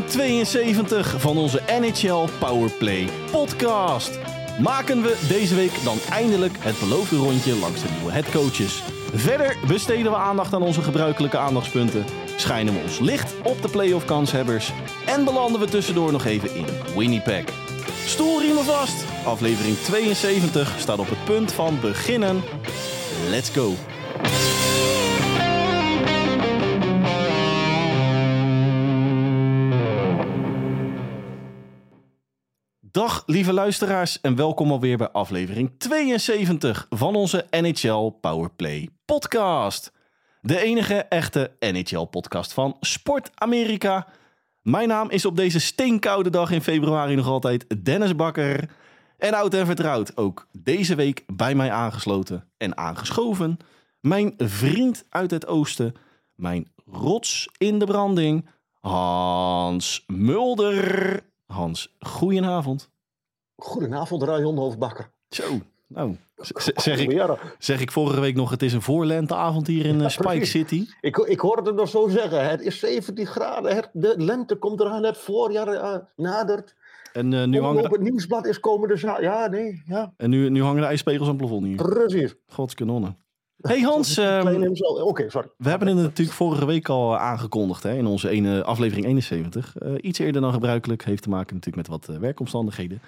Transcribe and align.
aflevering 0.00 0.44
72 0.44 1.20
van 1.20 1.36
onze 1.36 1.60
NHL 1.80 2.28
Powerplay 2.38 3.08
podcast. 3.30 4.18
Maken 4.60 5.02
we 5.02 5.26
deze 5.28 5.54
week 5.54 5.84
dan 5.84 5.98
eindelijk 6.10 6.52
het 6.58 6.78
beloofde 6.78 7.16
rondje 7.16 7.56
langs 7.56 7.82
de 7.82 7.88
nieuwe 7.96 8.12
headcoaches. 8.12 8.82
Verder 9.14 9.56
besteden 9.66 10.12
we 10.12 10.18
aandacht 10.18 10.54
aan 10.54 10.62
onze 10.62 10.82
gebruikelijke 10.82 11.38
aandachtspunten, 11.38 12.04
schijnen 12.36 12.74
we 12.74 12.80
ons 12.80 12.98
licht 12.98 13.34
op 13.42 13.62
de 13.62 13.68
playoff 13.68 14.04
kanshebbers 14.04 14.72
en 15.06 15.24
belanden 15.24 15.60
we 15.60 15.66
tussendoor 15.66 16.12
nog 16.12 16.24
even 16.24 16.54
in 16.54 16.66
Winnipeg. 16.96 17.44
Stoelriemen 18.06 18.64
vast, 18.64 19.04
aflevering 19.24 19.76
72 19.76 20.74
staat 20.78 20.98
op 20.98 21.08
het 21.08 21.24
punt 21.24 21.52
van 21.52 21.80
beginnen. 21.80 22.42
Let's 23.30 23.50
go! 23.50 23.89
Dag 32.90 33.22
lieve 33.26 33.52
luisteraars 33.52 34.20
en 34.20 34.36
welkom 34.36 34.70
alweer 34.70 34.96
bij 34.96 35.10
aflevering 35.10 35.72
72 35.78 36.86
van 36.88 37.14
onze 37.14 37.46
NHL 37.50 38.08
Powerplay 38.20 38.88
podcast. 39.04 39.92
De 40.40 40.60
enige 40.60 40.94
echte 40.94 41.52
NHL 41.58 42.04
podcast 42.04 42.52
van 42.52 42.76
Sport 42.80 43.30
Amerika. 43.34 44.06
Mijn 44.62 44.88
naam 44.88 45.10
is 45.10 45.24
op 45.24 45.36
deze 45.36 45.60
steenkoude 45.60 46.30
dag 46.30 46.50
in 46.50 46.62
februari 46.62 47.14
nog 47.14 47.26
altijd 47.26 47.84
Dennis 47.84 48.16
Bakker. 48.16 48.70
En 49.18 49.34
oud 49.34 49.54
en 49.54 49.66
vertrouwd 49.66 50.16
ook 50.16 50.46
deze 50.52 50.94
week 50.94 51.24
bij 51.26 51.54
mij 51.54 51.70
aangesloten 51.70 52.48
en 52.56 52.76
aangeschoven. 52.76 53.56
Mijn 54.00 54.34
vriend 54.36 55.04
uit 55.08 55.30
het 55.30 55.46
oosten, 55.46 55.94
mijn 56.34 56.72
rots 56.86 57.48
in 57.58 57.78
de 57.78 57.86
branding, 57.86 58.48
Hans 58.80 60.04
Mulder. 60.06 61.28
Hans, 61.50 61.94
goedenavond. 62.00 62.90
Goedenavond, 63.56 64.22
Rayon 64.22 64.56
Hoofdbakker. 64.56 65.10
Zo, 65.28 65.44
nou, 65.86 66.16
zeg 66.76 66.98
ik, 66.98 67.38
zeg 67.58 67.80
ik 67.80 67.90
vorige 67.92 68.20
week 68.20 68.34
nog, 68.34 68.50
het 68.50 68.62
is 68.62 68.72
een 68.72 68.82
voorlenteavond 68.82 69.66
hier 69.66 69.86
in 69.86 70.00
eh, 70.00 70.08
Spike. 70.08 70.44
City. 70.44 70.86
Ik, 71.00 71.16
ik 71.16 71.40
hoorde 71.40 71.62
het 71.62 71.74
nog 71.74 71.88
zo 71.88 72.08
zeggen. 72.08 72.48
Het 72.48 72.60
is 72.60 72.78
17 72.78 73.26
graden. 73.26 73.74
Het, 73.74 73.90
de 73.92 74.14
lente 74.16 74.56
komt 74.56 74.80
eraan. 74.80 75.02
Het 75.02 75.18
voorjaar 75.18 75.68
eh, 75.68 75.96
nadert. 76.16 76.74
En, 77.12 77.32
eh, 77.34 77.44
nu, 77.44 77.60
hangen 77.60 77.90
het 77.90 78.00
nieuwsblad 78.00 78.46
is 78.46 78.60
komende 78.60 78.96
za- 78.96 79.20
Ja, 79.20 79.46
nee. 79.46 79.82
Ja, 79.86 80.12
en 80.16 80.30
nu, 80.30 80.48
nu 80.50 80.62
hangen 80.62 80.80
de 80.80 80.86
ijspegels 80.86 81.28
aan 81.28 81.34
het 81.34 81.36
plafond 81.42 81.64
hier. 81.66 81.76
precies. 81.76 82.34
Godskanonnen. 82.46 83.16
Hey 83.62 83.80
Hans, 83.80 84.18
Oké, 84.18 85.30
sorry. 85.30 85.48
we 85.56 85.68
hebben 85.68 85.88
het 85.88 85.96
natuurlijk 85.96 86.36
vorige 86.36 86.66
week 86.66 86.88
al 86.88 87.16
aangekondigd 87.18 87.82
hè, 87.82 87.94
in 87.96 88.06
onze 88.06 88.28
ene, 88.28 88.64
aflevering 88.64 89.06
71. 89.06 89.76
Eh, 89.76 89.92
iets 90.00 90.18
eerder 90.18 90.40
dan 90.40 90.52
gebruikelijk, 90.52 91.04
heeft 91.04 91.22
te 91.22 91.28
maken 91.28 91.54
natuurlijk 91.54 91.88
met 91.88 91.98
wat 92.00 92.14
eh, 92.14 92.20
werkomstandigheden. 92.20 93.02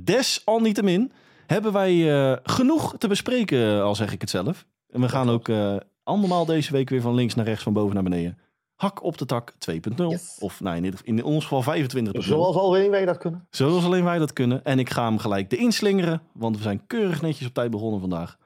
Desalniettemin 0.00 1.12
hebben 1.46 1.72
wij 1.72 2.12
eh, 2.30 2.36
genoeg 2.42 2.94
te 2.98 3.08
bespreken, 3.08 3.82
al 3.82 3.94
zeg 3.94 4.12
ik 4.12 4.20
het 4.20 4.30
zelf. 4.30 4.66
En 4.90 5.00
we 5.00 5.08
gaan 5.08 5.30
ook 5.30 5.48
eh, 5.48 5.76
allemaal 6.02 6.44
deze 6.44 6.72
week 6.72 6.88
weer 6.90 7.00
van 7.00 7.14
links 7.14 7.34
naar 7.34 7.44
rechts, 7.44 7.62
van 7.62 7.72
boven 7.72 7.94
naar 7.94 8.02
beneden. 8.02 8.38
Hak 8.74 9.02
op 9.02 9.18
de 9.18 9.24
tak 9.26 9.52
2.0. 9.72 9.94
Yes. 10.08 10.36
Of 10.40 10.60
nou, 10.60 10.76
in, 10.76 10.82
dit- 10.82 11.00
in 11.04 11.24
ons 11.24 11.46
geval 11.46 11.74
25.0. 11.76 12.10
Zoals 12.12 12.56
alweer 12.56 12.90
wij 12.90 13.04
dat 13.04 13.18
kunnen. 13.18 13.46
Zoals 13.50 13.84
alleen 13.84 14.04
wij 14.04 14.18
dat 14.18 14.32
kunnen. 14.32 14.64
En 14.64 14.78
ik 14.78 14.90
ga 14.90 15.04
hem 15.04 15.18
gelijk 15.18 15.52
erin 15.52 15.72
slingeren, 15.72 16.22
want 16.32 16.56
we 16.56 16.62
zijn 16.62 16.86
keurig 16.86 17.22
netjes 17.22 17.46
op 17.46 17.54
tijd 17.54 17.70
begonnen 17.70 18.00
vandaag. 18.00 18.38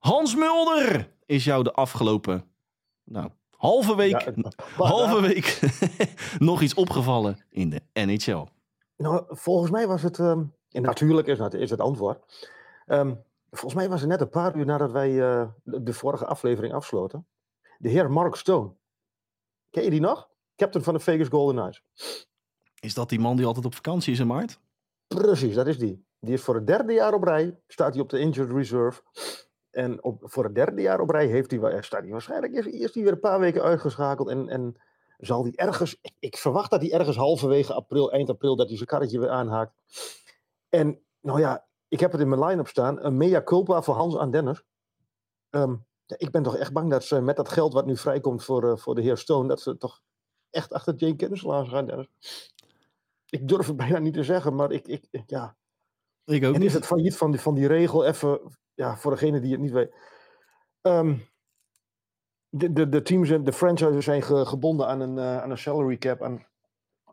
Hans 0.00 0.34
Mulder 0.34 1.10
is 1.26 1.44
jou 1.44 1.62
de 1.62 1.72
afgelopen, 1.72 2.44
nou, 3.04 3.30
halve 3.56 3.96
week, 3.96 4.20
Ja, 4.20 4.32
het- 4.32 4.54
halve 4.76 5.20
week 5.20 5.60
nog 6.38 6.60
iets 6.60 6.74
opgevallen 6.74 7.44
in 7.50 7.70
de 7.70 7.80
NHL. 7.92 8.44
Nou, 8.96 9.24
volgens 9.28 9.70
mij 9.70 9.86
was 9.86 10.02
het. 10.02 10.18
ehm, 10.18 10.42
en 10.70 10.82
natuurlijk 10.82 11.26
is, 11.26 11.38
dat, 11.38 11.54
is 11.54 11.70
het 11.70 11.80
antwoord. 11.80 12.48
Ehm, 12.86 13.14
volgens 13.50 13.74
mij 13.74 13.88
was 13.88 14.00
het 14.00 14.08
net 14.10 14.20
een 14.20 14.28
paar 14.28 14.56
uur 14.56 14.64
nadat 14.64 14.90
wij 14.92 15.08
eh, 15.20 15.48
de, 15.62 15.82
de 15.82 15.92
vorige 15.92 16.26
aflevering 16.26 16.74
afsloten. 16.74 17.26
De 17.78 17.88
heer 17.88 18.10
Mark 18.10 18.34
Stone. 18.34 18.72
Ken 19.70 19.82
je 19.84 19.90
die 19.90 20.00
nog? 20.00 20.28
Captain 20.56 20.84
van 20.84 20.94
de 20.94 21.00
Vegas 21.00 21.28
Golden 21.28 21.56
Knights. 21.56 21.82
Is 22.80 22.94
dat 22.94 23.08
die 23.08 23.18
man 23.20 23.36
die 23.36 23.46
altijd 23.46 23.64
op 23.64 23.74
vakantie 23.74 24.12
is 24.12 24.18
in 24.18 24.26
maart? 24.26 24.60
Precies, 25.06 25.54
dat 25.54 25.66
is 25.66 25.78
die. 25.78 26.04
Die 26.20 26.34
is 26.34 26.42
voor 26.42 26.54
het 26.54 26.66
derde 26.66 26.92
jaar 26.92 27.14
op 27.14 27.22
rij, 27.22 27.58
staat 27.68 27.92
hij 27.92 28.02
op 28.02 28.08
de 28.08 28.18
injured 28.18 28.52
reserve. 28.56 29.02
En 29.70 30.02
op, 30.04 30.20
voor 30.22 30.44
het 30.44 30.54
derde 30.54 30.82
jaar 30.82 31.00
op 31.00 31.10
rij 31.10 31.26
heeft 31.26 31.50
hij, 31.50 31.60
waarschijnlijk, 31.60 32.52
is, 32.52 32.66
is 32.66 32.94
hij 32.94 33.02
weer 33.02 33.12
een 33.12 33.20
paar 33.20 33.40
weken 33.40 33.62
uitgeschakeld. 33.62 34.28
En, 34.28 34.48
en 34.48 34.76
zal 35.18 35.42
hij 35.42 35.52
ergens, 35.54 36.00
ik, 36.18 36.36
verwacht 36.36 36.70
dat 36.70 36.80
hij 36.80 36.92
ergens 36.92 37.16
halverwege 37.16 37.72
april, 37.74 38.12
eind 38.12 38.30
april, 38.30 38.56
dat 38.56 38.66
hij 38.68 38.76
zijn 38.76 38.88
karretje 38.88 39.18
weer 39.20 39.30
aanhaakt. 39.30 39.72
En 40.68 41.00
nou 41.20 41.40
ja, 41.40 41.66
ik 41.88 42.00
heb 42.00 42.12
het 42.12 42.20
in 42.20 42.28
mijn 42.28 42.44
line-up 42.44 42.66
staan, 42.68 43.04
een 43.04 43.16
mea 43.16 43.42
culpa 43.42 43.82
voor 43.82 43.94
Hans 43.94 44.16
aan 44.16 44.30
Dennis. 44.30 44.62
Ehm, 45.50 45.74
ja, 46.06 46.16
ik 46.18 46.30
ben 46.30 46.42
toch 46.42 46.56
echt 46.56 46.72
bang 46.72 46.90
dat 46.90 47.04
ze 47.04 47.20
met 47.20 47.36
dat 47.36 47.48
geld 47.48 47.72
wat 47.72 47.86
nu 47.86 47.96
vrijkomt 47.96 48.44
voor, 48.44 48.70
eh, 48.70 48.76
voor 48.76 48.94
de 48.94 49.00
heer 49.02 49.16
Stone, 49.16 49.48
dat 49.48 49.60
ze 49.60 49.76
toch 49.76 50.02
echt 50.50 50.72
achter 50.72 50.94
Jane 50.94 51.16
Kenniselaars 51.16 51.68
gaan. 51.68 52.06
Ik 53.28 53.48
durf 53.48 53.66
het 53.66 53.76
bijna 53.76 53.98
niet 53.98 54.14
te 54.14 54.24
zeggen, 54.24 54.54
maar 54.54 54.72
ik, 54.72 54.86
ik- 54.88 55.08
ja, 55.26 55.56
Ik 56.30 56.44
ook 56.44 56.54
en 56.54 56.62
is 56.62 56.74
het 56.74 56.86
failliet 56.86 57.16
van 57.16 57.30
die, 57.30 57.40
van 57.40 57.54
die 57.54 57.66
regel 57.66 58.04
even, 58.04 58.40
ja, 58.74 58.96
voor 58.96 59.10
degene 59.10 59.40
die 59.40 59.52
het 59.52 59.60
niet 59.60 59.72
weet. 59.72 59.94
Ehm, 60.80 61.18
de, 62.48 62.72
de, 62.72 62.88
de 62.88 63.02
teams 63.02 63.30
en 63.30 63.44
de 63.44 63.52
franchises 63.52 64.04
zijn 64.04 64.22
ge- 64.22 64.46
gebonden 64.46 64.86
aan 64.86 65.00
een, 65.00 65.18
eh, 65.18 65.42
aan 65.42 65.50
een 65.50 65.58
salary 65.58 65.98
cap 65.98 66.22
aan, 66.22 66.46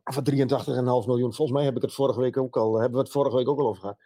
van 0.03 0.23
83,5 0.23 1.07
miljoen. 1.07 1.33
Volgens 1.33 1.57
mij 1.57 1.65
heb 1.65 1.75
ik 1.75 1.81
het 1.81 1.93
vorige 1.93 2.19
week 2.19 2.37
ook 2.37 2.57
al, 2.57 2.73
hebben 2.73 2.97
we 2.97 3.03
het 3.03 3.11
vorige 3.13 3.35
week 3.35 3.47
ook 3.47 3.59
al 3.59 3.67
over 3.67 3.81
gehad. 3.81 3.97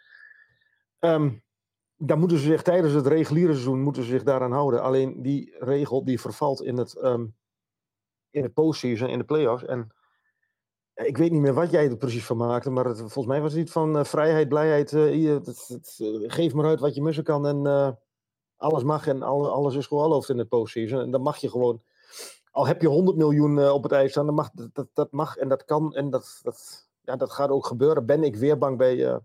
Daar 2.03 2.17
moeten 2.17 2.37
ze 2.37 2.43
zich 2.43 2.61
tijdens 2.61 2.93
het 2.93 3.07
reguliere 3.07 3.51
seizoen 3.51 3.81
moeten 3.81 4.03
ze 4.03 4.09
zich 4.09 4.23
daaraan 4.23 4.51
houden. 4.51 4.81
Alleen 4.81 5.21
die 5.21 5.55
regel 5.59 6.03
die 6.05 6.19
vervalt 6.21 6.61
in 6.61 6.77
het, 6.77 6.95
ehm 6.97 7.25
in 8.29 8.41
de 8.41 8.49
postseason, 8.49 9.09
in 9.09 9.17
de 9.17 9.23
playoffs. 9.23 9.65
En 9.65 9.95
ik 10.95 11.17
weet 11.17 11.31
niet 11.31 11.41
meer 11.41 11.53
wat 11.53 11.71
jij 11.71 11.89
er 11.89 11.97
precies 11.97 12.25
van 12.25 12.37
maakte, 12.37 12.69
maar 12.69 12.85
het, 12.85 12.97
volgens 12.97 13.25
mij 13.25 13.41
was 13.41 13.51
het 13.51 13.61
iets 13.61 13.71
van 13.71 13.97
eh, 13.97 14.03
vrijheid, 14.03 14.49
blijheid. 14.49 14.93
eh, 14.93 15.29
het, 15.33 15.45
het- 15.67 15.97
eh, 16.01 16.07
geef 16.31 16.53
maar 16.53 16.65
uit 16.65 16.79
wat 16.79 16.95
je 16.95 17.01
missen 17.01 17.23
kan 17.23 17.47
en 17.47 17.97
alles 18.57 18.83
mag 18.83 19.07
en 19.07 19.21
alle- 19.21 19.49
alles 19.49 19.75
is 19.75 19.87
geoorloofd 19.87 20.29
in 20.29 20.37
de 20.37 20.45
postseason. 20.45 20.99
En 21.01 21.11
dan 21.11 21.21
mag 21.21 21.37
je 21.37 21.49
gewoon, 21.49 21.81
al 22.51 22.67
heb 22.67 22.81
je 22.81 22.87
100 22.87 23.17
miljoen 23.17 23.69
op 23.69 23.83
het 23.83 23.91
ijs 23.91 24.11
staan, 24.11 24.25
dan 24.25 24.35
mag, 24.35 24.49
dat, 24.73 24.87
dat, 24.93 25.11
mag 25.11 25.37
en 25.37 25.49
dat 25.49 25.65
kan 25.65 25.95
en 25.95 26.09
dat, 26.09 26.39
dat, 26.43 26.87
ja, 27.01 27.15
dat 27.15 27.31
gaat 27.31 27.49
ook 27.49 27.65
gebeuren. 27.65 28.05
Ben 28.05 28.23
ik 28.23 28.35
weer 28.35 28.57
bang 28.57 28.77
bij, 28.77 29.19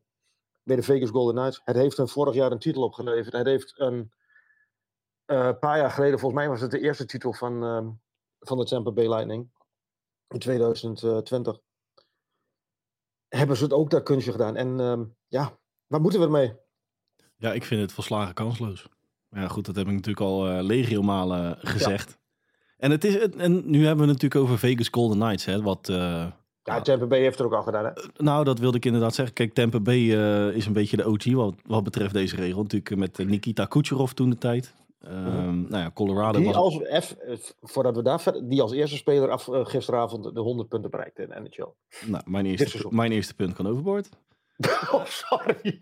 bij 0.62 0.76
de 0.76 0.82
Vegas 0.82 1.10
Golden 1.10 1.34
Knights. 1.34 1.60
Het 1.64 1.76
heeft 1.76 1.96
hem 1.96 2.08
vorig 2.08 2.34
jaar 2.34 2.52
een 2.52 2.58
titel 2.58 2.82
opgeleverd. 2.82 3.32
Het 3.36 3.46
heeft 3.46 3.74
een 3.76 4.10
paar 5.60 5.78
jaar 5.78 5.90
geleden, 5.90 6.18
volgens 6.18 6.40
mij 6.40 6.50
was 6.50 6.60
het 6.60 6.70
de 6.70 6.80
eerste 6.80 7.06
titel 7.06 7.32
van, 7.32 7.60
van 8.40 8.58
de 8.58 8.64
Tampa 8.64 8.90
Bay 8.92 9.08
Lightning 9.08 9.48
in 10.28 10.38
2020 10.38 11.58
hebben 13.28 13.56
ze 13.56 13.62
het 13.64 13.72
ook 13.72 13.90
dat 13.90 14.02
kunstje 14.02 14.32
gedaan. 14.32 14.56
En 14.56 14.80
ehm, 14.80 15.04
ja, 15.28 15.58
waar 15.86 16.00
moeten 16.00 16.20
we 16.20 16.26
ermee? 16.26 16.52
Ja, 17.36 17.52
ik 17.52 17.64
vind 17.64 17.80
het 17.80 17.92
volslagen 17.92 18.34
kansloos. 18.34 18.86
Maar 19.28 19.42
Ja, 19.42 19.48
goed, 19.48 19.64
dat 19.66 19.76
heb 19.76 19.86
ik 19.86 19.92
natuurlijk 19.92 20.26
al 20.26 20.48
eh 20.48 20.62
legio 20.64 21.02
malen 21.02 21.56
gezegd. 21.60 22.18
En, 22.76 22.90
het 22.90 23.04
is, 23.04 23.14
het- 23.14 23.36
en 23.36 23.52
nu 23.70 23.86
hebben 23.86 24.04
we 24.06 24.12
het 24.12 24.22
natuurlijk 24.22 24.40
over 24.40 24.58
Vegas 24.58 24.88
Golden 24.88 25.18
Knights. 25.18 25.44
Hè, 25.44 25.62
wat, 25.62 25.88
eh, 25.88 26.26
Ja. 26.62 26.80
Tampa 26.80 27.06
Bay 27.06 27.20
heeft 27.20 27.38
er 27.38 27.44
ook 27.44 27.52
al 27.54 27.62
gedaan. 27.62 27.84
Hè? 27.84 27.90
Nou, 28.16 28.44
dat 28.44 28.58
wilde 28.58 28.76
ik 28.76 28.84
inderdaad 28.84 29.14
zeggen. 29.14 29.34
Kijk, 29.34 29.54
Tampa 29.54 29.80
Bay 29.80 30.12
eh, 30.14 30.54
is 30.56 30.66
een 30.66 30.72
beetje 30.72 30.96
de 30.96 31.06
OG 31.08 31.24
wat, 31.32 31.54
wat 31.64 31.84
betreft 31.84 32.12
deze 32.14 32.36
regel. 32.36 32.62
Natuurlijk 32.62 32.90
eh, 32.90 32.96
met 32.96 33.18
eh, 33.18 33.26
Nikita 33.26 33.64
Kucherov 33.66 34.10
toen 34.12 34.30
de 34.30 34.38
tijd. 34.38 34.74
Ehm, 35.08 35.60
Nou 35.60 35.82
ja, 35.82 35.90
Colorado 35.94 36.38
Die 36.38 36.46
was... 36.46 36.56
als, 36.56 36.74
F, 37.04 37.12
eh, 37.12 37.36
voordat 37.62 37.96
we 37.96 38.02
daar 38.02 38.20
verder, 38.20 38.48
die 38.48 38.62
als 38.62 38.72
eerste 38.72 38.96
speler 38.96 39.30
af, 39.30 39.48
eh, 39.48 39.66
gisteravond 39.66 40.34
de 40.34 40.40
100 40.40 40.68
punten 40.68 40.90
bereikte 40.90 41.22
in 41.22 41.28
de 41.28 41.40
NHL. 41.40 41.68
Nou, 42.10 42.22
mijn, 42.26 42.46
eerste, 42.46 42.86
mijn 42.90 43.12
eerste 43.12 43.34
punt 43.34 43.52
kan 43.52 43.66
overboord. 43.66 44.08
oh, 44.92 45.04
sorry. 45.04 45.78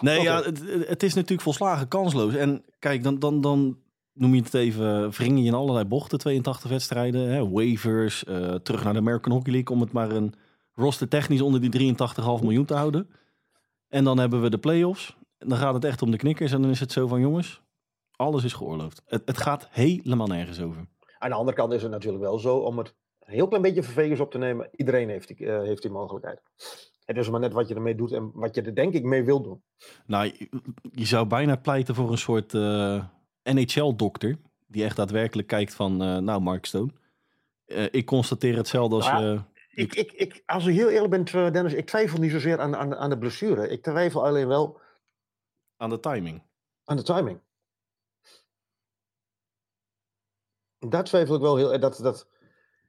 Nee, 0.00 0.20
ja, 0.20 0.42
het, 0.42 0.62
het 0.86 1.02
is 1.02 1.14
natuurlijk 1.14 1.42
volslagen 1.42 1.88
kansloos. 1.88 2.34
En 2.34 2.64
kijk, 2.78 3.02
dan, 3.02 3.18
dan, 3.18 3.40
dan 3.40 3.78
noem 4.12 4.34
je 4.34 4.42
het 4.42 4.54
even, 4.54 5.10
wring 5.10 5.38
je 5.38 5.44
in 5.44 5.54
allerlei 5.54 5.84
bochten, 5.84 6.18
82 6.18 6.70
wedstrijden, 6.70 7.28
hè, 7.28 7.50
waivers, 7.50 8.24
eh, 8.24 8.54
terug 8.54 8.84
naar 8.84 8.92
de 8.92 8.98
American 8.98 9.32
Hockey 9.32 9.52
League 9.52 9.74
om 9.74 9.80
het 9.80 9.92
maar 9.92 10.10
een 10.10 10.34
roster 10.74 11.08
technisch 11.08 11.40
onder 11.40 11.60
die 11.60 11.70
83,5 11.70 12.42
miljoen 12.42 12.64
te 12.64 12.74
houden. 12.74 13.08
En 13.88 14.04
dan 14.04 14.18
hebben 14.18 14.42
we 14.42 14.50
de 14.50 14.58
playoffs. 14.58 15.16
Dan 15.38 15.58
gaat 15.58 15.74
het 15.74 15.84
echt 15.84 16.02
om 16.02 16.10
de 16.10 16.16
knikkers 16.16 16.52
en 16.52 16.62
dan 16.62 16.70
is 16.70 16.80
het 16.80 16.92
zo 16.92 17.06
van 17.06 17.20
jongens, 17.20 17.62
alles 18.16 18.44
is 18.44 18.52
geoorloofd. 18.52 19.02
Het, 19.06 19.22
het 19.24 19.38
gaat 19.38 19.68
helemaal 19.70 20.26
nergens 20.26 20.60
over. 20.60 20.86
Aan 21.18 21.30
de 21.30 21.36
andere 21.36 21.56
kant 21.56 21.72
is 21.72 21.82
het 21.82 21.90
natuurlijk 21.90 22.22
wel 22.22 22.38
zo, 22.38 22.56
om 22.56 22.78
het 22.78 22.94
een 23.20 23.34
heel 23.34 23.48
klein 23.48 23.62
beetje 23.62 23.82
Vegas 23.82 24.20
op 24.20 24.30
te 24.30 24.38
nemen. 24.38 24.68
Iedereen 24.72 25.08
heeft 25.08 25.28
die, 25.28 25.46
eh, 25.46 25.62
heeft 25.62 25.82
die 25.82 25.90
mogelijkheid. 25.90 26.42
Het 27.04 27.16
is 27.16 27.30
maar 27.30 27.40
net 27.40 27.52
wat 27.52 27.68
je 27.68 27.74
ermee 27.74 27.94
doet 27.94 28.12
en 28.12 28.30
wat 28.34 28.54
je 28.54 28.62
er 28.62 28.74
denk 28.74 28.94
ik 28.94 29.02
mee 29.04 29.24
wil 29.24 29.42
doen. 29.42 29.62
Nou, 30.06 30.24
je, 30.24 30.48
je 30.92 31.04
zou 31.04 31.26
bijna 31.26 31.56
pleiten 31.56 31.94
voor 31.94 32.10
een 32.10 32.18
soort 32.18 32.54
eh, 32.54 33.04
NHL-dokter. 33.42 34.38
Die 34.66 34.84
echt 34.84 34.96
daadwerkelijk 34.96 35.48
kijkt 35.48 35.74
van, 35.74 36.02
eh, 36.02 36.18
nou 36.18 36.40
Mark 36.40 36.66
Stone. 36.66 36.90
ik 37.90 38.06
constateer 38.06 38.56
hetzelfde 38.56 38.94
als 38.96 39.06
Nou 39.06 39.24
ja, 39.24 39.30
je... 39.30 39.40
Ik, 39.82 39.94
ik, 39.94 40.12
ik, 40.12 40.42
als 40.46 40.66
ik 40.66 40.74
heel 40.74 40.88
eerlijk 40.88 41.10
ben, 41.10 41.52
Dennis, 41.52 41.72
ik 41.72 41.86
twijfel 41.86 42.18
niet 42.18 42.30
zozeer 42.30 42.60
aan, 42.60 42.76
aan, 42.76 42.94
aan 42.96 43.10
de 43.10 43.18
blessure. 43.18 43.68
Ik 43.68 43.82
twijfel 43.82 44.24
alleen 44.24 44.48
wel 44.48 44.80
Aan 45.76 45.90
de 45.90 46.00
timing. 46.00 46.42
aan 46.84 46.96
de 46.96 47.02
timing. 47.02 47.40
Daar 50.88 51.04
twijfel 51.04 51.34
ik 51.34 51.40
wel 51.40 51.56
heel 51.56 51.72
erg. 51.72 51.80
Dat, 51.80 51.96
dat, 51.96 52.28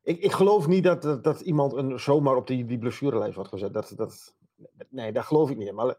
ik, 0.03 0.19
ik 0.19 0.31
geloof 0.31 0.68
niet 0.68 0.83
dat, 0.83 1.01
dat, 1.01 1.24
dat 1.24 1.42
iemand 1.42 1.74
een, 1.74 2.00
zomaar 2.00 2.36
op 2.36 2.47
die, 2.47 2.65
die 2.65 2.77
blessurelijst 2.77 3.36
wordt 3.36 3.50
gezet. 3.50 3.74
Dat, 3.74 3.94
dat, 3.95 4.36
nee, 4.89 5.12
daar 5.12 5.24
geloof 5.24 5.50
ik 5.50 5.57
niet 5.57 5.68
in. 5.68 5.75
Maar 5.75 5.97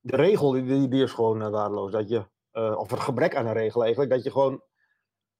de 0.00 0.16
regel 0.16 0.50
die, 0.50 0.88
die, 0.88 1.02
is 1.02 1.12
gewoon 1.12 1.42
eh, 1.42 1.50
waardeloos. 1.50 1.90
Dat 1.90 2.08
je, 2.08 2.26
eh, 2.50 2.78
of 2.78 2.90
het 2.90 3.00
gebrek 3.00 3.36
aan 3.36 3.46
een 3.46 3.52
regel 3.52 3.82
eigenlijk, 3.82 4.12
dat 4.12 4.22
je 4.22 4.30
gewoon, 4.30 4.62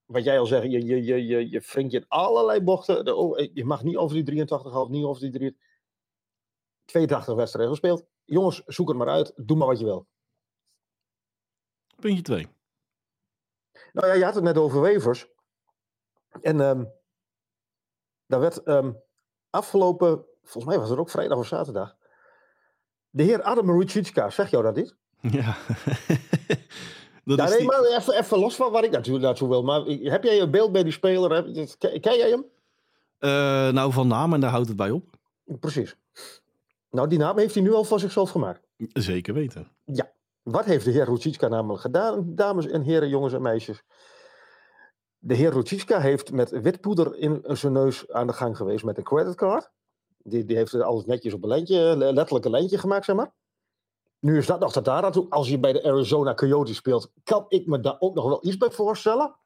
wat 0.04 0.24
jij 0.24 0.38
al 0.38 0.46
zegt, 0.46 0.62
je, 0.62 0.84
je, 0.84 1.04
je, 1.04 1.26
je, 1.26 1.50
je 1.50 1.60
wringt 1.60 1.92
je 1.92 1.98
in 1.98 2.08
allerlei 2.08 2.60
bochten. 2.60 3.04
De, 3.04 3.14
oh, 3.14 3.38
je 3.52 3.64
mag 3.64 3.82
niet 3.82 3.96
over 3.96 4.24
die 4.24 4.46
83,5, 4.46 4.90
niet 4.90 5.04
over 5.04 5.22
die 5.22 5.30
3, 5.30 5.56
82 6.84 7.34
wedstrijden 7.34 7.72
gespeeld. 7.72 8.06
Jongens, 8.24 8.62
zoek 8.66 8.88
het 8.88 8.96
maar 8.96 9.08
uit. 9.08 9.32
Doe 9.36 9.56
maar 9.56 9.66
wat 9.66 9.78
je 9.78 9.84
wil. 9.84 10.06
Puntje 12.00 12.22
2. 12.22 12.48
Nou 13.92 14.06
ja, 14.06 14.14
je 14.14 14.24
had 14.24 14.34
het 14.34 14.44
net 14.44 14.58
over 14.58 14.80
Wevers. 14.80 15.33
En 16.40 16.60
ehm 16.60 16.84
daar 18.26 18.40
werd 18.40 18.62
ehm, 18.62 18.92
afgelopen, 19.50 20.24
volgens 20.42 20.64
mij 20.64 20.78
was 20.78 20.90
het 20.90 20.98
ook 20.98 21.10
vrijdag 21.10 21.38
of 21.38 21.46
zaterdag, 21.46 21.96
de 23.10 23.22
heer 23.22 23.42
Adam 23.42 23.70
Ruchitska, 23.80 24.30
zeg 24.30 24.50
jou 24.50 24.62
dat 24.62 24.74
niet? 24.76 24.96
Ja. 25.20 25.56
dat 27.24 27.38
Ja, 27.38 27.44
is 27.44 27.50
nee, 27.50 27.58
die- 27.58 27.66
maar 27.66 27.82
even, 27.84 28.14
even 28.18 28.38
los 28.38 28.56
van 28.56 28.72
wat 28.72 28.84
ik 28.84 28.90
natuurlijk 28.90 29.24
naartoe 29.24 29.48
wil. 29.48 29.62
Maar 29.62 29.80
heb 29.84 30.22
jij 30.24 30.40
een 30.40 30.50
beeld 30.50 30.72
bij 30.72 30.82
die 30.82 30.92
speler? 30.92 31.30
Heb, 31.32 31.68
ken, 31.78 32.00
ken 32.00 32.16
jij 32.16 32.28
hem? 32.30 32.44
Eh, 33.18 33.68
nou, 33.72 33.92
van 33.92 34.08
naam 34.08 34.32
en 34.34 34.40
daar 34.40 34.50
houdt 34.50 34.68
het 34.68 34.76
bij 34.76 34.90
op. 34.90 35.04
Precies. 35.44 35.96
Nou, 36.90 37.08
die 37.08 37.18
naam 37.18 37.38
heeft 37.38 37.54
hij 37.54 37.62
nu 37.62 37.72
al 37.72 37.84
voor 37.84 38.00
zichzelf 38.00 38.30
gemaakt. 38.30 38.60
Zeker 38.92 39.34
weten. 39.34 39.68
Wat 40.42 40.64
heeft 40.64 40.84
de 40.84 40.90
heer 40.90 41.04
Ruchitska 41.04 41.48
namelijk 41.48 41.80
gedaan, 41.80 42.34
dames 42.34 42.66
en 42.66 42.82
heren, 42.82 43.08
jongens 43.08 43.32
en 43.32 43.42
meisjes? 43.42 43.82
De 45.26 45.34
heer 45.34 45.52
Ruchitska 45.52 46.00
heeft 46.00 46.32
met 46.32 46.50
witpoeder 46.50 47.16
in 47.18 47.44
zijn 47.46 47.72
neus 47.72 48.10
aan 48.10 48.26
de 48.26 48.32
gang 48.32 48.56
geweest 48.56 48.84
met 48.84 48.96
een 48.98 49.04
creditcard. 49.04 49.70
Die, 50.18 50.44
die 50.44 50.56
heeft 50.56 50.74
alles 50.74 51.04
netjes 51.04 51.32
op 51.32 51.42
een 51.42 51.48
lijntje, 51.48 51.96
le- 51.96 52.12
letterlijk 52.12 52.44
een 52.44 52.50
lijntje 52.50 52.78
gemaakt, 52.78 53.04
zeg 53.04 53.16
maar. 53.16 53.32
Nu 54.18 54.38
is 54.38 54.46
dat 54.46 54.60
nog 54.60 54.72
tot 54.72 54.84
daar 54.84 55.04
aan 55.04 55.12
toe. 55.12 55.30
Als 55.30 55.48
je 55.48 55.58
bij 55.58 55.72
de 55.72 55.84
Arizona 55.84 56.34
Coyotes 56.34 56.76
speelt, 56.76 57.12
kan 57.22 57.44
ik 57.48 57.66
me 57.66 57.80
daar 57.80 57.96
ook 57.98 58.14
nog 58.14 58.24
wel 58.24 58.46
iets 58.46 58.56
bij 58.56 58.70
voorstellen. 58.70 59.36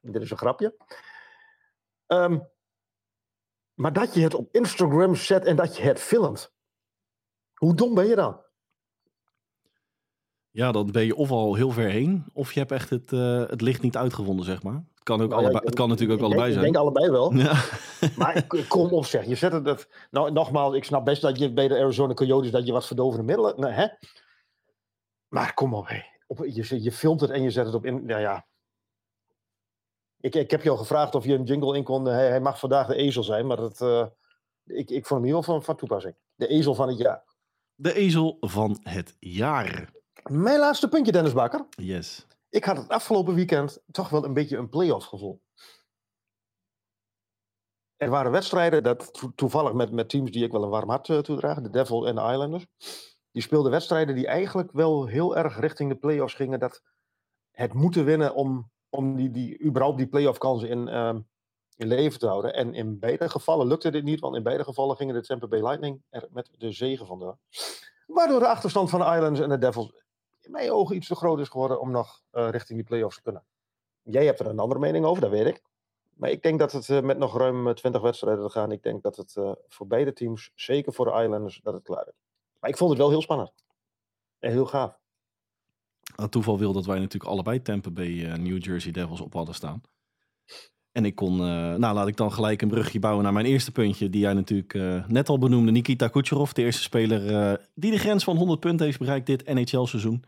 Dit 0.00 0.22
is 0.22 0.30
een 0.30 0.36
grapje. 0.36 0.76
Ehm, 2.06 2.38
maar 3.74 3.92
dat 3.92 4.14
je 4.14 4.20
het 4.20 4.34
op 4.34 4.48
Instagram 4.52 5.14
zet 5.14 5.44
en 5.44 5.56
dat 5.56 5.76
je 5.76 5.82
het 5.82 6.00
filmt. 6.00 6.52
Hoe 7.54 7.74
dom 7.74 7.94
ben 7.94 8.06
je 8.06 8.14
dan? 8.14 8.40
Ja, 10.50 10.72
dan 10.72 10.90
ben 10.90 11.06
je 11.06 11.16
of 11.16 11.30
al 11.30 11.54
heel 11.54 11.70
ver 11.70 11.88
heen, 11.88 12.24
of 12.32 12.52
je 12.52 12.58
hebt 12.58 12.72
echt 12.72 12.90
het, 12.90 13.12
eh, 13.12 13.48
het 13.48 13.60
licht 13.60 13.82
niet 13.82 13.96
uitgevonden, 13.96 14.44
zeg 14.44 14.62
maar. 14.62 14.84
Het 15.04 15.12
kan, 15.16 15.22
ook 15.22 15.28
Nou 15.30 15.40
allebei, 15.40 15.58
ik- 15.62 15.68
het 15.68 15.78
kan 15.78 15.88
natuurlijk 15.88 16.20
ook 16.22 16.30
ik 16.30 16.36
denk- 16.36 16.42
allebei 16.48 16.66
Ik 16.68 16.72
zijn. 16.72 16.72
denk 16.72 17.10
allebei 17.10 17.10
wel. 17.10 17.32
Ja. 17.34 17.64
Maar 18.20 18.36
ik- 18.36 18.64
kom 18.68 18.92
op 18.92 19.06
zeg, 19.06 19.24
je 19.26 19.34
zet 19.34 19.52
het... 19.52 19.66
het- 19.66 19.88
Nou, 20.10 20.32
nogmaals, 20.32 20.74
ik 20.74 20.84
snap 20.84 21.04
best 21.04 21.22
dat 21.22 21.38
je 21.38 21.52
bij 21.52 21.68
de 21.68 21.78
Arizona 21.78 22.14
Coyotes... 22.14 22.50
dat 22.50 22.66
je 22.66 22.72
wat 22.72 22.86
verdovende 22.86 23.24
middelen... 23.24 23.60
Nee, 23.60 23.70
hè? 23.72 23.86
Maar 25.28 25.54
kom 25.54 25.74
op, 25.74 25.88
hé. 25.88 26.02
Op, 26.26 26.38
je, 26.44 26.82
je 26.82 26.92
filmt 26.92 27.20
het 27.20 27.30
en 27.30 27.42
je 27.42 27.50
zet 27.50 27.66
het 27.66 27.74
op... 27.74 27.84
In, 27.86 28.02
ja, 28.06 28.18
ja. 28.18 28.46
Ik, 30.20 30.34
ik 30.34 30.50
heb 30.50 30.62
je 30.62 30.70
al 30.70 30.76
gevraagd 30.76 31.14
of 31.14 31.24
je 31.24 31.34
een 31.34 31.44
jingle 31.44 31.76
in 31.76 31.84
kon... 31.84 32.04
Hij, 32.04 32.28
hij 32.28 32.40
mag 32.40 32.58
vandaag 32.58 32.86
de 32.86 32.94
ezel 32.94 33.22
zijn, 33.22 33.46
maar 33.46 33.56
dat, 33.56 33.80
eh, 33.80 34.06
ik, 34.64 34.90
ik 34.90 35.06
vond 35.06 35.20
hem 35.20 35.28
heel 35.30 35.42
van, 35.42 35.62
van 35.64 35.76
toepassing. 35.76 36.14
De 36.34 36.46
ezel 36.46 36.74
van 36.74 36.88
het 36.88 36.98
jaar. 36.98 37.24
De 37.74 37.94
ezel 37.94 38.36
van 38.40 38.78
het 38.82 39.16
jaar. 39.18 39.90
Mijn 40.30 40.58
laatste 40.58 40.88
puntje, 40.88 41.12
Dennis 41.12 41.32
Bakker. 41.32 41.66
Yes. 41.70 42.26
Ik 42.54 42.64
had 42.64 42.76
het 42.76 42.88
afgelopen 42.88 43.34
weekend 43.34 43.82
toch 43.90 44.08
wel 44.08 44.24
een 44.24 44.32
beetje 44.32 44.56
een 44.56 44.68
play-off 44.68 45.06
gevoel. 45.06 45.42
Er 47.96 48.10
waren 48.10 48.32
wedstrijden, 48.32 48.82
dat 48.82 49.14
to- 49.14 49.32
toevallig 49.34 49.72
met, 49.72 49.92
met 49.92 50.08
teams 50.08 50.30
die 50.30 50.44
ik 50.44 50.52
wel 50.52 50.62
een 50.62 50.68
warm 50.68 50.88
hart 50.88 51.08
uh, 51.08 51.18
toedraag, 51.18 51.60
de 51.60 51.70
Devil 51.70 52.06
en 52.06 52.14
de 52.14 52.20
Islanders. 52.20 52.66
Die 53.30 53.42
speelden 53.42 53.70
wedstrijden 53.70 54.14
die 54.14 54.26
eigenlijk 54.26 54.72
wel 54.72 55.06
heel 55.06 55.36
erg 55.36 55.60
richting 55.60 55.90
de 55.90 55.96
play-offs 55.96 56.34
gingen. 56.34 56.58
Dat 56.60 56.82
het 57.50 57.72
moeten 57.72 58.04
winnen 58.04 58.34
om, 58.34 58.70
om 58.88 59.16
die, 59.16 59.30
die, 59.30 59.62
überhaupt 59.62 59.98
die 59.98 60.08
play-off 60.08 60.38
kansen 60.38 60.68
in, 60.68 60.88
ehm, 60.88 61.20
in 61.76 61.86
leven 61.86 62.18
te 62.18 62.26
houden. 62.26 62.54
En 62.54 62.74
in 62.74 62.98
beide 62.98 63.28
gevallen 63.28 63.66
lukte 63.66 63.90
dit 63.90 64.04
niet, 64.04 64.20
want 64.20 64.36
in 64.36 64.42
beide 64.42 64.64
gevallen 64.64 64.96
gingen 64.96 65.14
de 65.14 65.22
Tampa 65.22 65.46
Bay 65.46 65.62
Lightning 65.62 66.02
er 66.10 66.28
met 66.30 66.50
de 66.58 66.72
zegen 66.72 67.06
vandoor. 67.06 67.38
Waardoor 68.06 68.38
de 68.38 68.48
achterstand 68.48 68.90
van 68.90 69.00
de 69.00 69.06
Islanders 69.06 69.40
en 69.40 69.48
de 69.48 69.58
Devils 69.58 70.03
in 70.44 70.52
mijn 70.52 70.70
ogen 70.70 70.96
iets 70.96 71.08
te 71.08 71.14
groot 71.14 71.38
is 71.40 71.48
geworden 71.48 71.80
om 71.80 71.90
nog 71.90 72.22
eh, 72.30 72.48
richting 72.50 72.78
die 72.78 72.86
play-offs 72.86 73.16
te 73.16 73.22
kunnen. 73.22 73.44
Jij 74.02 74.24
hebt 74.24 74.40
er 74.40 74.46
een 74.46 74.58
andere 74.58 74.80
mening 74.80 75.04
over, 75.04 75.22
dat 75.22 75.30
weet 75.30 75.46
ik. 75.46 75.62
Maar 76.14 76.30
ik 76.30 76.42
denk 76.42 76.58
dat 76.58 76.72
het 76.72 76.88
eh, 76.88 77.00
met 77.00 77.18
nog 77.18 77.36
ruim 77.36 77.68
eh, 77.68 77.74
20 77.74 78.02
wedstrijden 78.02 78.44
te 78.44 78.50
gaan, 78.50 78.72
ik 78.72 78.82
denk 78.82 79.02
dat 79.02 79.16
het 79.16 79.36
eh, 79.36 79.52
voor 79.68 79.86
beide 79.86 80.12
teams, 80.12 80.52
zeker 80.54 80.92
voor 80.92 81.04
de 81.04 81.22
Islanders, 81.22 81.60
dat 81.62 81.74
het 81.74 81.82
klaar 81.82 82.06
is. 82.08 82.14
Maar 82.60 82.70
ik 82.70 82.76
vond 82.76 82.90
het 82.90 82.98
wel 82.98 83.10
heel 83.10 83.22
spannend. 83.22 83.52
En 84.38 84.50
heel 84.50 84.66
gaaf. 84.66 84.98
Het 86.16 86.30
toeval 86.30 86.58
wil 86.58 86.72
dat 86.72 86.86
wij 86.86 86.98
natuurlijk 86.98 87.32
allebei 87.32 87.62
Tampa 87.62 87.90
Bay 87.90 88.24
eh, 88.24 88.34
New 88.34 88.64
Jersey 88.64 88.92
Devils 88.92 89.20
op 89.20 89.32
hadden 89.32 89.54
staan. 89.54 89.82
En 90.94 91.04
ik 91.04 91.14
kon, 91.14 91.40
eh, 91.40 91.74
nou 91.74 91.94
laat 91.94 92.08
ik 92.08 92.16
dan 92.16 92.32
gelijk 92.32 92.62
een 92.62 92.68
brugje 92.68 92.98
bouwen 92.98 93.24
naar 93.24 93.32
mijn 93.32 93.46
eerste 93.46 93.72
puntje, 93.72 94.10
die 94.10 94.20
jij 94.20 94.32
natuurlijk 94.32 94.74
eh, 94.74 95.06
net 95.06 95.28
al 95.28 95.38
benoemde. 95.38 95.70
Nikita 95.70 96.08
Kucherov, 96.08 96.52
de 96.52 96.62
eerste 96.62 96.82
speler 96.82 97.36
eh, 97.36 97.64
die 97.74 97.90
de 97.90 97.98
grens 97.98 98.24
van 98.24 98.36
100 98.36 98.60
punten 98.60 98.86
heeft 98.86 98.98
bereikt 98.98 99.26
dit 99.26 99.54
NHL-seizoen. 99.54 100.24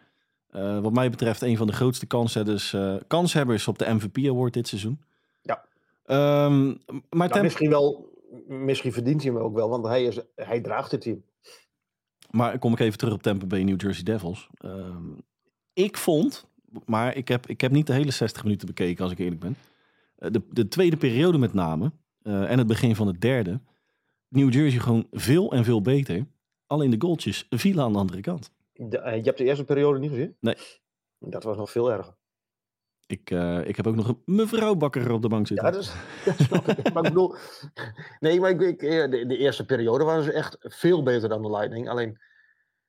Eh, 0.57 0.79
wat 0.79 0.93
mij 0.93 1.11
betreft 1.11 1.43
een 1.43 1.57
van 1.57 1.67
de 1.67 1.73
grootste 1.73 2.07
kanshebbers, 2.07 2.73
eh, 2.73 2.97
kanshebbers 3.07 3.69
op 3.69 3.79
de 3.79 3.95
MVP 3.95 4.27
Award 4.29 4.53
dit 4.53 4.69
seizoen. 4.69 5.01
Ja. 5.43 5.65
Ehm, 6.05 6.67
maar 7.11 7.29
Tampa- 7.29 7.43
misschien, 7.43 7.71
wel, 7.71 8.13
misschien 8.49 8.93
verdient 8.93 9.23
hij 9.23 9.33
hem 9.33 9.41
ook 9.41 9.55
wel, 9.55 9.69
want 9.69 9.87
hij, 9.87 10.05
is, 10.05 10.19
hij 10.35 10.61
draagt 10.61 10.91
het 10.91 11.01
team. 11.01 11.25
Maar 12.31 12.59
kom 12.59 12.73
ik 12.73 12.79
even 12.79 12.99
terug 12.99 13.15
op 13.15 13.23
Tampa 13.23 13.47
Bay 13.47 13.63
New 13.63 13.81
Jersey 13.81 14.03
Devils. 14.05 14.49
Ehm, 14.55 15.13
ik 15.73 15.97
vond, 15.97 16.47
maar 16.85 17.17
ik 17.17 17.29
heb, 17.29 17.47
ik 17.47 17.61
heb 17.61 17.71
niet 17.71 17.87
de 17.87 17.93
hele 17.93 18.11
60 18.11 18.43
minuten 18.43 18.67
bekeken 18.67 19.03
als 19.03 19.13
ik 19.13 19.19
eerlijk 19.19 19.41
ben. 19.41 19.57
Eh, 20.17 20.31
de, 20.31 20.43
de 20.51 20.69
tweede 20.69 20.97
periode 20.97 21.39
met 21.39 21.53
name 21.53 21.93
en 22.23 22.59
het 22.59 22.67
begin 22.67 22.97
van 22.97 23.07
de 23.07 23.19
derde. 23.19 23.61
New 24.29 24.53
Jersey 24.53 24.81
gewoon 24.81 25.07
veel 25.11 25.53
en 25.53 25.65
veel 25.65 25.83
beter. 25.83 26.27
Alleen 26.67 26.91
de 26.91 26.97
goaltjes 26.99 27.47
vielen 27.51 27.85
aan 27.85 27.93
de 27.93 27.99
andere 27.99 28.21
kant. 28.21 28.51
De- 28.77 28.99
eh, 28.99 29.17
je 29.17 29.23
hebt 29.23 29.39
de 29.39 29.45
eerste 29.45 29.65
periode 29.65 29.99
niet 29.99 30.11
gezien? 30.11 30.37
Nee. 30.41 30.57
Dat 31.19 31.43
was 31.43 31.57
nog 31.57 31.71
veel 31.71 31.93
erger. 31.93 32.15
Ik, 33.07 33.31
eh, 33.31 33.67
ik 33.69 33.77
heb 33.77 33.87
ook 33.87 33.95
nog 33.95 34.09
een 34.09 34.23
mevrouw 34.25 34.75
Bakker 34.75 35.11
op 35.13 35.23
de 35.23 35.29
bank 35.29 35.47
zitten. 35.47 35.67
Ja, 35.67 35.73
dat, 35.73 35.83
is, 35.83 36.49
dat. 36.49 36.67
Maar 36.67 37.05
ik 37.05 37.09
bedoel... 37.13 37.35
Nee, 38.21 38.41
maar 38.41 38.51
ik, 38.51 38.61
ik, 38.61 38.83
eh, 38.83 39.11
de, 39.11 39.27
de 39.27 39.37
eerste 39.37 39.65
periode 39.65 40.05
waren 40.05 40.25
ze 40.25 40.33
echt 40.33 40.57
veel 40.61 41.03
beter 41.03 41.29
dan 41.29 41.43
de 41.43 41.51
Lightning. 41.51 41.89
Alleen, 41.89 42.19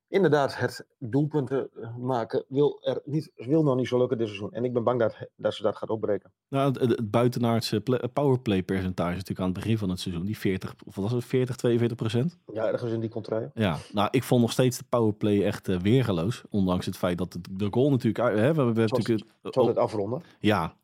inderdaad, 0.09 0.57
het 0.57 0.85
doelpunten 0.99 1.69
eh, 1.81 1.95
maken 1.97 2.45
wil, 2.47 2.79
er 2.81 3.01
niet, 3.05 3.31
wil 3.35 3.63
nog 3.63 3.75
niet 3.75 3.87
zo 3.87 3.97
lukken 3.97 4.17
dit 4.17 4.27
seizoen. 4.27 4.51
En 4.51 4.63
ik 4.63 4.73
ben 4.73 4.83
bang 4.83 4.99
dat, 4.99 5.15
dat 5.35 5.53
ze 5.53 5.63
dat 5.63 5.75
gaat 5.75 5.89
opbreken. 5.89 6.31
Nou, 6.49 6.71
het, 6.71 6.79
het 6.79 7.11
buitenaardse 7.11 7.81
pla- 7.81 8.07
powerplay 8.13 8.63
percentage 8.63 9.11
natuurlijk 9.11 9.39
aan 9.39 9.45
het 9.45 9.53
begin 9.53 9.77
van 9.77 9.89
het 9.89 9.99
seizoen. 9.99 10.25
Die 10.25 10.37
40, 10.37 10.75
of 10.85 10.95
was 10.95 11.11
het, 11.11 11.25
40, 11.25 11.55
42 11.55 11.97
procent? 11.97 12.37
Ja, 12.53 12.67
ergens 12.67 12.91
in 12.91 12.99
die 12.99 13.09
contraien. 13.09 13.51
Ja, 13.53 13.77
nou, 13.93 14.07
ik 14.11 14.23
vond 14.23 14.41
nog 14.41 14.51
steeds 14.51 14.77
de 14.77 14.85
powerplay 14.89 15.43
echt 15.43 15.67
eh, 15.67 15.79
weergeloos. 15.79 16.43
Ondanks 16.49 16.85
het 16.85 16.97
feit 16.97 17.17
dat 17.17 17.33
het, 17.33 17.47
de 17.51 17.67
goal 17.71 17.89
natuurlijk... 17.89 18.35
Hè, 18.35 18.53
we, 18.53 18.53
we 18.53 18.63
hebben 18.63 18.87
natuurlijk 18.87 19.25
oh, 19.41 19.67
het 19.67 19.77
afronden? 19.77 20.21
ja, 20.39 20.75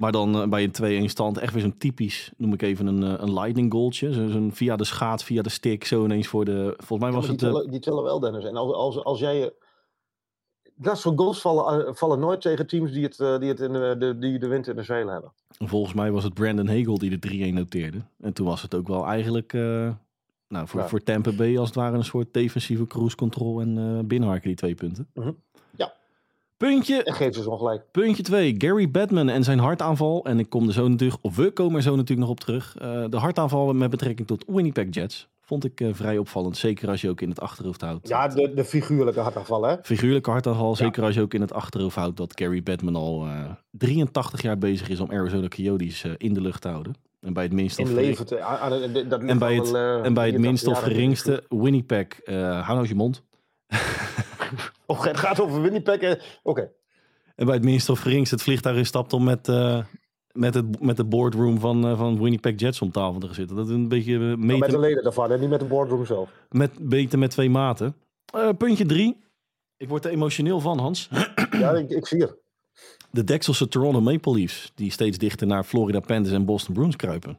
maar 0.00 0.12
dan 0.12 0.42
eh, 0.42 0.48
bij 0.48 0.70
een 0.80 1.02
2-1 1.02 1.10
stand 1.10 1.38
echt 1.38 1.52
weer 1.52 1.62
zo'n 1.62 1.78
typisch, 1.78 2.32
noem 2.36 2.52
ik 2.52 2.62
even 2.62 2.86
een, 2.86 3.02
eh, 3.02 3.14
een 3.16 3.32
lightning 3.32 3.72
goaltje. 3.72 4.12
Zo, 4.12 4.28
zo'n 4.28 4.52
via 4.52 4.76
de 4.76 4.84
schaat, 4.84 5.24
via 5.24 5.42
de 5.42 5.48
stick, 5.48 5.84
zo 5.84 6.04
ineens 6.04 6.26
voor 6.26 6.44
de... 6.44 6.74
Volgens 6.76 7.10
mij 7.10 7.20
was 7.20 7.28
het... 7.28 7.38
die, 7.38 7.48
eh, 7.48 7.54
tellen, 7.54 7.70
die 7.70 7.80
tellen 7.80 8.02
wel, 8.02 8.20
Dennis. 8.20 8.44
En 8.44 8.56
als, 8.56 8.72
als, 8.72 9.04
als 9.04 9.18
jij... 9.18 9.52
Dat 10.74 10.98
soort 10.98 11.18
goals 11.18 11.40
vallen, 11.40 11.96
vallen 11.96 12.18
nooit 12.18 12.40
tegen 12.40 12.66
teams 12.66 12.92
die, 12.92 13.02
het, 13.02 13.16
die, 13.16 13.48
het 13.48 13.60
in 13.60 13.72
de, 13.72 13.96
de, 13.98 14.18
die 14.18 14.38
de 14.38 14.48
wind 14.48 14.68
in 14.68 14.76
de 14.76 14.82
zeilen 14.82 15.12
hebben. 15.12 15.32
volgens 15.58 15.94
mij 15.94 16.10
was 16.10 16.24
het 16.24 16.34
Brandon 16.34 16.68
Hagel 16.68 16.98
die 16.98 17.18
de 17.18 17.50
3-1 17.50 17.54
noteerde. 17.54 18.02
En 18.20 18.32
toen 18.32 18.46
was 18.46 18.62
het 18.62 18.74
ook 18.74 18.88
wel 18.88 19.06
eigenlijk... 19.06 19.52
nou, 19.52 20.68
voor, 20.68 20.80
Ja. 20.80 20.88
voor 20.88 21.02
Tampa 21.02 21.32
Bay 21.32 21.58
als 21.58 21.66
het 21.66 21.76
ware 21.76 21.96
een 21.96 22.04
soort 22.04 22.32
defensieve 22.32 22.86
cruise 22.86 23.16
control 23.16 23.60
en 23.60 24.06
binnenharken 24.06 24.48
die 24.48 24.56
twee 24.56 24.74
punten. 24.74 25.08
Mhm. 25.14 25.32
Ja. 25.76 25.92
Puntje 26.66 27.02
En 27.02 27.14
geeft 27.14 27.34
ze 27.34 27.50
ongelijk. 27.50 27.82
Puntje 27.90 28.22
2, 28.22 28.54
Gary 28.58 28.90
Batman 28.90 29.28
en 29.28 29.44
zijn 29.44 29.58
hartaanval. 29.58 30.24
En 30.24 30.38
ik 30.38 30.48
kom 30.48 30.66
er 30.66 30.72
zo 30.72 30.88
natuurlijk, 30.88 31.18
of 31.24 31.36
we 31.36 31.50
komen 31.50 31.76
er 31.76 31.82
zo 31.82 31.90
natuurlijk 31.96 32.20
nog 32.20 32.28
op 32.28 32.40
terug. 32.40 32.76
Eh, 32.78 33.04
de 33.08 33.16
hartaanval 33.16 33.72
met 33.72 33.90
betrekking 33.90 34.26
tot 34.28 34.44
Winnipeg 34.46 34.86
Jets. 34.90 35.28
Vond 35.40 35.64
ik 35.64 35.80
eh, 35.80 35.88
vrij 35.92 36.18
opvallend. 36.18 36.56
Zeker 36.56 36.88
als 36.88 37.00
je 37.00 37.08
ook 37.08 37.20
in 37.20 37.28
het 37.28 37.40
achterhoofd 37.40 37.80
houdt. 37.80 38.08
Ja, 38.08 38.28
de, 38.28 38.52
de 38.54 38.64
figuurlijke 38.64 39.20
hartaanval, 39.20 39.62
hè? 39.62 39.76
Figuurlijke 39.82 40.30
hartaanval, 40.30 40.76
zeker 40.76 41.02
als 41.04 41.14
je 41.14 41.20
ook 41.20 41.34
in 41.34 41.40
het 41.40 41.52
achterhoofd 41.52 41.96
houdt 41.96 42.16
dat 42.16 42.32
Gary 42.40 42.62
Batman 42.62 42.96
al 42.96 43.24
eh, 43.26 43.44
83 43.70 44.42
jaar 44.42 44.58
bezig 44.58 44.88
is 44.88 45.00
om 45.00 45.10
Arizona 45.10 45.48
Coyotes 45.48 46.04
eh, 46.04 46.12
in 46.16 46.34
de 46.34 46.40
lucht 46.40 46.60
te 46.62 46.68
houden. 46.68 46.94
En 47.20 47.32
bij 47.32 47.42
het 47.42 47.52
minst 47.52 47.78
of, 47.78 47.84
In 47.88 47.90
gering- 47.94 48.08
leven. 48.08 48.26
te- 48.26 48.40
aan- 48.42 48.58
aan- 48.58 48.70
dat 48.92 49.18
ligt 49.20 49.30
en 49.30 49.38
bij 49.38 49.54
het, 49.54 49.70
wel, 49.70 49.98
eh, 49.98 50.04
en 50.06 50.14
bij 50.14 50.26
het 50.26 50.34
83 50.34 50.40
minst 50.40 50.66
of 50.66 50.78
geringste 50.82 51.44
Winnipeg, 51.48 52.06
eh 52.20 52.34
hou 52.66 52.74
nou 52.76 52.88
je 52.88 52.94
mond. 52.94 53.22
Oh, 54.86 55.04
het 55.04 55.16
gaat 55.16 55.40
over 55.40 55.62
Winnipeg. 55.62 55.96
eh, 56.00 56.22
Oké. 56.42 56.70
En 57.36 57.46
bij 57.46 57.54
het 57.54 57.64
minst 57.64 57.88
of 57.88 58.00
geringste 58.00 58.34
het 58.34 58.44
vliegtuig 58.44 58.76
instapt 58.76 59.12
om 59.12 59.24
met, 59.24 59.48
eh, 59.48 59.84
met, 60.32 60.54
het, 60.54 60.80
met 60.82 60.96
de 60.96 61.04
boardroom 61.04 61.58
van, 61.60 61.86
eh, 61.86 61.98
van 61.98 62.22
Winnipeg 62.22 62.52
Jets 62.60 62.80
om 62.82 62.90
tafel 62.90 63.20
te 63.20 63.26
gaan 63.26 63.34
zitten. 63.34 63.56
Dat 63.56 63.68
is 63.68 63.74
een 63.74 63.88
beetje 63.88 64.14
eh, 64.14 64.20
Maar 64.20 64.38
meten, 64.38 64.58
Met 64.58 64.70
de 64.70 64.78
leden 64.78 65.02
daarvan 65.02 65.30
en 65.32 65.40
niet 65.40 65.48
met 65.48 65.60
de 65.60 65.66
boardroom 65.66 66.06
zelf. 66.06 66.30
met, 66.50 66.78
meten 66.78 67.18
met 67.18 67.30
twee 67.30 67.50
maten. 67.50 67.94
Eh, 68.34 68.48
puntje 68.58 68.86
drie. 68.86 69.16
Ik 69.76 69.88
word 69.88 70.04
er 70.04 70.10
emotioneel 70.10 70.60
van, 70.60 70.78
Hans. 70.78 71.08
Ja, 71.50 71.70
ik, 71.72 71.90
ik 71.90 72.06
zie 72.06 72.20
het. 72.20 72.36
De 73.10 73.24
Dekselse 73.24 73.68
Toronto 73.68 74.00
Maple 74.00 74.32
Leafs, 74.34 74.72
die 74.74 74.90
steeds 74.90 75.18
dichter 75.18 75.46
naar 75.46 75.64
Florida 75.64 76.00
Panthers 76.00 76.34
en 76.34 76.44
Boston 76.44 76.74
Bruins 76.74 76.96
kruipen. 76.96 77.38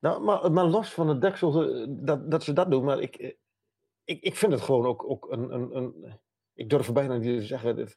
Nou, 0.00 0.22
maar, 0.24 0.52
maar 0.52 0.64
los 0.64 0.88
van 0.90 1.08
het 1.08 1.20
deksel 1.20 1.62
eh, 1.74 1.86
dat, 1.88 2.30
dat 2.30 2.42
ze 2.44 2.52
dat 2.52 2.70
doen, 2.70 2.84
maar 2.84 3.00
ik, 3.00 3.14
eh, 3.16 3.30
ik, 4.04 4.20
ik 4.22 4.36
vind 4.36 4.52
het 4.52 4.60
gewoon 4.60 4.86
ook, 4.86 5.04
ook 5.10 5.26
een, 5.30 5.54
een, 5.54 5.76
een. 5.76 5.94
Ik 6.54 6.70
durf 6.70 6.92
bijna 6.92 7.16
niet 7.16 7.38
te 7.40 7.46
zeggen. 7.46 7.76
Het, 7.76 7.96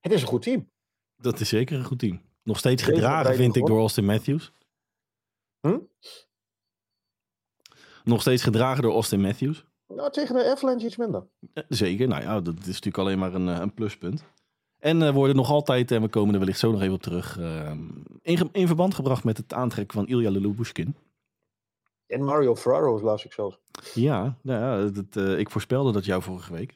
het 0.00 0.12
is 0.12 0.22
een 0.22 0.28
goed 0.28 0.42
team. 0.42 0.70
Dat 1.16 1.40
is 1.40 1.48
zeker 1.48 1.78
een 1.78 1.84
goed 1.84 1.98
team. 1.98 2.20
Nog 2.42 2.58
steeds 2.58 2.82
gedragen, 2.82 3.34
vind 3.34 3.56
ik, 3.56 3.66
door 3.66 3.78
Austin 3.78 4.04
Matthews. 4.04 4.52
Hm? 5.60 5.78
Nog 8.04 8.20
steeds 8.20 8.42
gedragen 8.42 8.82
door 8.82 8.92
Austin 8.92 9.20
Matthews. 9.20 9.64
Nou, 9.88 10.10
tegen 10.10 10.34
de 10.34 10.50
Avalanche 10.50 10.86
iets 10.86 10.96
minder. 10.96 11.26
Eh, 11.52 11.64
Zeker, 11.68 12.08
nou 12.08 12.22
ja, 12.22 12.40
dat 12.40 12.58
is 12.58 12.66
natuurlijk 12.66 12.98
alleen 12.98 13.18
maar 13.18 13.34
een, 13.34 13.48
eh, 13.48 13.58
een 13.60 13.74
pluspunt. 13.74 14.24
En 14.78 15.02
eh, 15.02 15.12
worden 15.12 15.36
nog 15.36 15.50
altijd, 15.50 15.90
en 15.90 16.02
we 16.02 16.08
komen 16.08 16.32
er 16.32 16.40
wellicht 16.40 16.58
zo 16.58 16.70
nog 16.70 16.80
even 16.80 16.94
op 16.94 17.02
terug, 17.02 17.38
in, 18.22 18.66
verband 18.66 18.94
gebracht 18.94 19.24
met 19.24 19.36
het 19.36 19.52
aantrekken 19.52 19.98
van 19.98 20.06
Ilya 20.06 20.30
Leloubushkin. 20.30 20.96
En 22.06 22.24
Mario 22.24 22.56
Ferraro's 22.56 23.02
las 23.02 23.24
ik 23.24 23.32
zelfs. 23.32 23.58
Ja, 23.94 24.38
nou 24.42 24.60
ja 24.60 24.90
dat, 24.90 25.38
ik 25.38 25.50
voorspelde 25.50 25.92
dat 25.92 26.04
jou 26.04 26.22
vorige 26.22 26.52
week. 26.52 26.74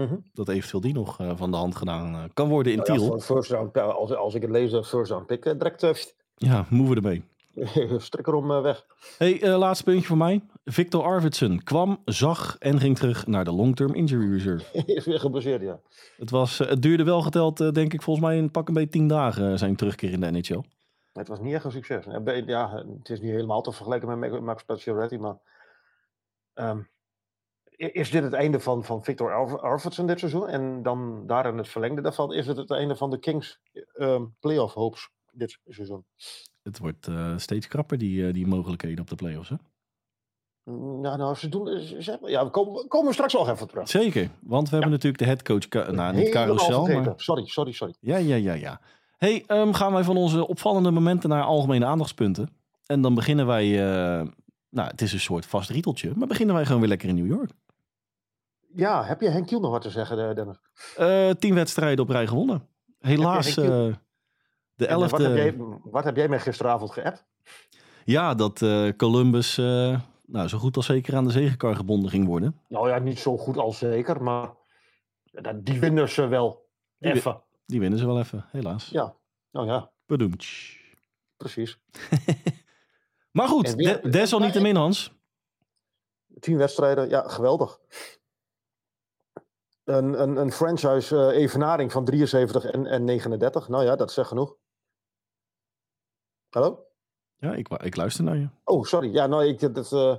Mhm. 0.00 0.16
Dat 0.32 0.48
eventueel 0.48 0.80
die 0.80 0.92
nog 0.94 1.20
eh, 1.20 1.32
van 1.36 1.50
de 1.50 1.56
hand 1.56 1.76
gedaan 1.76 2.14
eh, 2.14 2.24
kan 2.34 2.48
worden 2.48 2.72
in 2.72 2.78
Nou 2.78 2.98
Tiel. 2.98 3.20
first 3.20 3.50
round, 3.50 3.76
eh, 3.76 3.94
als, 3.94 4.14
als 4.14 4.34
ik 4.34 4.42
het 4.42 4.50
lees, 4.50 4.72
een 4.72 4.84
first 4.84 5.10
round 5.10 5.26
pick, 5.26 5.42
direct 5.42 6.14
Ja, 6.34 6.66
move 6.70 6.94
ermee. 6.94 7.24
strik 7.98 8.26
erom 8.26 8.46
weg. 8.46 8.86
Hey, 9.18 9.56
laatste 9.56 9.84
puntje 9.84 10.06
voor 10.06 10.16
mij. 10.16 10.42
Victor 10.64 11.02
Arvidsson 11.02 11.62
kwam, 11.62 12.02
zag 12.04 12.56
en 12.58 12.80
ging 12.80 12.96
terug 12.98 13.26
naar 13.26 13.44
de 13.44 13.52
long-term 13.52 13.94
injury 13.94 14.32
reserve. 14.32 14.82
is 14.94 15.04
weer 15.04 15.20
gebaseerd, 15.20 15.62
ja. 15.62 15.80
Het, 16.16 16.30
was, 16.30 16.58
het 16.58 16.82
duurde 16.82 17.04
wel 17.04 17.22
geteld, 17.22 17.74
denk 17.74 17.92
ik, 17.92 18.02
volgens 18.02 18.26
mij 18.26 18.38
een 18.38 18.50
pak 18.50 18.68
een 18.68 18.74
beetje 18.74 18.88
tien 18.90 19.08
dagen 19.08 19.58
zijn 19.58 19.76
terugkeer 19.76 20.12
in 20.12 20.20
de 20.20 20.30
NHL. 20.30 20.60
Het 21.12 21.28
was 21.28 21.40
niet 21.40 21.54
echt 21.54 21.64
een 21.64 21.70
succes. 21.70 22.04
Ja, 22.46 22.84
het 22.98 23.08
is 23.08 23.20
niet 23.20 23.30
helemaal 23.30 23.62
te 23.62 23.72
vergelijken 23.72 24.18
met 24.18 24.40
Max- 24.40 24.64
Pacioretty, 24.64 25.16
maar... 25.16 25.36
ehm, 26.54 26.80
is 27.92 28.10
dit 28.10 28.22
het 28.22 28.32
einde 28.32 28.60
van, 28.60 28.84
van 28.84 29.04
Victor 29.04 29.32
Arv- 29.34 29.54
Arvidsson 29.54 30.06
dit 30.06 30.18
seizoen? 30.18 30.48
En 30.48 30.82
dan 30.82 31.22
daarin 31.26 31.56
het 31.58 31.68
verlengde 31.68 32.02
daarvan, 32.02 32.32
is 32.34 32.46
het 32.46 32.56
het 32.56 32.70
einde 32.70 32.96
van 32.96 33.10
de 33.10 33.18
Kings 33.18 33.60
ehm 33.92 34.24
playoff 34.40 34.74
hopes 34.74 35.10
dit 35.32 35.58
seizoen? 35.66 36.04
Het 36.62 36.78
wordt 36.78 37.06
eh, 37.06 37.36
steeds 37.36 37.66
krapper, 37.68 37.98
die, 37.98 38.26
eh, 38.26 38.32
die 38.32 38.46
mogelijkheden 38.46 39.00
op 39.00 39.08
de 39.08 39.14
playoffs. 39.14 39.48
Hè? 39.48 39.56
Mm, 40.64 41.04
Ja, 41.04 41.16
nou, 41.16 41.34
ze 41.34 41.48
doen... 41.48 41.80
ze- 41.80 42.18
Ja, 42.22 42.44
we 42.44 42.50
komen, 42.50 42.72
we 42.82 42.86
komen 42.88 43.12
straks 43.12 43.32
nog 43.32 43.48
even 43.48 43.66
terug. 43.68 43.88
Zeker, 43.88 44.30
want 44.40 44.66
we 44.68 44.72
hebben 44.74 44.90
natuurlijk 44.92 45.22
de 45.22 45.28
headcoach, 45.28 45.68
ka- 45.68 45.90
nou 45.90 46.14
niet 46.14 46.28
carousel, 46.28 46.86
maar... 46.86 47.12
Sorry, 47.16 47.46
sorry, 47.46 47.72
sorry. 47.72 47.94
Ja, 48.00 48.16
ja, 48.16 48.34
ja, 48.36 48.52
ja. 48.52 48.80
hey, 49.16 49.44
ehm, 49.46 49.72
gaan 49.72 49.92
wij 49.92 50.04
van 50.04 50.16
onze 50.16 50.46
opvallende 50.46 50.90
momenten 50.90 51.28
naar 51.28 51.42
algemene 51.42 51.84
aandachtspunten. 51.84 52.48
En 52.86 53.00
dan 53.00 53.14
beginnen 53.14 53.46
wij, 53.46 53.64
eh, 53.64 54.26
nou 54.70 54.88
het 54.88 55.00
is 55.00 55.12
een 55.12 55.20
soort 55.20 55.46
vast 55.46 55.70
rieteltje, 55.70 56.12
maar 56.16 56.28
beginnen 56.28 56.54
wij 56.54 56.64
gewoon 56.64 56.80
weer 56.80 56.88
lekker 56.88 57.08
in 57.08 57.14
New 57.14 57.26
York. 57.26 57.50
Ja, 58.74 59.04
heb 59.04 59.20
je 59.20 59.28
Henk 59.28 59.46
Kiel 59.46 59.60
nog 59.60 59.70
wat 59.70 59.82
te 59.82 59.90
zeggen, 59.90 60.28
eh, 60.28 60.34
Dennis? 60.34 60.56
Eh, 60.96 61.30
tien 61.30 61.54
wedstrijden 61.54 62.04
op 62.04 62.10
rij 62.10 62.26
gewonnen. 62.26 62.68
Helaas, 62.98 63.48
eh, 63.48 63.54
de 64.74 64.86
eh, 64.86 64.98
Wat 64.98 65.10
heb, 65.10 65.20
elfde... 65.20 65.34
jij, 65.34 65.54
wat 65.82 66.04
heb 66.04 66.16
jij 66.16 66.28
mij 66.28 66.40
gisteravond 66.40 66.90
geappt? 66.90 67.26
Ja, 68.04 68.34
dat 68.34 68.64
Columbus 68.96 69.56
nou, 70.26 70.48
zo 70.48 70.58
goed 70.58 70.76
als 70.76 70.86
zeker 70.86 71.16
aan 71.16 71.24
de 71.24 71.30
zegenkar 71.30 71.76
gebonden 71.76 72.10
ging 72.10 72.26
worden. 72.26 72.60
Nou 72.68 72.88
ja, 72.88 72.98
niet 72.98 73.18
zo 73.18 73.36
goed 73.36 73.56
als 73.56 73.78
zeker, 73.78 74.22
maar 74.22 74.50
die 75.54 75.80
winnen 75.80 76.08
ze 76.08 76.26
wel. 76.26 76.68
Die 76.98 77.12
Even. 77.12 77.42
Die 77.66 77.80
winnen 77.80 77.98
ze 77.98 78.06
wel 78.06 78.18
even, 78.18 78.44
helaas. 78.50 78.88
Ja, 78.88 79.14
nou 79.50 79.66
ja, 79.66 79.90
Bedoemtsch. 80.06 80.76
precies. 81.36 81.78
Maar 83.30 83.48
goed, 83.48 83.76
de- 83.76 84.08
desalniettemin 84.10 84.76
Hans. 84.76 85.12
Tien 86.40 86.56
wedstrijden, 86.56 87.08
ja, 87.08 87.28
geweldig. 87.28 87.80
Een, 89.90 90.22
een, 90.22 90.36
een 90.36 90.52
franchise 90.52 91.16
eh, 91.16 91.42
evenaring 91.42 91.92
van 91.92 92.04
73 92.04 92.64
en, 92.64 92.86
en 92.86 93.04
39. 93.04 93.68
Nou 93.68 93.84
ja, 93.84 93.96
dat 93.96 94.12
zegt 94.12 94.28
genoeg. 94.28 94.56
Hallo? 96.48 96.84
Ja, 97.36 97.54
ik, 97.54 97.68
ik 97.68 97.96
luister 97.96 98.24
naar 98.24 98.36
je. 98.36 98.48
Oh, 98.64 98.84
sorry. 98.84 99.12
Ja, 99.12 99.26
nou, 99.26 99.44
ik, 99.44 99.74
dat, 99.74 99.92
eh, 99.92 100.16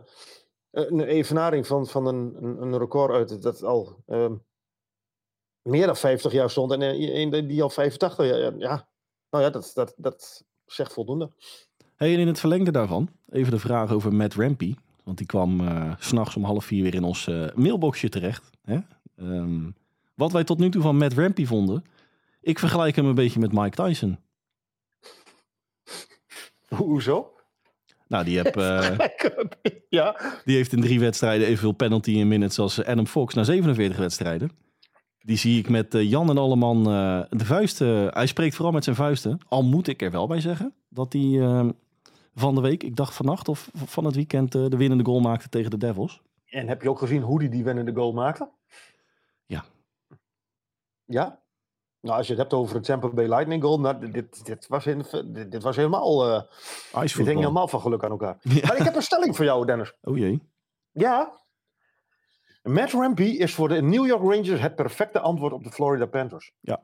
een 0.72 1.02
evenaring 1.02 1.68
van, 1.68 1.88
van 1.88 2.06
een, 2.06 2.38
een, 2.62 2.78
record 2.78 3.12
uit 3.12 3.42
dat 3.42 3.64
al 3.64 4.04
ehm, 4.08 4.36
meer 5.62 5.86
dan 5.86 5.98
50 5.98 6.32
jaar 6.32 6.50
stond. 6.50 6.72
En 6.72 6.82
eh, 6.82 7.20
een 7.20 7.48
die 7.48 7.64
al 7.64 7.70
85 7.70 8.26
jaar. 8.26 8.58
Ja, 8.58 8.88
nou 9.30 9.44
ja, 9.44 9.50
dat, 9.50 9.72
dat, 9.74 9.94
dat 9.98 10.44
zegt 10.66 10.94
voldoende. 10.94 11.32
Hey, 11.96 12.14
en 12.14 12.20
in 12.20 12.28
het 12.28 12.40
verlengde 12.40 12.72
daarvan, 12.72 13.10
even 13.30 13.52
de 13.52 13.60
vraag 13.60 13.92
over 13.92 14.14
Matt 14.14 14.34
Rampy. 14.34 14.76
Want 15.04 15.18
die 15.18 15.28
kwam 15.28 15.60
s 16.00 16.08
s'nachts 16.08 16.36
om 16.36 16.44
half 16.44 16.66
vier 16.66 16.84
weer 16.84 16.96
in 16.96 17.04
ons 17.04 17.28
mailboxje 17.56 18.10
terecht. 18.10 18.50
Hè? 18.62 18.80
Ehm, 19.22 19.70
wat 20.16 20.32
wij 20.32 20.44
tot 20.44 20.60
nu 20.60 20.70
toe 20.70 20.82
van 20.82 20.98
Matt 20.98 21.14
Rampy 21.14 21.46
vonden. 21.46 21.84
Ik 22.42 22.60
vergelijk 22.60 22.96
hem 22.96 23.06
een 23.06 23.16
beetje 23.16 23.40
met 23.40 23.52
Mike 23.52 23.84
Tyson. 23.84 24.20
Hoezo? 26.76 27.34
Nou, 28.08 28.24
die, 28.24 28.38
heb, 28.38 28.58
eh, 28.58 28.98
ja. 29.90 30.20
die 30.46 30.56
heeft 30.56 30.74
in 30.74 30.82
drie 30.82 31.00
wedstrijden 31.00 31.48
evenveel 31.48 31.72
penalty 31.72 32.12
in 32.12 32.28
minutes 32.28 32.60
als 32.60 32.84
Adam 32.84 33.08
Fox 33.08 33.34
na 33.34 33.44
47 33.44 33.98
wedstrijden. 33.98 34.52
Die 35.20 35.38
zie 35.38 35.60
ik 35.60 35.70
met 35.70 35.96
eh, 35.96 36.10
Jan 36.10 36.30
en 36.30 36.38
Alleman 36.38 36.78
eh, 36.78 37.22
de 37.30 37.46
vuisten. 37.46 38.08
hij 38.14 38.28
spreekt 38.28 38.56
vooral 38.56 38.74
met 38.74 38.84
zijn 38.84 38.96
vuisten. 38.96 39.40
Al 39.48 39.64
moet 39.64 39.88
ik 39.88 40.02
er 40.02 40.12
wel 40.12 40.28
bij 40.28 40.42
zeggen 40.42 40.74
dat 40.90 41.14
hij 41.14 41.40
eh, 41.40 41.70
van 42.36 42.56
de 42.56 42.62
week, 42.62 42.84
ik 42.84 42.96
dacht 42.96 43.14
vannacht 43.14 43.48
of 43.48 43.70
van 43.74 44.06
het 44.06 44.16
weekend, 44.16 44.56
eh, 44.56 44.66
de 44.68 44.78
winnende 44.78 45.04
goal 45.06 45.20
maakte 45.20 45.50
tegen 45.50 45.72
de 45.72 45.78
Devils. 45.78 46.22
En 46.46 46.68
heb 46.68 46.82
je 46.82 46.90
ook 46.90 47.00
gezien 47.00 47.22
hoe 47.22 47.40
die 47.40 47.50
die 47.50 47.64
winnende 47.64 47.94
goal 47.94 48.14
maakte? 48.14 48.50
Ja. 51.06 51.42
Nou, 52.02 52.18
als 52.18 52.28
je 52.28 52.34
het 52.34 52.42
hebt 52.42 52.54
over 52.54 52.76
het 52.76 52.84
Tampa 52.84 53.10
Bay 53.10 53.28
Lightning 53.28 53.64
goal, 53.64 53.80
nou, 53.80 54.12
dit, 54.12 54.46
dit, 54.46 54.68
was, 54.68 54.86
in, 54.86 55.06
dit, 55.26 55.52
dit 55.52 55.64
was 55.64 55.76
helemaal... 55.76 56.28
eh 56.28 56.42
dit 56.42 57.04
Icefootball. 57.04 57.26
hing 57.26 57.40
helemaal 57.40 57.68
van 57.68 57.82
geluk 57.82 58.04
aan 58.04 58.12
elkaar. 58.12 58.38
Ja. 58.42 58.68
Maar 58.68 58.78
ik 58.78 58.84
heb 58.84 58.96
een 58.96 59.02
stelling 59.02 59.36
voor 59.36 59.46
jou, 59.46 59.66
Dennis. 59.66 59.94
Oh 60.02 60.18
jee. 60.18 60.50
Ja. 60.92 61.40
Matt 62.64 62.92
Rampy 62.92 63.24
is 63.24 63.56
voor 63.56 63.68
de 63.68 63.82
New 63.82 64.06
York 64.06 64.22
Rangers 64.22 64.62
het 64.62 64.76
perfecte 64.76 65.20
antwoord 65.20 65.54
op 65.54 65.64
de 65.64 65.72
Florida 65.72 66.06
Panthers. 66.06 66.54
Ja. 66.60 66.84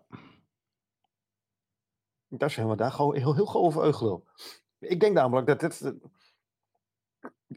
Daar 2.28 2.52
zijn 2.52 2.70
we 2.70 2.76
daar 2.76 2.92
gewoon 2.92 3.16
heel, 3.16 3.36
heel 3.36 3.46
gauw 3.46 3.84
over. 3.84 4.22
Ik 4.80 5.00
denk 5.00 5.14
namelijk 5.14 5.48
dat 5.48 5.60
dit... 5.60 5.94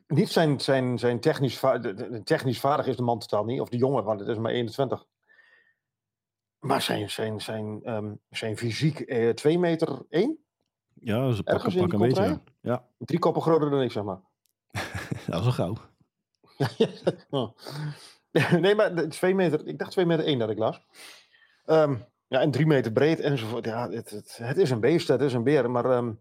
Niet 0.06 0.28
zijn, 0.28 0.60
zijn, 0.60 0.98
zijn 0.98 1.20
technisch, 1.20 1.62
technisch 2.24 2.60
vaardig 2.60 2.86
is 2.86 2.96
de 2.96 3.02
man 3.02 3.18
totaal 3.18 3.44
niet. 3.44 3.60
Of 3.60 3.68
de 3.68 3.76
jongen, 3.76 4.04
want 4.04 4.20
het 4.20 4.28
is 4.28 4.38
maar 4.38 4.52
21. 4.52 5.06
Maar 6.60 6.82
zijn, 6.82 7.10
zijn, 7.10 7.40
zijn, 7.40 7.80
ehm, 7.84 8.12
zijn 8.30 8.56
fysiek 8.56 9.00
eh, 9.00 9.28
2 9.28 9.58
meter 9.58 10.02
1? 10.08 10.38
Ja, 10.94 11.32
ze 11.32 11.42
pakken 11.42 11.74
pak 11.74 11.92
een 11.92 11.98
beetje. 11.98 12.40
Ja, 12.60 12.84
Drie 12.98 13.18
koppen 13.18 13.42
groter 13.42 13.70
dan 13.70 13.82
ik, 13.82 13.92
zeg 13.92 14.02
maar. 14.02 14.20
dat 15.26 15.38
is 15.38 15.42
wel 15.42 15.52
gauw. 15.52 15.76
Oh. 17.30 17.56
Nee, 18.60 18.74
maar 18.74 18.94
de 18.94 19.06
2 19.06 19.34
meter, 19.34 19.66
ik 19.66 19.78
dacht 19.78 19.90
2 19.90 20.06
meter 20.06 20.24
1 20.24 20.38
dat 20.38 20.50
ik 20.50 20.58
las. 20.58 20.80
Ehm, 21.64 21.96
ja, 22.28 22.40
en 22.40 22.50
3 22.50 22.66
meter 22.66 22.92
breed 22.92 23.20
enzovoort. 23.20 23.64
Ja, 23.64 23.90
het, 23.90 24.10
het, 24.10 24.38
het 24.42 24.56
is 24.56 24.70
een 24.70 24.80
beest, 24.80 25.08
het 25.08 25.20
is 25.20 25.32
een 25.32 25.42
beer. 25.44 25.70
Maar 25.70 25.84
ehm, 25.84 26.12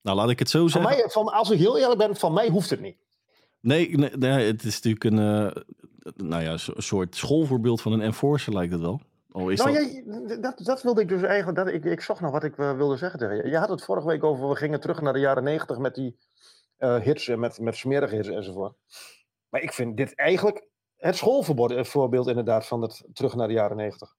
Nou, 0.00 0.16
laat 0.16 0.30
ik 0.30 0.38
het 0.38 0.50
zo 0.50 0.58
van 0.60 0.70
zeggen. 0.70 0.90
mij, 0.90 1.08
van, 1.08 1.28
als 1.28 1.50
ik 1.50 1.58
heel 1.58 1.78
eerlijk 1.78 1.98
ben, 1.98 2.16
van 2.16 2.32
mij 2.32 2.48
hoeft 2.48 2.70
het 2.70 2.80
niet. 2.80 2.96
Nee, 3.60 3.96
nee, 3.96 4.10
nee, 4.16 4.46
het 4.46 4.64
is 4.64 4.80
natuurlijk 4.80 5.04
een 5.04 5.18
eh, 5.18 5.62
nou 6.16 6.42
ja, 6.42 6.56
so- 6.56 6.72
soort 6.76 7.16
schoolvoorbeeld 7.16 7.82
van 7.82 7.92
een 7.92 8.00
enforcer 8.00 8.52
lijkt 8.52 8.72
het 8.72 8.80
wel. 8.80 9.00
Al 9.30 9.48
is 9.48 9.58
nou, 9.58 9.72
dat... 9.72 9.92
jij, 9.92 10.40
dat, 10.40 10.60
dat 10.64 10.82
wilde 10.82 11.00
ik 11.00 11.08
dus 11.08 11.22
eigenlijk. 11.22 11.58
Dat, 11.58 11.68
ik, 11.74 11.84
ik 11.84 12.00
zocht 12.00 12.20
nog 12.20 12.30
wat 12.30 12.44
ik 12.44 12.58
eh, 12.58 12.76
wilde 12.76 12.96
zeggen 12.96 13.18
tegen 13.18 13.36
je. 13.36 13.48
Je 13.48 13.58
had 13.58 13.68
het 13.68 13.84
vorige 13.84 14.06
week 14.06 14.24
over, 14.24 14.48
we 14.48 14.56
gingen 14.56 14.80
terug 14.80 15.00
naar 15.00 15.12
de 15.12 15.18
jaren 15.18 15.44
90 15.44 15.78
met 15.78 15.94
die 15.94 16.16
eh, 16.76 17.00
hits 17.00 17.28
en 17.28 17.40
met, 17.40 17.60
met 17.60 17.76
smerige 17.76 18.14
hits 18.14 18.28
enzovoort. 18.28 18.74
Maar 19.48 19.60
ik 19.60 19.72
vind 19.72 19.96
dit 19.96 20.14
eigenlijk 20.14 20.68
het 20.96 21.16
schoolvoorbeeld 21.16 21.88
voorbeeld 21.88 22.28
inderdaad 22.28 22.66
van 22.66 22.82
het 22.82 23.04
terug 23.12 23.34
naar 23.34 23.48
de 23.48 23.54
jaren 23.54 23.76
90. 23.76 24.14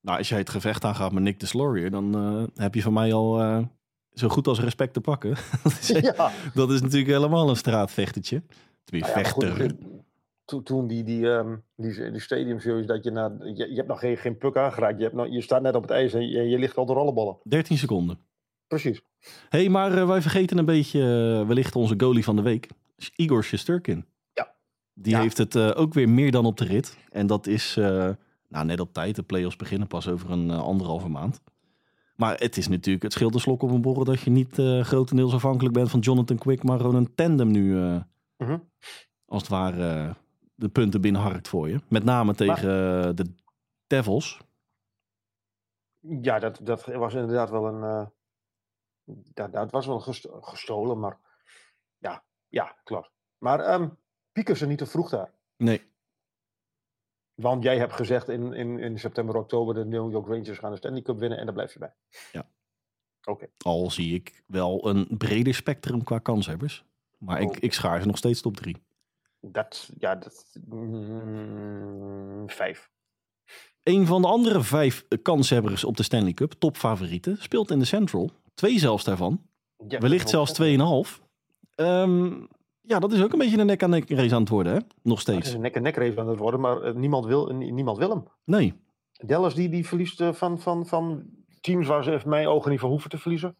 Nou, 0.00 0.18
als 0.18 0.28
jij 0.28 0.38
het 0.38 0.50
gevecht 0.50 0.84
aangaat 0.84 1.12
met 1.12 1.22
Nick 1.22 1.40
de 1.40 1.46
Slorier, 1.46 1.90
dan 1.90 2.14
eh, 2.14 2.62
heb 2.64 2.74
je 2.74 2.82
van 2.82 2.92
mij 2.92 3.12
al 3.12 3.40
eh, 3.40 3.64
zo 4.12 4.28
goed 4.28 4.46
als 4.46 4.60
respect 4.60 4.92
te 4.92 5.00
pakken. 5.00 5.36
dat, 5.62 5.72
is, 5.72 5.88
ja. 6.16 6.30
dat 6.54 6.70
is 6.70 6.80
natuurlijk 6.80 7.10
helemaal 7.10 7.48
een 7.48 7.56
straatvechtertje. 7.56 8.42
Tenminste, 8.84 9.14
Nou 9.14 9.24
ja, 9.24 9.30
vechter. 9.30 9.50
goed, 9.50 9.60
eh, 9.60 9.86
toen, 10.44 10.62
toen 10.62 10.86
die, 10.86 11.04
die, 11.04 11.30
ehm 11.32 11.56
die, 11.76 12.10
die 12.10 12.84
dat 12.86 13.04
je, 13.04 13.10
na, 13.10 13.36
je, 13.40 13.68
je 13.68 13.74
hebt 13.76 13.88
nog 13.88 13.98
geen, 14.00 14.16
geen 14.16 14.38
puck 14.38 14.56
aangeraakt. 14.56 14.96
Je, 14.96 15.02
hebt 15.04 15.14
nog, 15.16 15.26
je 15.30 15.40
staat 15.40 15.62
net 15.62 15.74
op 15.74 15.82
het 15.82 15.90
ijs 15.90 16.12
en 16.12 16.28
je, 16.28 16.42
je 16.42 16.58
ligt 16.58 16.76
al 16.76 16.86
de 16.86 16.92
rollenballen. 16.92 17.36
13 17.42 17.78
seconden. 17.78 18.18
Precies. 18.66 19.02
hey, 19.48 19.68
maar 19.68 19.98
eh, 19.98 20.06
wij 20.06 20.20
vergeten 20.22 20.58
een 20.58 20.64
beetje 20.64 21.00
eh, 21.00 21.46
wellicht 21.46 21.76
onze 21.76 21.94
goalie 21.96 22.24
van 22.24 22.36
de 22.36 22.42
week. 22.42 22.68
Igor 23.16 23.44
Shesterkin. 23.44 24.04
Ja. 24.32 24.54
Die 24.94 25.12
Ja. 25.12 25.20
heeft 25.20 25.38
het 25.38 25.54
eh, 25.54 25.70
ook 25.74 25.94
weer 25.94 26.08
meer 26.08 26.30
dan 26.30 26.46
op 26.46 26.56
de 26.56 26.64
rit. 26.64 26.98
En 27.10 27.26
dat 27.26 27.46
is 27.46 27.76
eh, 27.76 28.10
nou, 28.48 28.64
net 28.66 28.80
op 28.80 28.92
tijd. 28.92 29.16
De 29.16 29.22
play-offs 29.22 29.56
beginnen 29.56 29.88
pas 29.88 30.08
over 30.08 30.30
een 30.30 30.50
anderhalve 30.50 31.08
maand. 31.08 31.40
Maar 32.16 32.38
het 32.38 32.56
is 32.56 32.68
natuurlijk, 32.68 33.02
het 33.04 33.12
scheelt 33.12 33.34
een 33.34 33.40
slok 33.40 33.62
op 33.62 33.70
een 33.70 33.80
borrel 33.82 34.04
dat 34.04 34.20
je 34.20 34.30
niet 34.30 34.58
eh, 34.58 34.80
grotendeels 34.80 35.32
afhankelijk 35.34 35.74
bent 35.74 35.90
van 35.90 36.00
Jonathan 36.00 36.38
Quick, 36.38 36.62
maar 36.62 36.78
gewoon 36.80 36.94
een 36.94 37.14
tandem 37.14 37.50
nu 37.50 37.78
eh, 37.78 37.96
Mhm. 38.36 38.58
als 39.26 39.40
het 39.42 39.50
ware 39.50 39.88
eh, 39.88 40.10
de 40.62 40.68
punten 40.68 41.00
binnenharkt 41.00 41.48
voor 41.48 41.68
je. 41.68 41.80
Met 41.88 42.04
name 42.04 42.34
tegen 42.34 42.68
eh, 43.04 43.14
de 43.14 43.34
Devils. 43.86 44.40
Ja, 46.00 46.38
dat, 46.38 46.58
dat 46.62 46.84
was 46.84 47.14
inderdaad 47.14 47.50
wel 47.50 47.66
een. 47.66 47.82
eh, 47.82 48.06
dat, 49.34 49.52
dat 49.52 49.70
was 49.70 49.86
wel 49.86 50.00
gest- 50.00 50.28
gestolen, 50.30 50.98
maar. 51.00 51.18
Ja, 51.98 52.24
ja, 52.48 52.76
klopt. 52.84 53.10
Maar 53.38 53.60
ehm 53.60 53.88
pieken 54.32 54.56
ze 54.56 54.66
niet 54.66 54.78
te 54.78 54.86
vroeg 54.86 55.10
daar? 55.10 55.32
Nee, 55.56 55.82
Want 57.34 57.62
jij 57.62 57.78
hebt 57.78 57.92
gezegd 57.92 58.28
in, 58.28 58.52
in, 58.52 58.78
in 58.78 58.98
september, 58.98 59.36
oktober, 59.36 59.74
de 59.74 59.84
New 59.84 60.10
York 60.10 60.26
Rangers 60.26 60.58
gaan 60.58 60.70
de 60.70 60.76
Stanley 60.76 61.02
Cup 61.02 61.18
winnen 61.18 61.38
en 61.38 61.44
daar 61.44 61.54
blijf 61.54 61.72
je 61.72 61.78
bij. 61.78 61.94
al 63.64 63.90
zie 63.90 64.14
ik 64.14 64.42
wel 64.46 64.88
een 64.88 65.06
breder 65.18 65.54
spectrum 65.54 66.04
qua 66.04 66.18
kanshebbers. 66.18 66.84
Maar 67.18 67.40
ik, 67.40 67.48
Oh. 67.48 67.56
ik 67.60 67.72
schaar 67.72 68.00
ze 68.00 68.06
nog 68.06 68.16
steeds 68.16 68.40
top 68.40 68.56
drie. 68.56 68.76
Dat, 69.44 69.90
ja, 69.98 70.14
dat. 70.14 70.56
mm, 70.68 72.50
vijf. 72.50 72.90
Een 73.82 74.06
van 74.06 74.22
de 74.22 74.28
andere 74.28 74.62
vijf 74.62 75.04
kanshebbers 75.22 75.84
op 75.84 75.96
de 75.96 76.02
Stanley 76.02 76.32
Cup, 76.32 76.52
topfavorieten, 76.52 77.36
speelt 77.40 77.70
in 77.70 77.78
de 77.78 77.84
Central. 77.84 78.30
Twee 78.54 78.78
zelfs 78.78 79.04
daarvan. 79.04 79.42
Ja, 79.88 79.98
Wellicht 79.98 80.28
zelfs 80.28 80.52
klopt. 80.52 81.10
2,5. 81.10 81.20
Ehm 81.74 82.30
ja, 82.82 82.98
dat 82.98 83.12
is 83.12 83.22
ook 83.22 83.32
een 83.32 83.38
beetje 83.38 83.58
een 83.58 83.66
nek-aan-nek 83.66 84.10
race 84.10 84.34
aan 84.34 84.40
het 84.40 84.48
worden, 84.48 84.72
hè? 84.72 84.78
Nog 85.02 85.18
Het 85.18 85.28
is 85.28 85.34
steeds. 85.34 85.52
een 85.54 85.60
nek-en-nek 85.60 85.96
race 85.96 86.20
aan 86.20 86.28
het 86.28 86.38
worden, 86.38 86.60
maar 86.60 86.82
eh, 86.82 86.94
niemand, 86.94 87.26
wil, 87.26 87.48
eh, 87.48 87.56
niemand 87.56 87.98
wil 87.98 88.10
hem. 88.10 88.24
Nee. 88.44 88.74
Dallas 89.12 89.54
die, 89.54 89.68
die 89.68 89.86
verliest 89.86 90.20
eh, 90.20 90.32
van, 90.32 90.60
van, 90.60 90.86
van 90.86 91.24
teams 91.60 91.86
waar 91.86 92.04
ze 92.04 92.12
in 92.12 92.20
mijn 92.28 92.46
ogen 92.46 92.70
niet 92.70 92.80
van 92.80 92.90
hoeven 92.90 93.10
te 93.10 93.18
verliezen. 93.18 93.56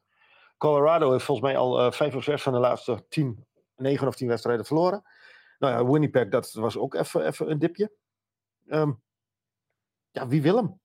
Colorado 0.58 1.10
heeft 1.12 1.24
volgens 1.24 1.46
mij 1.46 1.56
al 1.56 1.92
vijf 1.92 2.14
of 2.14 2.22
zes 2.24 2.42
van 2.42 2.52
de 2.52 2.58
laatste 2.58 3.04
tien, 3.08 3.46
negen 3.76 4.06
of 4.06 4.14
tien 4.14 4.28
wedstrijden 4.28 4.64
verloren. 4.64 5.02
Nou 5.62 5.74
ja, 5.74 5.92
Winnipeg, 5.92 6.28
dat 6.28 6.52
was 6.52 6.76
ook 6.76 6.94
even, 6.94 7.26
even 7.26 7.50
een 7.50 7.58
dipje. 7.58 7.92
Ehm, 8.66 8.92
ja, 10.10 10.28
wie 10.28 10.42
wil 10.42 10.56
hem? 10.56 10.80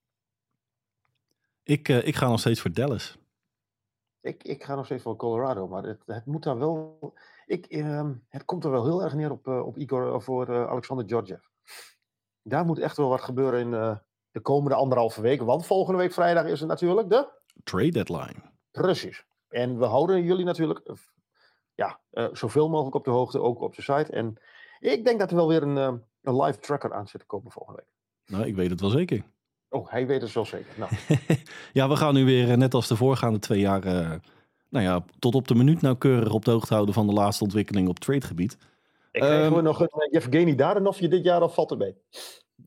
Ik, 1.63 1.89
eh, 1.89 2.07
ik 2.07 2.15
ga 2.15 2.27
nog 2.27 2.39
steeds 2.39 2.61
voor 2.61 2.71
Dallas. 2.71 3.17
Ik, 4.21 4.43
ik 4.43 4.63
ga 4.63 4.75
nog 4.75 4.85
steeds 4.85 5.03
voor 5.03 5.15
Colorado, 5.15 5.67
maar 5.67 5.83
het, 5.83 6.01
het 6.05 6.25
moet 6.25 6.43
daar 6.43 6.57
wel. 6.57 7.13
Ik, 7.45 7.65
ehm, 7.65 8.13
het 8.29 8.45
komt 8.45 8.63
er 8.63 8.71
wel 8.71 8.85
heel 8.85 9.03
erg 9.03 9.13
neer 9.13 9.31
op, 9.31 9.47
eh, 9.47 9.65
op 9.65 9.77
Igor 9.77 10.13
eh, 10.13 10.19
voor 10.19 10.67
Alexander 10.67 11.07
Georgiev. 11.07 11.43
Daar 12.41 12.65
moet 12.65 12.79
echt 12.79 12.97
wel 12.97 13.09
wat 13.09 13.21
gebeuren 13.21 13.59
in 13.59 13.71
de 14.31 14.41
komende 14.41 14.75
anderhalve 14.75 15.21
week. 15.21 15.41
Want 15.41 15.65
volgende 15.65 15.99
week 15.99 16.13
vrijdag 16.13 16.45
is 16.45 16.59
het 16.59 16.69
natuurlijk 16.69 17.09
de. 17.09 17.29
Trade 17.63 17.91
deadline. 17.91 18.51
Precies. 18.71 19.25
En 19.47 19.79
we 19.79 19.85
houden 19.85 20.23
jullie 20.23 20.45
natuurlijk 20.45 20.91
ja, 21.73 21.99
zoveel 22.31 22.69
mogelijk 22.69 22.95
op 22.95 23.03
de 23.03 23.11
hoogte, 23.11 23.41
ook 23.41 23.61
op 23.61 23.75
de 23.75 23.81
site. 23.81 24.11
En 24.11 24.37
ik 24.79 25.05
denk 25.05 25.19
dat 25.19 25.29
er 25.29 25.35
wel 25.35 25.47
weer 25.47 25.63
een, 25.63 25.77
eh, 25.77 25.93
een 26.21 26.41
live 26.41 26.59
tracker 26.59 26.93
aan 26.93 27.07
zit 27.07 27.19
te 27.19 27.25
komen 27.27 27.51
volgende 27.51 27.79
week. 27.85 27.91
Nou, 28.37 28.47
ik 28.49 28.55
weet 28.55 28.69
het 28.69 28.81
wel 28.81 28.89
zeker. 28.89 29.23
Oh, 29.69 29.91
hij 29.91 30.07
weet 30.07 30.21
het 30.21 30.29
zo 30.29 30.43
zeker. 30.43 30.73
Nou, 30.77 30.91
ja, 31.73 31.89
we 31.89 31.95
gaan 31.95 32.13
nu 32.13 32.25
weer, 32.25 32.51
eh, 32.51 32.57
net 32.57 32.73
als 32.73 32.87
de 32.87 32.95
voorgaande 32.95 33.39
twee 33.39 33.59
jaar, 33.59 33.83
eh, 33.83 34.11
nou 34.69 34.85
ja, 34.85 35.03
tot 35.19 35.35
op 35.35 35.47
de 35.47 35.55
minuut 35.55 35.81
nauwkeurig 35.81 36.33
op 36.33 36.45
de 36.45 36.51
hoogte 36.51 36.73
houden 36.73 36.93
van 36.93 37.07
de 37.07 37.13
laatste 37.13 37.43
ontwikkeling 37.43 37.87
op 37.87 37.99
tradegebied. 37.99 38.57
ik 39.11 39.21
krijg 39.21 39.39
Ehm, 39.39 39.47
gewoon 39.47 39.63
nog 39.63 39.79
een 39.79 39.89
uh, 39.93 40.11
Yevgeny 40.11 40.55
Darenov 40.55 40.97
dit 40.97 41.23
jaar 41.23 41.41
of 41.41 41.53
valt 41.53 41.71
erbij? 41.71 41.95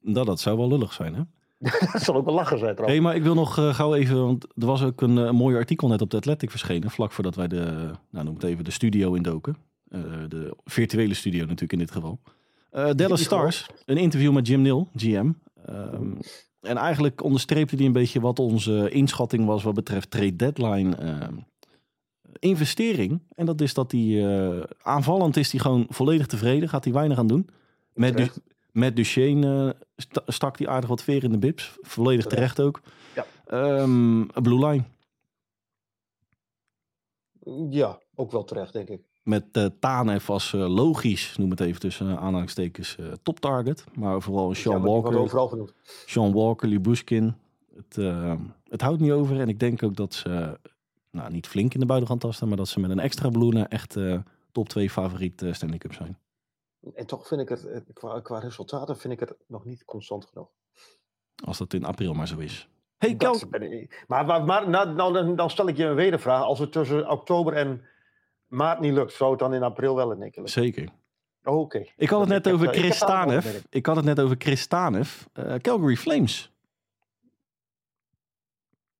Nou, 0.00 0.26
dat 0.26 0.40
zou 0.40 0.56
wel 0.56 0.68
lullig 0.68 0.92
zijn, 0.92 1.14
hè? 1.14 1.22
dat 1.92 2.02
zal 2.02 2.14
ook 2.14 2.24
wel 2.24 2.34
lachen 2.34 2.58
zijn 2.58 2.70
Hé, 2.70 2.76
trouwens. 2.76 3.02
maar 3.04 3.14
ik 3.16 3.22
wil 3.22 3.34
nog 3.34 3.58
eh, 3.58 3.74
gauw 3.74 3.94
even, 3.94 4.24
want 4.26 4.44
er 4.44 4.66
was 4.66 4.82
ook 4.82 5.00
een 5.00 5.18
eh, 5.18 5.30
mooi 5.30 5.56
artikel 5.56 5.88
net 5.88 6.00
op 6.00 6.10
de 6.10 6.16
Athletic 6.16 6.50
verschenen, 6.50 6.90
vlak 6.90 7.12
voordat 7.12 7.34
wij 7.34 7.48
de, 7.48 7.90
nou 8.10 8.24
noem 8.24 8.34
het 8.34 8.44
even, 8.44 8.64
de 8.64 8.70
studio 8.70 9.14
indoken. 9.14 9.56
Eh, 9.90 10.00
de 10.28 10.56
virtuele 10.64 11.14
studio 11.14 11.40
natuurlijk 11.40 11.72
in 11.72 11.78
dit 11.78 11.90
geval. 11.90 12.20
Eh, 12.70 12.90
Dallas 12.94 13.22
Stars, 13.22 13.66
een 13.84 13.96
interview 13.96 14.32
met 14.32 14.46
Jim 14.46 14.62
Nil, 14.62 14.88
GM. 14.96 15.32
Ehm, 15.66 16.12
en 16.60 16.76
eigenlijk 16.76 17.22
onderstreepte 17.22 17.76
hij 17.76 17.84
een 17.84 17.92
beetje 17.92 18.20
wat 18.20 18.38
onze 18.38 18.90
inschatting 18.90 19.46
was 19.46 19.62
wat 19.62 19.74
betreft 19.74 20.10
trade 20.10 20.36
deadline 20.36 20.96
ehm, 20.96 21.34
investering. 22.38 23.20
En 23.34 23.46
dat 23.46 23.60
is 23.60 23.74
dat 23.74 23.92
hij 23.92 24.24
eh, 24.26 24.62
aanvallend 24.82 25.36
is 25.36 25.50
hij 25.52 25.60
gewoon 25.60 25.86
volledig 25.88 26.26
tevreden, 26.26 26.68
gaat 26.68 26.84
hij 26.84 26.92
weinig 26.92 27.18
aan 27.18 27.26
doen. 27.26 27.48
Met, 27.94 28.16
du 28.16 28.28
met 28.72 28.96
Duchesne 28.96 29.76
sta- 29.96 30.22
stak 30.26 30.58
hij 30.58 30.68
aardig 30.68 30.88
wat 30.88 31.02
veer 31.02 31.24
in 31.24 31.32
de 31.32 31.38
bibs. 31.38 31.76
Volledig 31.80 32.26
Terecht. 32.26 32.54
terecht 32.54 32.68
ook. 32.76 32.80
Ja. 33.14 33.26
Ehm, 33.46 34.26
Blue 34.26 34.66
Line. 34.66 34.84
Ja, 37.70 37.98
ook 38.14 38.30
wel 38.30 38.44
terecht, 38.44 38.72
denk 38.72 38.88
ik. 38.88 39.02
Met 39.22 39.44
eh 39.52 39.66
Tanev 39.80 40.30
als 40.30 40.52
eh, 40.52 40.68
logisch, 40.68 41.36
noem 41.36 41.50
het 41.50 41.60
even 41.60 41.80
tussen 41.80 42.18
aanhalingstekens, 42.18 42.96
eh 42.96 43.06
top 43.22 43.40
target. 43.40 43.84
Maar 43.94 44.22
vooral 44.22 44.54
Sean 44.54 44.80
ja, 44.80 44.86
Walker, 44.86 45.18
overal 45.18 45.48
genoemd. 45.48 45.74
Sean 46.06 46.32
Walker, 46.32 46.68
Libushkin. 46.68 47.34
Het, 47.74 47.98
eh, 47.98 48.34
het 48.68 48.80
houdt 48.80 49.00
niet 49.00 49.10
over. 49.10 49.40
En 49.40 49.48
ik 49.48 49.60
denk 49.60 49.82
ook 49.82 49.96
dat 49.96 50.14
ze, 50.14 50.58
nou 51.10 51.32
niet 51.32 51.46
flink 51.46 51.74
in 51.74 51.80
de 51.80 51.86
buiten 51.86 52.08
gaan 52.08 52.18
tasten, 52.18 52.48
maar 52.48 52.56
dat 52.56 52.68
ze 52.68 52.80
met 52.80 52.90
een 52.90 52.98
extra 52.98 53.28
bloenen 53.28 53.68
echt 53.68 53.96
eh, 53.96 54.18
top 54.52 54.68
2 54.68 54.90
favoriet 54.90 55.44
Stanley 55.50 55.78
Cup 55.78 55.92
zijn. 55.92 56.18
En 56.94 57.06
toch 57.06 57.26
vind 57.26 57.40
ik 57.40 57.48
het, 57.48 57.84
qua, 57.92 58.20
qua 58.20 58.38
resultaten, 58.38 58.96
vind 58.96 59.12
ik 59.12 59.20
het 59.20 59.34
nog 59.46 59.64
niet 59.64 59.84
constant 59.84 60.26
genoeg. 60.26 60.48
Als 61.44 61.58
dat 61.58 61.72
in 61.72 61.84
april 61.84 62.14
maar 62.14 62.28
zo 62.28 62.38
is. 62.38 62.68
Hey, 62.96 63.16
Kel, 63.16 63.40
maar 64.06 64.26
maar, 64.26 64.44
maar 64.44 64.68
nou, 64.68 64.94
nou, 64.94 65.12
dan, 65.12 65.36
dan 65.36 65.50
stel 65.50 65.68
ik 65.68 65.76
je 65.76 65.84
een 65.84 65.94
wedervraag. 65.94 66.42
Als 66.42 66.58
het 66.58 66.72
tussen 66.72 67.10
oktober 67.10 67.52
en 67.52 67.84
maart 68.50 68.80
niet 68.80 68.92
lukt, 68.92 69.12
zou 69.12 69.30
het 69.30 69.38
dan 69.38 69.54
in 69.54 69.62
april 69.62 69.94
wel 69.94 70.12
in 70.12 70.22
één 70.22 70.30
keer 70.30 70.42
lukken? 70.42 70.62
zeker. 70.62 70.88
Oké. 71.44 71.86
Ik 71.96 72.08
had 72.08 72.20
het 72.20 72.28
net 72.28 72.48
over 72.48 72.68
eh, 72.68 72.72
ik 72.74 72.84
een 72.90 73.86
had 73.86 73.96
het 73.96 74.04
net 74.04 74.20
over 74.20 74.36
Chris 74.38 74.66
Tanev. 74.66 75.24
Eh, 75.32 75.54
Calgary 75.54 75.96
Flames. 75.96 76.52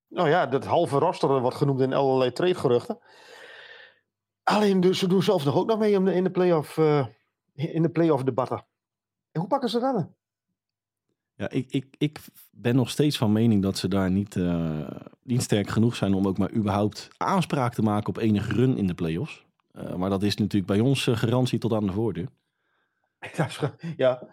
Nou 0.07 0.29
ja, 0.29 0.45
dat 0.45 0.65
halve 0.65 0.97
roster 0.97 1.39
wordt 1.39 1.57
genoemd 1.57 1.81
in 1.81 1.93
allerlei 1.93 2.31
tradegeruchten. 2.31 2.99
Alleen 4.43 4.79
dus, 4.79 4.99
ze 4.99 5.07
doen 5.07 5.23
zelf 5.23 5.45
nog 5.45 5.55
ook 5.55 5.67
nog 5.67 5.79
mee 5.79 5.91
in 5.91 6.05
de, 6.05 6.13
in 6.13 6.23
de 6.23 6.31
play-off, 6.31 6.77
eh, 6.77 7.05
in 7.53 7.81
de 7.81 7.89
play-off 7.89 8.23
debatten. 8.23 8.65
En 9.31 9.39
hoe 9.39 9.49
pakken 9.49 9.69
ze 9.69 9.79
dat 9.79 9.95
aan? 9.95 10.15
Ja, 11.41 11.49
ik, 11.49 11.65
ik, 11.69 11.85
ik 11.97 12.19
ben 12.51 12.75
nog 12.75 12.89
steeds 12.89 13.17
van 13.17 13.31
mening 13.31 13.61
dat 13.61 13.77
ze 13.77 13.87
daar 13.87 14.11
niet, 14.11 14.35
eh, 14.35 14.89
niet 15.23 15.41
sterk 15.41 15.69
genoeg 15.69 15.95
zijn 15.95 16.13
om 16.13 16.27
ook 16.27 16.37
maar 16.37 16.53
überhaupt 16.53 17.09
aanspraak 17.17 17.73
te 17.73 17.81
maken 17.81 18.09
op 18.09 18.17
enige 18.17 18.53
run 18.53 18.77
in 18.77 18.87
de 18.87 18.93
play-offs. 18.93 19.45
Eh, 19.71 19.95
maar 19.95 20.09
dat 20.09 20.23
is 20.23 20.35
natuurlijk 20.35 20.71
bij 20.71 20.79
ons 20.79 21.07
eh, 21.07 21.17
garantie 21.17 21.59
tot 21.59 21.73
aan 21.73 21.85
de 21.85 21.91
voordeur. 21.91 22.27
Ja. 23.97 24.27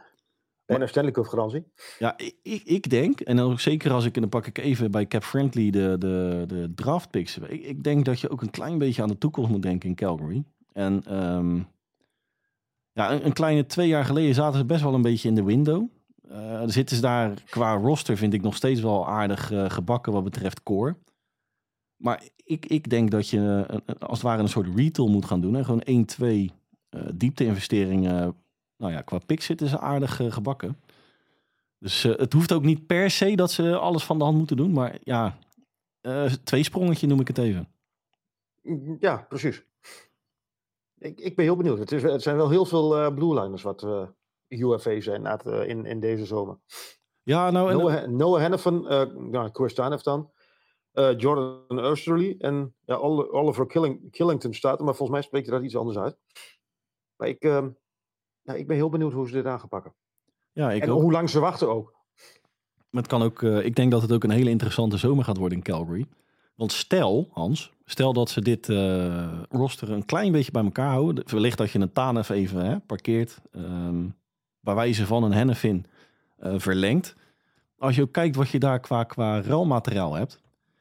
En 0.66 0.80
een 0.80 0.88
Stanley 0.88 1.12
Cup 1.12 1.26
garantie. 1.26 1.64
Ja, 1.98 2.18
ik, 2.18 2.36
ik, 2.42 2.62
ik 2.64 2.90
denk, 2.90 3.20
en 3.20 3.40
ook 3.40 3.60
zeker 3.60 3.92
als 3.92 4.04
ik, 4.04 4.14
en 4.14 4.20
dan 4.20 4.30
pak 4.30 4.46
ik 4.46 4.58
even 4.58 4.90
bij 4.90 5.06
Cap 5.06 5.22
Friendly 5.22 5.70
de, 5.70 5.96
de, 5.98 6.44
de 6.46 6.72
draft 6.74 7.10
picks. 7.10 7.38
Ik, 7.38 7.64
ik 7.64 7.82
denk 7.82 8.04
dat 8.04 8.20
je 8.20 8.30
ook 8.30 8.42
een 8.42 8.50
klein 8.50 8.78
beetje 8.78 9.02
aan 9.02 9.08
de 9.08 9.18
toekomst 9.18 9.50
moet 9.50 9.62
denken 9.62 9.88
in 9.88 9.94
Calgary. 9.94 10.44
En 10.72 11.02
ehm, 11.04 11.56
ja, 12.92 13.12
een, 13.12 13.26
een 13.26 13.32
kleine 13.32 13.66
twee 13.66 13.88
jaar 13.88 14.04
geleden 14.04 14.34
zaten 14.34 14.58
ze 14.58 14.64
best 14.64 14.82
wel 14.82 14.94
een 14.94 15.02
beetje 15.02 15.28
in 15.28 15.34
de 15.34 15.44
window. 15.44 15.88
Dan 16.28 16.70
zitten 16.70 16.96
ze 16.96 17.02
daar 17.02 17.42
qua 17.44 17.74
roster, 17.74 18.16
vind 18.16 18.34
ik 18.34 18.42
nog 18.42 18.56
steeds 18.56 18.80
wel 18.80 19.08
aardig 19.08 19.52
eh, 19.52 19.70
gebakken 19.70 20.12
wat 20.12 20.24
betreft 20.24 20.62
core. 20.62 20.96
Maar 21.96 22.22
ik, 22.44 22.66
ik 22.66 22.90
denk 22.90 23.10
dat 23.10 23.28
je 23.28 23.64
eh, 23.68 23.94
als 23.98 24.18
het 24.18 24.26
ware 24.26 24.42
een 24.42 24.48
soort 24.48 24.76
retail 24.76 25.08
moet 25.08 25.24
gaan 25.24 25.40
doen. 25.40 25.54
Hè? 25.54 25.64
Gewoon 25.64 25.82
1, 25.82 26.04
2 26.04 26.52
eh 26.88 27.02
diepte-investeringen. 27.14 28.36
Nou 28.76 28.92
ja, 28.92 29.00
qua 29.00 29.18
picks 29.18 29.44
zitten 29.44 29.68
ze 29.68 29.78
aardig 29.78 30.20
gebakken. 30.28 30.76
Dus 31.78 32.02
het 32.02 32.32
hoeft 32.32 32.52
ook 32.52 32.64
niet 32.64 32.86
per 32.86 33.10
se 33.10 33.36
dat 33.36 33.50
ze 33.50 33.76
alles 33.76 34.04
van 34.04 34.18
de 34.18 34.24
hand 34.24 34.36
moeten 34.36 34.56
doen. 34.56 34.72
Maar 34.72 34.98
ja, 35.02 35.38
twee 36.44 36.62
sprongetje 36.62 37.06
noem 37.06 37.20
ik 37.20 37.28
het 37.28 37.38
even. 37.38 37.68
Ja, 39.00 39.26
precies. 39.28 39.64
Ik, 40.98 41.20
ik 41.20 41.36
ben 41.36 41.44
heel 41.44 41.56
benieuwd. 41.56 41.90
Het, 41.90 42.22
zijn 42.22 42.36
wel 42.36 42.50
heel 42.50 42.64
veel 42.64 43.12
blue 43.12 43.40
liners 43.40 43.62
wat 43.62 43.82
eh 43.82 44.02
UFA 44.48 45.00
zijn 45.00 45.22
na 45.22 45.30
het, 45.32 45.46
eh, 45.46 45.68
in, 45.68 45.84
in 45.86 46.00
deze 46.00 46.26
zomer. 46.26 46.58
Ja, 47.22 47.50
nou, 47.50 47.70
en, 47.70 47.76
Noah, 47.76 48.06
Noah 48.06 48.40
Hennepin, 48.40 48.86
eh 48.86 49.04
nou, 49.14 49.48
Chris 49.52 49.74
dan. 49.74 50.32
eh, 50.92 51.18
Jordan 51.18 51.78
Ursterly 51.84 52.34
en 52.38 52.74
ja, 52.84 52.96
Oli- 52.96 53.28
Oliver 53.28 53.66
Killing, 53.66 54.10
Killington 54.10 54.54
staat 54.54 54.78
er, 54.78 54.84
maar 54.84 54.94
volgens 54.94 55.18
mij 55.18 55.26
spreekt 55.26 55.46
hij 55.46 55.56
dat 55.56 55.64
iets 55.64 55.76
anders 55.76 55.98
uit. 55.98 56.16
Maar 57.16 57.28
ik, 57.28 57.42
ja, 58.42 58.54
ik 58.54 58.66
ben 58.66 58.76
heel 58.76 58.88
benieuwd 58.88 59.12
hoe 59.12 59.26
ze 59.26 59.32
dit 59.32 59.46
aan 59.46 59.60
gaan 59.60 59.68
pakken. 59.68 59.94
Ja, 60.52 60.72
ik 60.72 60.82
en 60.82 60.90
ook. 60.90 61.00
hoe 61.00 61.12
lang 61.12 61.30
ze 61.30 61.40
wachten 61.40 61.68
ook. 61.68 61.96
Maar 62.90 63.02
het 63.02 63.10
kan 63.10 63.22
ook, 63.22 63.42
ik 63.42 63.74
denk 63.74 63.90
dat 63.90 64.02
het 64.02 64.12
ook 64.12 64.24
een 64.24 64.30
hele 64.30 64.50
interessante 64.50 64.96
zomer 64.96 65.24
gaat 65.24 65.36
worden 65.36 65.58
in 65.58 65.64
Calgary. 65.64 66.06
Want 66.54 66.72
stel, 66.72 67.28
Hans, 67.32 67.72
stel 67.84 68.12
dat 68.12 68.30
ze 68.30 68.40
dit 68.40 68.68
eh, 68.68 69.40
roster 69.48 69.90
een 69.90 70.04
klein 70.04 70.32
beetje 70.32 70.50
bij 70.52 70.64
elkaar 70.64 70.90
houden. 70.90 71.24
Wellicht 71.30 71.58
dat 71.58 71.70
je 71.70 71.78
een 71.78 71.92
Tanev 71.92 72.28
even 72.28 72.64
hè, 72.64 72.80
parkeert. 72.80 73.40
ehm 73.52 74.06
bij 74.68 74.76
wijze 74.76 75.06
van 75.06 75.22
een 75.22 75.32
Hennefin 75.32 75.86
eh, 76.38 76.54
verlengt. 76.56 77.14
Als 77.78 77.96
je 77.96 78.02
ook 78.02 78.12
kijkt 78.12 78.36
wat 78.36 78.48
je 78.48 78.58
daar 78.58 78.80
qua, 78.80 79.04
qua 79.04 79.42
ruilmateriaal 79.42 80.14
hebt. 80.14 80.40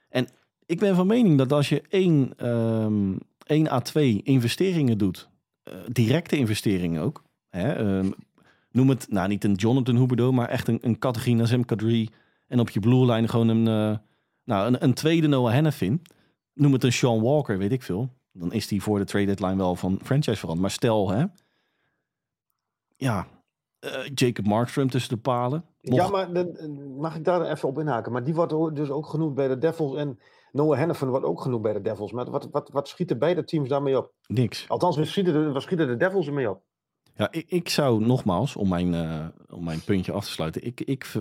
En 0.09 0.27
ik 0.65 0.79
ben 0.79 0.95
van 0.95 1.07
mening 1.07 1.37
dat 1.37 1.51
als 1.51 1.69
je 1.69 1.81
één, 1.89 2.33
ehm 2.37 3.15
1 3.45 3.71
à 3.71 3.79
2 3.79 4.21
investeringen 4.23 4.97
doet. 4.97 5.29
eh, 5.63 5.73
directe 5.91 6.37
investeringen 6.37 7.01
ook. 7.01 7.23
Hè, 7.49 7.73
ehm, 7.73 8.11
noem 8.71 8.89
het, 8.89 9.07
nou 9.09 9.27
niet 9.27 9.43
een 9.43 9.53
Jonathan 9.53 9.95
Huberdeau, 9.95 10.33
maar 10.33 10.49
echt 10.49 10.67
een, 10.67 10.79
een 10.81 10.99
categorie 10.99 11.35
Nazem. 11.35 11.65
En 12.47 12.59
op 12.59 12.69
je 12.69 12.79
blue 12.79 13.11
line 13.11 13.27
gewoon 13.27 13.47
een, 13.47 13.67
eh, 13.67 13.97
nou, 14.43 14.67
een, 14.67 14.83
een 14.83 14.93
tweede 14.93 15.27
Noah 15.27 15.51
Hennefin. 15.51 16.01
Noem 16.53 16.73
het 16.73 16.83
een 16.83 16.93
Sean 16.93 17.21
Walker, 17.21 17.57
weet 17.57 17.71
ik 17.71 17.83
veel. 17.83 18.09
Dan 18.31 18.53
is 18.53 18.67
die 18.67 18.81
voor 18.81 18.99
de 18.99 19.05
trade 19.05 19.25
deadline 19.25 19.55
wel 19.55 19.75
van 19.75 19.99
franchise 20.03 20.37
veranderd. 20.37 20.61
Maar 20.61 20.71
stel, 20.71 21.09
hè. 21.09 21.25
Ja, 22.95 23.27
eh, 23.79 24.09
Jacob 24.13 24.45
Markstrom 24.45 24.89
tussen 24.89 25.15
de 25.15 25.21
palen. 25.21 25.65
Ja, 25.79 26.07
maar 26.09 26.33
de- 26.33 26.95
mag 26.99 27.15
ik 27.15 27.23
daar 27.23 27.41
even 27.51 27.69
op 27.69 27.79
inhaken? 27.79 28.11
Maar 28.11 28.23
die 28.23 28.33
wordt 28.35 28.75
dus 28.75 28.89
ook 28.89 29.07
genoemd 29.07 29.35
bij 29.35 29.47
de 29.47 29.57
Devils. 29.57 29.95
En 29.95 30.19
Noah 30.51 30.77
Hennepin 30.77 31.09
wordt 31.09 31.25
ook 31.25 31.41
genoemd 31.41 31.61
bij 31.61 31.73
de 31.73 31.81
Devils. 31.81 32.11
Maar 32.11 32.31
wat, 32.31 32.49
wat, 32.51 32.69
wat 32.69 32.87
schieten 32.87 33.19
beide 33.19 33.43
teams 33.43 33.69
daarmee 33.69 33.97
op? 33.97 34.13
Niks. 34.27 34.65
Althans, 34.69 34.97
wat 34.97 35.07
schieten 35.07 35.33
de, 35.33 35.51
wat 35.51 35.61
schieten 35.61 35.87
de 35.87 35.97
Devils 35.97 36.27
ermee 36.27 36.49
op? 36.49 36.61
Ja, 37.15 37.31
ik, 37.31 37.45
ik 37.49 37.69
zou 37.69 38.05
nogmaals, 38.05 38.55
om 38.55 38.69
mijn, 38.69 38.93
eh, 38.93 39.25
om 39.49 39.63
mijn 39.63 39.83
puntje 39.83 40.11
af 40.11 40.25
te 40.25 40.31
sluiten. 40.31 40.63
Ik, 40.63 40.81
ik, 40.81 41.13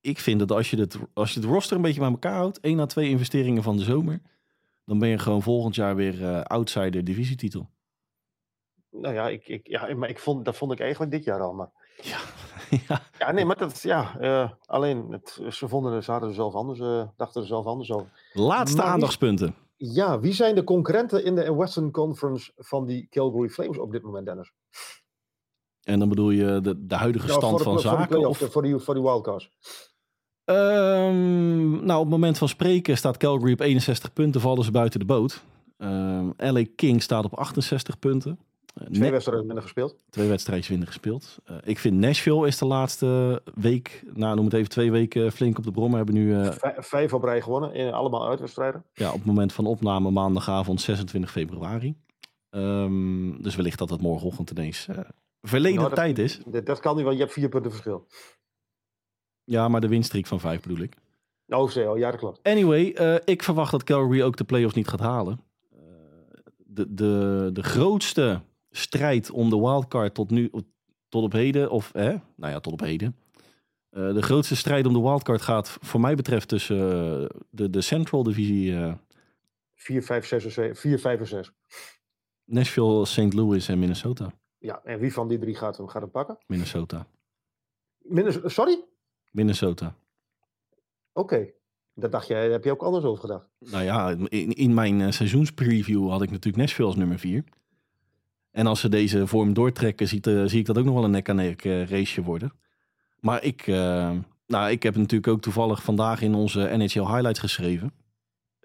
ik 0.00 0.18
vind 0.18 0.38
dat 0.38 0.52
als 0.52 0.70
je, 0.70 0.76
het, 0.78 0.98
als 1.14 1.34
je 1.34 1.40
het 1.40 1.48
roster 1.48 1.76
een 1.76 1.82
beetje 1.82 2.00
bij 2.00 2.10
elkaar 2.10 2.34
houdt. 2.36 2.60
één 2.60 2.80
à 2.80 2.86
twee 2.86 3.08
investeringen 3.08 3.62
van 3.62 3.76
de 3.76 3.82
zomer. 3.82 4.20
Dan 4.84 4.98
ben 4.98 5.08
je 5.08 5.18
gewoon 5.18 5.42
volgend 5.42 5.74
jaar 5.74 5.96
weer 5.96 6.24
eh, 6.24 6.40
outsider 6.42 7.04
divisietitel. 7.04 7.70
Nou 8.90 9.14
ja, 9.14 9.28
ik, 9.28 9.48
ik, 9.48 9.66
ja 9.66 9.94
maar 9.94 10.08
ik 10.08 10.18
vond, 10.18 10.44
dat 10.44 10.56
vond 10.56 10.72
ik 10.72 10.80
eigenlijk 10.80 11.10
dit 11.10 11.24
jaar 11.24 11.40
al. 11.40 11.52
Maar... 11.52 11.77
Ja, 12.02 12.18
ja. 12.88 13.02
Ja, 13.18 13.32
nee, 13.32 13.44
maar 13.44 13.56
dat, 13.56 13.82
ja, 13.82 14.18
eh, 14.18 14.50
alleen, 14.66 15.06
het, 15.10 15.40
ze 15.50 15.68
vonden 15.68 16.02
ze 16.04 16.10
hadden 16.10 16.28
er 16.28 16.34
zelf 16.34 16.54
anders, 16.54 16.80
eh, 16.80 17.02
dachten 17.16 17.40
er 17.40 17.46
zelf 17.46 17.66
anders 17.66 17.92
over. 17.92 18.08
Laatste 18.32 18.76
Maar 18.76 18.86
aandachtspunten. 18.86 19.54
Ja, 19.76 20.20
wie 20.20 20.32
zijn 20.32 20.54
de 20.54 20.64
concurrenten 20.64 21.24
in 21.24 21.34
de 21.34 21.54
Western 21.54 21.90
Conference 21.90 22.52
van 22.56 22.86
die 22.86 23.08
Calgary 23.10 23.48
Flames 23.48 23.78
op 23.78 23.92
dit 23.92 24.02
moment, 24.02 24.26
Dennis? 24.26 24.52
En 25.82 25.98
dan 25.98 26.08
bedoel 26.08 26.30
je 26.30 26.60
de, 26.60 26.86
de 26.86 26.94
huidige 26.94 27.26
Ja, 27.26 27.32
stand 27.32 27.58
de, 27.58 27.64
van 27.64 27.80
zaken? 27.80 28.28
Of, 28.28 28.38
voor 28.38 28.62
die, 28.62 28.78
voor 28.78 28.94
die 28.94 29.02
wildcards. 29.02 29.50
Ehm, 30.44 31.84
nou, 31.84 31.94
op 31.94 32.00
het 32.00 32.08
moment 32.08 32.38
van 32.38 32.48
spreken 32.48 32.96
staat 32.96 33.16
Calgary 33.16 33.52
op 33.52 33.60
61 33.60 34.12
punten, 34.12 34.40
vallen 34.40 34.64
ze 34.64 34.70
buiten 34.70 35.00
de 35.00 35.06
boot. 35.06 35.44
Ehm, 35.76 36.30
LA 36.36 36.64
King 36.76 37.02
staat 37.02 37.24
op 37.24 37.38
68 37.38 37.98
punten. 37.98 38.38
Eh, 38.78 38.86
Twee 38.86 39.00
net- 39.00 39.10
wedstrijden 39.10 39.44
minder 39.46 39.62
gespeeld. 39.64 39.96
twee 40.10 40.28
wedstrijdjes 40.28 40.68
minder 40.68 40.88
gespeeld. 40.88 41.36
Eh, 41.44 41.56
ik 41.64 41.78
vind 41.78 41.96
Nashville 41.96 42.46
is 42.46 42.58
de 42.58 42.66
laatste 42.66 43.42
week, 43.54 44.02
nou 44.14 44.36
noem 44.36 44.44
het 44.44 44.54
even 44.54 44.68
twee 44.68 44.90
weken, 44.90 45.32
flink 45.32 45.58
op 45.58 45.64
de 45.64 45.70
brommen. 45.70 45.96
Hebben 45.96 46.14
nu 46.14 46.34
eh, 46.34 46.50
Vij- 46.52 46.76
Vijf 46.78 47.12
op 47.12 47.22
rij 47.22 47.40
gewonnen, 47.42 47.74
in 47.74 47.92
allemaal 47.92 48.28
uitwedstrijden. 48.28 48.84
ja, 48.92 49.08
op 49.08 49.14
het 49.16 49.24
moment 49.24 49.52
van 49.52 49.66
opname 49.66 50.10
maandagavond 50.10 50.80
26 50.80 51.30
februari. 51.30 51.94
Ehm, 52.50 53.42
dus 53.42 53.56
wellicht 53.56 53.78
dat 53.78 53.90
het 53.90 54.00
morgenochtend 54.00 54.50
ineens 54.50 54.88
eh, 54.88 54.98
verleden 55.42 55.80
Nou, 55.80 55.94
tijd 55.94 56.18
is. 56.18 56.40
Dat, 56.46 56.66
dat 56.66 56.80
kan 56.80 56.94
niet, 56.96 57.04
want 57.04 57.16
je 57.16 57.22
hebt 57.22 57.34
vier 57.34 57.48
punten 57.48 57.70
verschil. 57.70 58.06
Ja, 59.44 59.68
maar 59.68 59.80
de 59.80 59.88
winstreek 59.88 60.26
van 60.26 60.40
vijf 60.40 60.60
bedoel 60.60 60.78
ik. 60.84 60.94
Oh, 61.48 61.68
zo, 61.68 61.98
ja, 61.98 62.10
dat 62.10 62.20
klopt. 62.20 62.40
Anyway, 62.42 62.90
eh, 62.92 63.14
ik 63.24 63.42
verwacht 63.42 63.70
dat 63.70 63.84
Calgary 63.84 64.22
ook 64.22 64.36
de 64.36 64.44
playoffs 64.44 64.74
niet 64.74 64.88
gaat 64.88 65.00
halen. 65.00 65.40
Eh, 65.70 65.78
de, 66.56 66.94
de, 66.94 67.50
de 67.52 67.62
grootste 67.62 68.40
strijd 68.70 69.30
om 69.30 69.50
de 69.50 69.58
wildcard 69.58 70.14
tot 70.14 70.30
nu, 70.30 70.50
tot 71.08 71.22
op 71.22 71.32
heden, 71.32 71.70
of 71.70 71.92
hè, 71.92 72.08
nou 72.36 72.52
ja, 72.52 72.60
tot 72.60 72.72
op 72.72 72.80
heden. 72.80 73.16
Eh, 73.90 74.14
de 74.14 74.22
grootste 74.22 74.56
strijd 74.56 74.86
om 74.86 74.92
de 74.92 75.00
wildcard 75.00 75.42
gaat, 75.42 75.68
voor 75.80 76.00
mij 76.00 76.14
betreft, 76.14 76.48
tussen 76.48 76.76
eh, 76.78 77.28
de, 77.50 77.70
de 77.70 77.80
Central 77.80 78.22
Divisie 78.22 78.76
eh, 78.76 78.94
4, 79.74 80.02
5, 80.02 80.26
6 80.26 80.44
en 80.44 80.50
7. 80.50 80.76
4, 80.76 80.98
5 80.98 81.20
en 81.20 81.26
6. 81.26 81.52
Nashville, 82.44 83.06
St. 83.06 83.32
Louis 83.32 83.68
en 83.68 83.78
Minnesota. 83.78 84.32
Ja, 84.58 84.80
en 84.84 84.98
wie 84.98 85.12
van 85.12 85.28
die 85.28 85.38
drie 85.38 85.54
gaat 85.54 85.76
hem, 85.76 85.88
gaat 85.88 86.02
hem 86.02 86.10
pakken? 86.10 86.38
Minnesota. 86.46 87.06
Minnes- 87.98 88.54
Sorry? 88.54 88.84
Minnesota. 89.30 89.94
Oké. 91.12 91.50
Dat 91.94 92.12
dacht 92.12 92.26
jij, 92.26 92.42
daar 92.42 92.50
heb 92.50 92.64
je 92.64 92.70
ook 92.70 92.82
anders 92.82 93.04
over 93.04 93.20
gedacht. 93.20 93.48
Nou 93.58 93.84
ja, 93.84 94.08
in, 94.10 94.52
in 94.52 94.74
mijn 94.74 95.00
eh, 95.00 95.10
seizoenspreview 95.10 96.10
had 96.10 96.22
ik 96.22 96.30
natuurlijk 96.30 96.56
Nashville 96.56 96.88
als 96.88 96.96
nummer 96.96 97.18
4. 97.18 97.44
En 98.58 98.66
als 98.66 98.80
ze 98.80 98.88
deze 98.88 99.26
vorm 99.26 99.52
doortrekken, 99.52 100.08
ziet, 100.08 100.26
eh, 100.26 100.42
zie 100.44 100.58
ik 100.58 100.66
dat 100.66 100.78
ook 100.78 100.84
nog 100.84 100.94
wel 100.94 101.04
een 101.04 101.10
nek-aan-nek 101.10 101.64
eh, 101.64 101.86
raceje 101.86 102.22
worden. 102.22 102.52
Maar 103.20 103.44
ik, 103.44 103.66
eh, 103.66 104.16
nou, 104.46 104.70
ik 104.70 104.82
heb 104.82 104.96
natuurlijk 104.96 105.32
ook 105.32 105.40
toevallig 105.40 105.82
vandaag 105.82 106.22
in 106.22 106.34
onze 106.34 106.60
NHL 106.60 107.06
highlights 107.06 107.38
geschreven. 107.38 107.92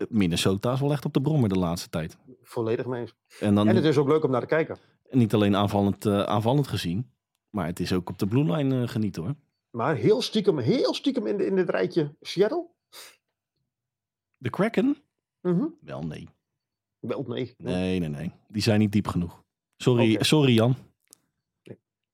Minnesota 0.10 0.74
is 0.74 0.80
wel 0.80 0.92
echt 0.92 1.06
op 1.06 1.14
de 1.14 1.22
brommer 1.22 1.50
de 1.50 1.60
laatste 1.60 1.90
tijd. 1.90 2.18
Volledig 2.42 2.86
mee 2.86 3.02
eens. 3.02 3.16
En 3.40 3.56
dan 3.56 3.68
En 3.68 3.76
het 3.76 3.86
is 3.86 3.98
ook 3.98 4.08
leuk 4.08 4.24
om 4.24 4.32
naar 4.32 4.42
te 4.42 4.48
kijken. 4.48 4.78
niet 5.10 5.34
alleen 5.34 5.56
aanvallend, 5.56 6.08
aanvallend 6.08 6.68
gezien, 6.68 7.12
maar 7.50 7.66
het 7.66 7.80
is 7.80 7.94
ook 7.94 8.10
op 8.10 8.18
de 8.18 8.28
blue 8.28 8.52
line 8.52 8.88
genieten 8.88 9.24
hoor. 9.24 9.36
Maar 9.70 9.96
heel 9.96 10.22
stiekem, 10.22 10.58
heel 10.58 10.94
stiekem 10.94 11.28
in, 11.28 11.38
de, 11.38 11.46
in 11.46 11.56
dit 11.56 11.70
rijtje 11.70 12.16
Seattle? 12.22 12.68
De 14.38 14.50
Kraken? 14.50 14.98
Mhm. 15.42 15.66
Wel 15.82 16.02
nee. 16.02 16.30
Wel, 17.00 17.24
nee. 17.28 17.54
Nee, 17.58 18.00
nee, 18.00 18.10
nee. 18.10 18.32
Die 18.48 18.62
zijn 18.62 18.80
niet 18.80 18.92
diep 18.92 19.08
genoeg. 19.08 19.43
Sorry, 19.84 20.18
sorry 20.24 20.54
Jan. 20.54 20.76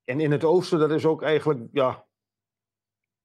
En 0.04 0.20
in 0.20 0.32
het 0.32 0.44
oosten, 0.44 0.80
dat 0.80 0.92
is 0.92 1.06
ook 1.06 1.22
eigenlijk, 1.22 1.70
ja... 1.72 2.08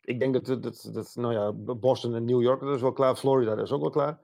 Ik 0.00 0.18
denk 0.18 0.32
dat, 0.32 0.62
dat, 0.62 0.90
dat, 0.92 1.14
nou 1.14 1.32
ja, 1.32 1.52
Boston 1.74 2.14
en 2.14 2.24
New 2.24 2.42
York, 2.42 2.60
dat 2.60 2.74
is 2.74 2.80
wel 2.80 2.92
klaar. 2.92 3.16
Florida, 3.16 3.54
dat 3.54 3.64
is 3.64 3.72
ook 3.72 3.80
wel 3.80 3.90
klaar. 3.90 4.20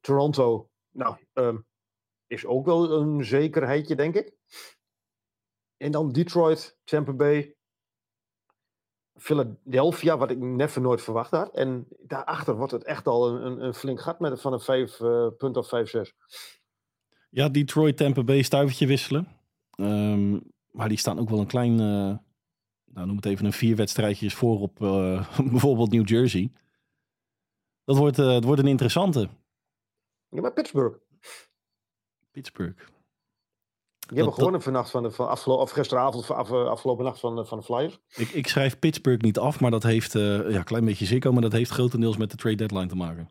Toronto, 0.00 0.70
nou, 0.90 1.16
ehm, 1.32 1.56
is 2.26 2.46
ook 2.46 2.66
wel 2.66 2.92
een 2.92 3.24
zekerheidje, 3.24 3.94
denk 3.94 4.14
ik. 4.14 4.32
En 5.76 5.92
dan 5.92 6.12
Detroit, 6.12 6.78
Tampa 6.84 7.12
Bay, 7.12 7.56
Philadelphia, 9.14 10.18
wat 10.18 10.30
ik 10.30 10.38
never 10.38 10.80
nooit 10.80 11.02
verwacht 11.02 11.30
had. 11.30 11.54
En 11.54 11.86
daarachter 12.00 12.56
wordt 12.56 12.72
het 12.72 12.84
echt 12.84 13.06
al 13.06 13.28
een, 13.28 13.46
een, 13.46 13.64
een 13.64 13.74
flink 13.74 14.00
gat 14.00 14.20
met 14.20 14.40
van 14.40 14.52
een 14.52 14.60
vijf 14.60 15.00
eh, 15.00 15.28
punt 15.38 15.56
of 15.56 15.68
vijf, 15.68 15.88
zes. 15.88 16.14
Ja, 17.30 17.48
Detroit, 17.48 17.96
Tampa 17.96 18.22
Bay, 18.22 18.42
stuivertje 18.42 18.86
wisselen. 18.86 19.28
Ehm, 19.76 20.38
maar 20.70 20.88
die 20.88 20.98
staan 20.98 21.18
ook 21.18 21.28
wel 21.28 21.38
een 21.38 21.46
klein, 21.46 21.72
eh, 21.80 22.16
nou 22.84 23.06
noem 23.06 23.16
het 23.16 23.26
even 23.26 23.44
een 23.44 23.52
vier 23.52 23.76
wedstrijdjes 23.76 24.34
voor 24.34 24.60
op 24.60 24.82
eh, 24.82 25.28
bijvoorbeeld 25.50 25.90
New 25.92 26.08
Jersey. 26.08 26.52
Dat 27.84 27.96
wordt, 27.96 28.18
eh, 28.18 28.32
het 28.34 28.44
wordt 28.44 28.60
een 28.60 28.66
interessante. 28.68 29.28
Ja, 30.28 30.40
maar 30.40 30.52
Pittsburgh, 30.52 30.96
Pittsburgh. 32.30 32.76
die 32.76 32.86
hebben 34.06 34.24
dat- 34.24 34.34
gewonnen 34.34 34.62
vannacht 34.62 34.90
van 34.90 35.02
de, 35.02 35.10
van 35.10 35.28
afgelo- 35.28 35.56
of 35.60 35.70
gisteravond, 35.70 36.26
van 36.26 36.36
af, 36.36 36.50
afgelopen 36.52 37.04
nacht 37.04 37.20
van, 37.20 37.36
de- 37.36 37.44
van 37.44 37.58
de 37.58 37.64
Flyers. 37.64 38.00
Ik, 38.16 38.28
ik 38.28 38.46
schrijf 38.48 38.78
Pittsburgh 38.78 39.22
niet 39.22 39.38
af, 39.38 39.60
maar 39.60 39.70
dat 39.70 39.82
heeft, 39.82 40.12
ja, 40.12 40.20
een 40.44 40.64
klein 40.64 40.84
beetje 40.84 41.06
Ziggo, 41.06 41.32
maar 41.32 41.42
dat 41.42 41.52
heeft 41.52 41.70
grotendeels 41.70 42.16
met 42.16 42.30
de 42.30 42.36
trade 42.36 42.56
deadline 42.56 42.86
te 42.86 42.96
maken. 42.96 43.30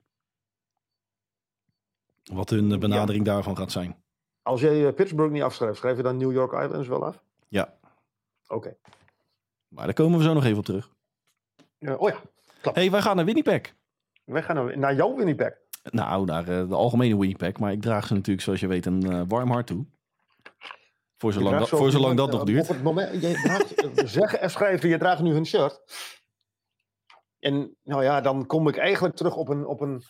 Wat 2.23 2.49
hun 2.49 2.79
benadering 2.79 3.25
daarvan 3.25 3.57
gaat 3.57 3.71
zijn. 3.71 4.02
Als 4.43 4.61
jij 4.61 4.87
eh, 4.87 4.93
Pittsburgh 4.93 5.31
niet 5.31 5.41
afschrijft, 5.41 5.77
schrijf 5.77 5.97
je 5.97 6.03
dan 6.03 6.17
New 6.17 6.31
York 6.31 6.63
Islands 6.63 6.87
wel 6.87 7.05
af? 7.05 7.23
Ja, 7.47 7.77
Oké. 8.47 8.75
maar 9.67 9.85
daar 9.85 9.93
komen 9.93 10.17
we 10.17 10.23
zo 10.23 10.33
nog 10.33 10.45
even 10.45 10.57
op 10.57 10.65
terug. 10.65 10.91
Oh 11.79 12.09
ja, 12.09 12.21
hey, 12.73 12.91
wij 12.91 13.01
gaan 13.01 13.15
naar 13.15 13.25
Winnipeg. 13.25 13.75
wij 14.23 14.43
gaan 14.43 14.55
naar, 14.55 14.77
naar 14.77 14.95
jouw 14.95 15.15
Winnipeg. 15.15 15.53
Nou, 15.83 16.25
naar 16.25 16.47
eh, 16.47 16.69
de 16.69 16.75
algemene 16.75 17.17
Winnipeg. 17.17 17.57
Maar 17.59 17.71
ik 17.71 17.81
draag 17.81 18.07
ze 18.07 18.13
natuurlijk, 18.13 18.43
zoals 18.45 18.59
je 18.59 18.67
weet, 18.67 18.85
een 18.85 19.11
eh, 19.11 19.21
warm 19.27 19.51
hart 19.51 19.67
toe. 19.67 19.85
Voor 21.17 21.33
zolang, 21.33 21.57
dat, 21.59 21.67
zo 21.67 21.77
voor 21.77 21.85
op 21.85 21.91
zolang 21.91 22.17
dat 22.17 22.31
nog 22.31 22.41
Op 22.41 22.47
duurt. 22.47 22.67
het 22.67 22.83
moment, 22.83 23.21
je 23.21 23.33
draagt, 23.43 24.09
zeggen 24.09 24.41
en 24.41 24.51
schrijven, 24.51 24.89
je 24.89 24.97
draagt 24.97 25.21
nu 25.21 25.33
hun 25.33 25.45
shirt. 25.45 25.81
En 27.39 27.75
nou 27.83 28.03
ja, 28.03 28.21
dan 28.21 28.45
kom 28.45 28.67
ik 28.67 28.77
eigenlijk 28.77 29.15
terug 29.15 29.35
op 29.35 29.47
een, 29.47 29.65
op 29.65 29.81
een 29.81 30.03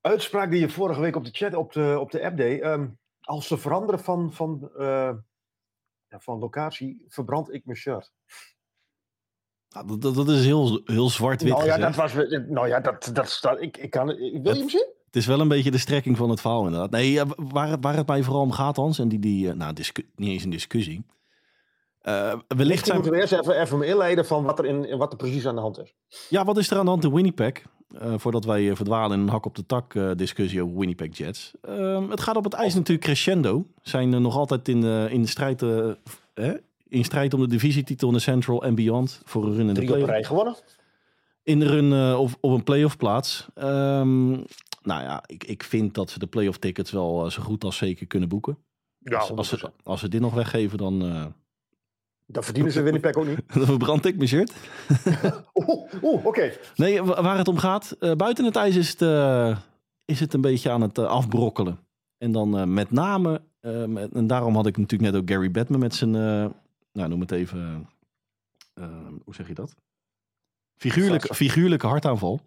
uitspraak 0.00 0.50
die 0.50 0.60
je 0.60 0.68
vorige 0.68 1.00
week 1.00 1.16
op 1.16 1.24
de 1.24 1.30
chat, 1.32 1.54
op 1.54 1.72
de, 1.72 1.96
op 2.00 2.10
de 2.10 2.24
app 2.24 2.36
deed. 2.36 2.60
Ehm, 2.60 2.88
als 3.28 3.46
ze 3.46 3.58
veranderen 3.58 4.00
van, 4.00 4.32
van, 4.32 4.70
ja, 6.08 6.20
van 6.20 6.38
locatie, 6.38 7.04
verbrand 7.08 7.52
ik 7.52 7.64
mijn 7.64 7.78
shirt. 7.78 8.12
Nou, 9.68 9.86
dat, 9.86 10.00
dat, 10.02 10.14
dat 10.14 10.28
is 10.28 10.44
heel, 10.44 10.80
heel 10.84 11.08
zwart-wit 11.10 11.52
Nou 11.52 11.64
ja, 11.66 11.76
dat 11.78 11.94
was. 11.94 12.14
Nou 12.48 12.68
ja, 12.68 12.80
dat, 12.80 13.10
dat 13.12 13.28
staat. 13.30 13.60
Ik, 13.60 13.76
ik 13.76 13.90
kan. 13.90 14.10
ik- 14.10 14.42
Wil 14.42 14.52
je 14.54 14.58
hem 14.60 14.68
zien? 14.68 14.86
Het 15.06 15.16
is 15.16 15.26
wel 15.26 15.40
een 15.40 15.48
beetje 15.48 15.70
de 15.70 15.78
strekking 15.78 16.16
van 16.16 16.30
het 16.30 16.40
verhaal 16.40 16.64
inderdaad. 16.64 16.90
Nee, 16.90 17.20
waar, 17.36 17.68
het- 17.68 17.84
waar 17.84 17.96
het 17.96 18.06
mij 18.06 18.22
vooral 18.22 18.42
om 18.42 18.52
gaat, 18.52 18.76
Hans, 18.76 18.98
en 18.98 19.08
die, 19.08 19.18
die 19.18 19.48
eh, 19.50 19.54
nou, 19.54 19.74
niet 20.16 20.28
eens 20.30 20.44
een 20.44 20.50
discussie. 20.50 21.04
Eh, 22.00 22.34
wellicht 22.48 22.84
zijn... 22.84 22.96
moeten 22.96 23.14
we 23.14 23.20
eerst 23.20 23.32
even, 23.32 23.60
even 23.60 23.82
inleiden 23.82 24.26
van 24.26 24.44
wat 24.44 24.58
er, 24.58 24.64
in, 24.64 24.96
wat 24.96 25.12
er 25.12 25.18
precies 25.18 25.46
aan 25.46 25.54
de 25.54 25.60
hand 25.60 25.78
is. 25.78 25.94
Ja, 26.28 26.44
wat 26.44 26.58
is 26.58 26.70
er 26.70 26.78
aan 26.78 26.84
de 26.84 26.90
hand 26.90 27.04
in 27.04 27.14
Winnipeg? 27.14 27.52
Eh, 27.88 28.14
voordat 28.16 28.44
wij 28.44 28.70
eh, 28.70 28.76
verdwalen 28.76 29.16
in 29.16 29.22
een 29.22 29.28
hak 29.28 29.46
op 29.46 29.54
de 29.54 29.66
tak 29.66 29.94
discussie 30.16 30.62
over 30.62 30.78
Winnipeg 30.78 31.16
Jets. 31.16 31.52
Ehm, 31.60 32.10
het 32.10 32.20
gaat 32.20 32.36
op 32.36 32.44
het 32.44 32.52
ijs 32.52 32.74
natuurlijk 32.74 33.06
crescendo. 33.06 33.66
Zijn 33.82 34.22
nog 34.22 34.36
altijd 34.36 34.68
in, 34.68 34.80
de 34.80 35.06
in 35.10 35.22
de 35.22 35.28
strijd, 35.28 35.62
eh, 35.62 35.90
hè? 36.34 36.54
in 36.88 37.04
strijd 37.04 37.34
om 37.34 37.40
de 37.40 37.48
divisietitel 37.48 38.08
in 38.08 38.14
de 38.14 38.20
Central 38.20 38.64
en 38.64 38.74
Beyond. 38.74 39.20
Voor 39.24 39.44
een 39.44 39.54
run 39.54 39.68
in 39.68 39.74
de 39.74 39.80
Drie 39.80 40.02
op 40.02 40.08
rij 40.08 40.24
gewonnen. 40.24 40.56
in 41.42 41.58
de 41.58 41.66
run 41.66 41.92
eh, 41.92 42.20
op, 42.20 42.30
op 42.40 42.50
een 42.50 42.64
playoff 42.64 42.96
plaats. 42.96 43.48
Ehm, 43.54 44.30
nou 44.82 45.02
ja, 45.02 45.22
ik, 45.26 45.44
ik 45.44 45.62
vind 45.62 45.94
dat 45.94 46.10
ze 46.10 46.18
de 46.18 46.26
playoff 46.26 46.58
tickets 46.58 46.90
wel 46.90 47.30
zo 47.30 47.42
goed 47.42 47.64
als 47.64 47.76
zeker 47.76 48.06
kunnen 48.06 48.28
boeken. 48.28 48.58
Ja, 48.98 49.18
als, 49.18 49.30
als, 49.30 49.48
ze, 49.48 49.72
als 49.82 50.00
ze 50.00 50.08
dit 50.08 50.20
nog 50.20 50.34
weggeven, 50.34 50.78
dan, 50.78 51.02
Dat 52.30 52.44
verdienen 52.44 52.72
ze 52.72 52.82
Winnipeg 52.82 53.14
ook 53.14 53.26
niet. 53.26 53.40
dan 53.54 53.64
verbrand 53.64 54.04
ik 54.06 54.16
mijn 54.16 54.28
shirt. 54.28 54.52
Oeh, 55.54 55.92
oeh 56.02 56.26
oké. 56.26 56.52
Nee, 56.74 57.02
wa- 57.02 57.22
waar 57.22 57.38
het 57.38 57.48
om 57.48 57.58
gaat, 57.58 57.96
eh, 58.00 58.12
buiten 58.12 58.44
het 58.44 58.56
ijs 58.56 58.76
is 58.76 58.88
het, 58.88 59.02
eh, 59.02 59.58
is 60.04 60.20
het 60.20 60.34
een 60.34 60.40
beetje 60.40 60.70
aan 60.70 60.80
het 60.80 60.98
eh, 60.98 61.04
afbrokkelen. 61.04 61.78
En 62.18 62.32
dan 62.32 62.72
met 62.74 62.90
name, 62.90 63.40
met- 63.86 64.12
en 64.12 64.26
daarom 64.26 64.54
had 64.54 64.66
ik 64.66 64.76
natuurlijk 64.76 65.12
net 65.12 65.20
ook 65.22 65.30
Gary 65.30 65.50
Batman 65.50 65.80
met 65.80 65.94
zijn, 65.94 66.10
nou 66.92 67.08
noem 67.08 67.20
het 67.20 67.30
even, 67.30 67.88
hoe 69.24 69.34
zeg 69.34 69.48
je 69.48 69.54
dat? 69.54 69.74
Figuurlijke, 70.76 71.34
figuurlijke 71.34 71.86
hartaanval. 71.86 72.40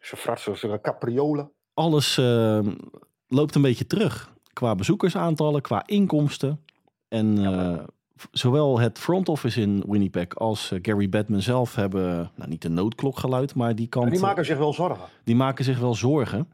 Ze 0.00 0.16
fratsen, 0.16 0.56
ze 0.58 0.78
capriolen. 0.82 1.50
Alles 1.74 2.16
loopt 3.28 3.54
een 3.54 3.62
beetje 3.62 3.86
terug. 3.86 4.32
Qua 4.52 4.74
bezoekersaantallen, 4.74 5.62
qua 5.62 5.86
inkomsten. 5.86 6.64
En 7.08 7.36
zowel 8.30 8.78
het 8.78 8.98
front 8.98 9.28
office 9.28 9.60
in 9.60 9.84
Winnipeg 9.86 10.34
als 10.36 10.70
eh, 10.72 10.78
Gary 10.82 11.08
Batman 11.08 11.40
zelf 11.42 11.74
hebben, 11.74 12.30
nou 12.34 12.50
niet 12.50 12.62
de 12.62 12.68
noodklok 12.68 13.18
geluid, 13.18 13.54
maar 13.54 13.74
die 13.74 13.86
kant... 13.88 14.04
Maar 14.04 14.12
die 14.14 14.22
eh, 14.22 14.26
maken 14.28 14.44
zich 14.44 14.58
wel 14.58 14.72
zorgen. 14.72 15.04
die 15.24 15.36
maken 15.36 15.64
zich 15.64 15.78
wel 15.78 15.94
zorgen. 15.94 16.48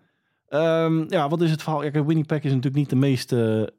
Ehm, 0.49 1.05
ja, 1.09 1.29
wat 1.29 1.41
is 1.41 1.51
het 1.51 1.63
verhaal? 1.63 1.83
Ja, 1.85 2.05
Winnipeg 2.05 2.39
is 2.39 2.49
natuurlijk 2.51 2.77
niet 2.77 2.91
de 2.91 2.97
meeste, 2.97 3.73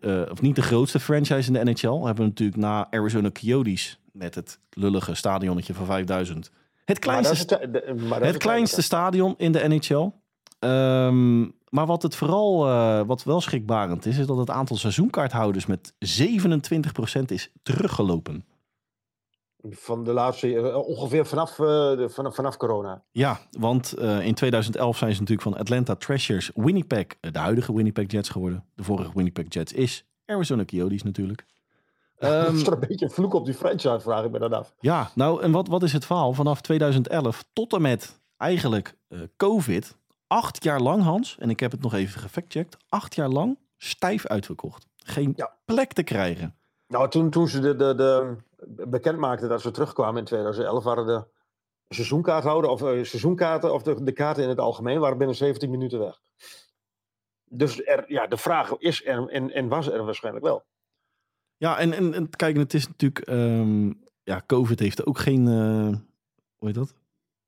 eh, 0.00 0.22
of 0.30 0.40
niet 0.42 0.56
de 0.56 0.62
grootste 0.62 1.00
franchise 1.00 1.46
in 1.46 1.64
de 1.64 1.70
NHL. 1.70 1.98
We 2.00 2.06
hebben 2.06 2.24
natuurlijk 2.24 2.58
na 2.58 2.90
Arizona 2.90 3.30
Coyotes 3.30 4.00
met 4.12 4.34
het 4.34 4.58
lullige 4.70 5.14
stadionnetje 5.14 5.74
van 5.74 5.86
5000. 5.86 6.50
Het 6.84 6.98
kleinste, 6.98 7.34
Maar 7.58 7.60
dat 7.60 7.74
is 7.74 7.80
het, 7.82 7.98
de- 7.98 8.04
maar 8.04 8.18
dat 8.18 8.28
is 8.28 8.34
het 8.34 8.42
kleinste 8.42 8.82
stadion 8.82 9.34
in 9.36 9.52
de 9.52 9.68
NHL. 9.68 10.10
Ehm, 10.58 11.44
maar 11.76 11.86
wat 11.86 12.02
het 12.02 12.16
vooral, 12.16 12.66
eh, 12.66 13.00
wat 13.06 13.24
wel 13.24 13.40
schrikbarend 13.40 14.06
is, 14.06 14.18
is 14.18 14.26
dat 14.26 14.36
het 14.36 14.50
aantal 14.50 14.76
seizoenkaarthouders 14.76 15.66
met 15.66 15.94
27% 15.98 17.30
is 17.30 17.52
teruggelopen. 17.62 18.44
Van 19.70 20.04
de 20.04 20.12
laatste, 20.12 20.56
eh, 20.56 20.76
ongeveer 20.76 21.26
vanaf, 21.26 21.50
eh, 21.50 21.66
de, 21.66 22.08
vanaf, 22.08 22.34
vanaf 22.34 22.56
corona. 22.56 23.02
Ja, 23.10 23.38
want 23.50 23.98
in 23.98 24.34
2011 24.34 24.96
zijn 24.96 25.12
ze 25.12 25.20
natuurlijk 25.20 25.48
van 25.48 25.58
Atlanta 25.58 25.94
Thrashers 25.94 26.50
Winnipeg, 26.54 27.06
de 27.20 27.38
huidige 27.38 27.74
Winnipeg 27.74 28.10
Jets 28.10 28.28
geworden. 28.28 28.64
De 28.74 28.82
vorige 28.82 29.10
Winnipeg 29.14 29.44
Jets 29.48 29.72
is 29.72 30.06
Arizona 30.24 30.64
Coyotes 30.64 31.02
natuurlijk. 31.02 31.44
Ehm, 32.16 32.54
is 32.54 32.66
er 32.66 32.72
een 32.72 32.80
beetje 32.88 33.04
een 33.04 33.10
vloek 33.10 33.34
op 33.34 33.44
die 33.44 33.54
franchise, 33.54 34.00
vraag 34.00 34.24
ik 34.24 34.30
me 34.30 34.38
dan 34.38 34.52
af. 34.52 34.74
ja, 34.80 35.10
nou 35.14 35.42
en 35.42 35.50
wat, 35.50 35.68
wat 35.68 35.82
is 35.82 35.92
het 35.92 36.06
verhaal? 36.06 36.32
Vanaf 36.32 36.60
2011 36.60 37.44
tot 37.52 37.72
en 37.72 37.82
met 37.82 38.20
eigenlijk 38.36 38.96
COVID, 39.36 39.96
acht 40.26 40.64
jaar 40.64 40.80
lang 40.80 41.02
Hans, 41.02 41.38
en 41.38 41.50
ik 41.50 41.60
heb 41.60 41.70
het 41.70 41.80
nog 41.82 41.94
even 41.94 42.20
gefactcheckt, 42.20 42.76
acht 42.88 43.14
jaar 43.14 43.28
lang 43.28 43.58
stijf 43.76 44.26
uitverkocht. 44.26 44.86
Geen 44.96 45.32
Ja. 45.36 45.56
plek 45.64 45.92
te 45.92 46.02
krijgen. 46.02 46.54
Nou, 46.88 47.10
toen, 47.10 47.30
toen 47.30 47.48
ze 47.48 47.60
de, 47.60 47.76
de, 47.76 47.94
de, 47.94 48.36
bekend 48.88 49.18
maakten 49.18 49.48
dat 49.48 49.60
ze 49.60 49.70
terugkwamen 49.70 50.18
in 50.18 50.24
2011, 50.24 50.84
waren 50.84 51.06
de 51.06 51.24
seizoenkaarthouder 51.88 52.70
of 52.70 52.82
eh, 52.82 52.88
seizoenkaarten 53.04 53.72
of 53.74 53.82
de, 53.82 54.02
de 54.02 54.12
kaarten 54.12 54.42
in 54.42 54.48
het 54.48 54.58
algemeen 54.58 54.98
waren 55.00 55.18
binnen 55.18 55.36
17 55.36 55.70
minuten 55.70 55.98
weg. 55.98 56.20
Dus 57.44 57.84
er, 57.86 58.04
ja, 58.12 58.26
de 58.26 58.36
vraag 58.36 58.76
is 58.78 59.06
er 59.06 59.28
en, 59.28 59.50
en 59.52 59.68
was 59.68 59.90
er 59.90 60.04
waarschijnlijk 60.04 60.44
wel. 60.44 60.64
Ja, 61.56 61.78
en, 61.78 61.92
en, 61.92 62.14
en 62.14 62.30
kijk, 62.30 62.56
het 62.56 62.74
is 62.74 62.86
natuurlijk, 62.88 63.18
ehm, 63.28 63.92
ja, 64.22 64.42
COVID 64.46 64.78
heeft 64.78 65.06
ook 65.06 65.18
geen, 65.18 65.46
eh, 65.48 65.98
hoe 66.56 66.68
heet 66.68 66.74
dat? 66.74 66.94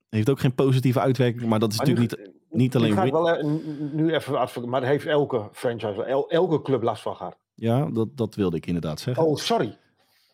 Heeft 0.09 0.29
ook 0.29 0.39
geen 0.39 0.55
positieve 0.55 0.99
uitwerking, 0.99 1.49
maar 1.49 1.59
dat 1.59 1.71
is 1.71 1.77
Maar 1.77 1.87
natuurlijk 1.87 2.17
nu- 2.17 2.23
niet, 2.25 2.38
niet 2.59 2.75
alleen 2.75 2.93
ga 2.93 3.03
ik 3.03 3.11
Win- 3.13 3.21
wel 3.23 3.29
eh, 3.37 3.45
nu 3.91 4.13
even 4.13 4.69
maar 4.69 4.81
daar 4.81 4.89
heeft 4.89 5.05
elke 5.05 5.49
franchise, 5.51 6.03
el- 6.03 6.29
elke 6.29 6.61
club 6.61 6.81
last 6.83 7.01
van 7.01 7.15
gehad. 7.15 7.37
Ja, 7.55 7.85
dat, 7.93 8.07
dat 8.15 8.35
wilde 8.35 8.57
ik 8.57 8.65
inderdaad 8.65 8.99
zeggen. 8.99 9.25
Oh, 9.25 9.35
sorry. 9.35 9.77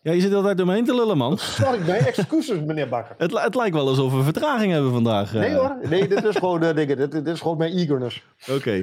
Ja, 0.02 0.12
je 0.12 0.20
zit 0.20 0.34
altijd 0.34 0.56
door 0.56 0.66
me 0.66 0.72
heen 0.72 0.84
te 0.84 0.94
lullen, 0.94 1.16
man. 1.16 1.38
Sorry, 1.38 1.80
nee, 1.86 1.98
excuses 2.12 2.60
meneer 2.60 2.88
Bakker. 2.88 3.14
Het, 3.18 3.42
het 3.42 3.54
lijkt 3.54 3.74
wel 3.74 3.88
alsof 3.88 4.12
we 4.14 4.22
vertraging 4.22 4.72
hebben 4.72 4.92
vandaag. 4.92 5.34
eh. 5.34 5.40
Nee 5.40 5.54
hoor, 5.54 5.76
nee, 5.88 6.08
dit 6.08 6.24
is 6.24 6.36
gewoon, 6.36 6.60
dingen, 6.60 6.96
dit, 6.96 7.12
dit 7.12 7.26
is 7.26 7.40
gewoon 7.40 7.56
mijn 7.56 7.72
eagerness. 7.72 8.24
Oké. 8.50 8.80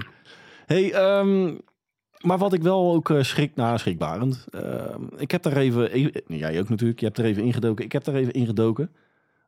Hey, 0.65 0.91
ehm, 0.93 1.53
maar 2.21 2.37
wat 2.37 2.53
ik 2.53 2.61
wel 2.61 2.93
ook 2.93 3.13
schrik, 3.21 3.55
nou 3.55 3.77
schrikbarend. 3.77 4.45
ehm, 4.51 5.01
ik 5.17 5.31
heb 5.31 5.43
daar 5.43 5.57
even, 5.57 5.91
even- 5.91 6.21
jij 6.25 6.59
ook 6.59 6.69
natuurlijk, 6.69 6.99
je 6.99 7.05
hebt 7.05 7.17
er 7.17 7.25
even 7.25 7.43
ingedoken. 7.43 7.85
Ik 7.85 7.91
heb 7.91 8.07
er 8.07 8.15
even 8.15 8.33
ingedoken. 8.33 8.91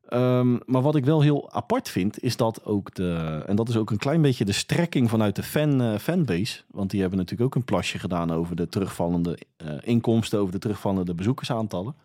Ehm, 0.08 0.58
maar 0.66 0.82
wat 0.82 0.96
ik 0.96 1.06
wel 1.06 1.22
heel 1.22 1.52
apart 1.52 1.90
vind, 1.90 2.24
is 2.24 2.38
dat 2.38 2.66
ook 2.66 2.96
de, 2.96 3.44
en 3.46 3.56
dat 3.56 3.70
is 3.70 3.78
ook 3.78 3.92
een 3.92 3.98
klein 3.98 4.22
beetje 4.22 4.46
de 4.46 4.52
strekking 4.52 5.10
vanuit 5.10 5.36
de 5.36 5.44
fan, 5.44 5.82
eh, 5.82 5.98
fanbase. 5.98 6.62
Want 6.72 6.90
die 6.90 7.02
hebben 7.02 7.20
natuurlijk 7.20 7.50
ook 7.50 7.56
een 7.56 7.66
plasje 7.66 8.00
gedaan 8.00 8.32
over 8.32 8.56
de 8.56 8.68
terugvallende 8.68 9.38
eh, 9.58 9.68
inkomsten, 9.82 10.40
over 10.40 10.52
de 10.52 10.60
terugvallende 10.60 11.14
bezoekersaantallen. 11.14 11.96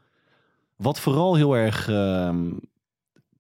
Wat 0.77 1.01
vooral 1.01 1.35
heel 1.35 1.57
erg 1.57 1.89
ehm, 1.89 2.53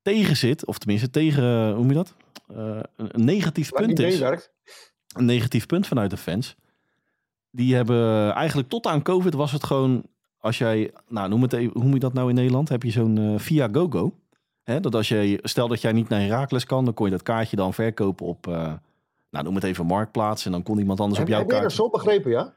tegen 0.02 0.36
zit, 0.36 0.66
of 0.66 0.78
tenminste 0.78 1.10
tegen, 1.10 1.66
hoe 1.66 1.74
noem 1.74 1.88
je 1.88 1.94
dat? 1.94 2.14
Eh, 2.46 2.80
een, 2.96 3.24
negatief 3.24 3.70
punt 3.70 3.98
is 3.98 4.20
een 4.20 5.24
negatief 5.24 5.66
punt 5.66 5.86
vanuit 5.86 6.10
de 6.10 6.16
fans. 6.16 6.56
Die 7.50 7.74
hebben 7.74 8.32
eigenlijk 8.32 8.68
tot 8.68 8.86
aan 8.86 9.02
COVID 9.02 9.34
was 9.34 9.52
het 9.52 9.64
gewoon, 9.64 10.02
als 10.38 10.58
jij, 10.58 10.92
nou 11.08 11.28
noem 11.28 11.42
het 11.42 11.52
even, 11.52 11.72
hoe 11.72 11.84
moet 11.84 11.92
je 11.92 11.98
dat 11.98 12.12
nou 12.12 12.28
in 12.28 12.34
Nederland? 12.34 12.68
Heb 12.68 12.82
je 12.82 12.90
zo'n 12.90 13.18
eh, 13.18 13.38
via 13.38 13.68
GoGo? 13.72 14.14
Hè, 14.70 14.80
dat 14.80 14.94
als 14.94 15.08
je, 15.08 15.38
stel 15.42 15.68
dat 15.68 15.80
jij 15.80 15.92
niet 15.92 16.08
naar 16.08 16.20
Herakles 16.20 16.64
kan, 16.64 16.84
dan 16.84 16.94
kon 16.94 17.06
je 17.06 17.12
dat 17.12 17.22
kaartje 17.22 17.56
dan 17.56 17.74
verkopen 17.74 18.26
op, 18.26 18.46
eh, 18.46 18.72
nou 19.30 19.44
noem 19.44 19.54
het 19.54 19.64
even 19.64 19.86
Marktplaats. 19.86 20.46
En 20.46 20.52
dan 20.52 20.62
kon 20.62 20.78
iemand 20.78 21.00
anders 21.00 21.18
Heb, 21.18 21.26
op 21.26 21.32
jouw 21.32 21.42
heb 21.42 21.50
jij 21.50 21.60
dat 21.60 21.68
kaartje, 21.68 21.82
zo 21.82 21.90
begrepen, 21.90 22.30
ja? 22.30 22.54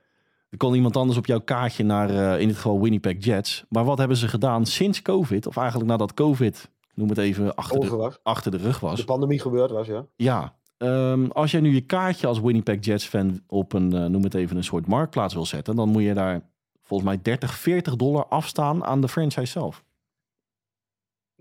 dan 0.49 0.57
kon 0.57 0.73
iemand 0.73 0.97
anders 0.97 1.17
op 1.17 1.25
jouw 1.25 1.39
kaartje 1.39 1.83
naar, 1.83 2.09
eh, 2.09 2.41
in 2.41 2.47
dit 2.47 2.55
geval 2.55 2.81
Winnipeg 2.81 3.15
Jets. 3.19 3.65
Maar 3.69 3.85
wat 3.85 3.97
hebben 3.97 4.17
ze 4.17 4.27
gedaan 4.27 4.65
sinds 4.65 5.01
COVID, 5.01 5.47
of 5.47 5.57
eigenlijk 5.57 5.89
nadat 5.89 6.13
COVID, 6.13 6.69
noem 6.93 7.09
het 7.09 7.17
even, 7.17 7.55
achter 7.55 7.79
de, 7.79 8.19
achter 8.23 8.51
de 8.51 8.57
rug 8.57 8.79
was. 8.79 8.99
De 8.99 9.05
pandemie 9.05 9.39
gebeurd 9.39 9.71
was, 9.71 9.87
ja. 9.87 10.05
Ja, 10.15 10.55
ehm, 10.77 11.25
als 11.25 11.51
jij 11.51 11.61
nu 11.61 11.73
je 11.73 11.81
kaartje 11.81 12.27
als 12.27 12.39
Winnipeg 12.39 12.85
Jets 12.85 13.05
fan 13.05 13.41
op 13.47 13.73
een, 13.73 13.93
eh, 13.93 14.05
noem 14.05 14.23
het 14.23 14.33
even, 14.33 14.57
een 14.57 14.63
soort 14.63 14.87
marktplaats 14.87 15.33
wil 15.33 15.45
zetten, 15.45 15.75
dan 15.75 15.89
moet 15.89 16.03
je 16.03 16.13
daar 16.13 16.41
volgens 16.83 17.09
mij 17.09 17.19
30, 17.21 17.53
40 17.53 17.95
dollar 17.95 18.25
afstaan 18.25 18.83
aan 18.83 19.01
de 19.01 19.07
franchise 19.07 19.51
zelf. 19.51 19.83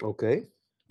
Oké. 0.04 0.42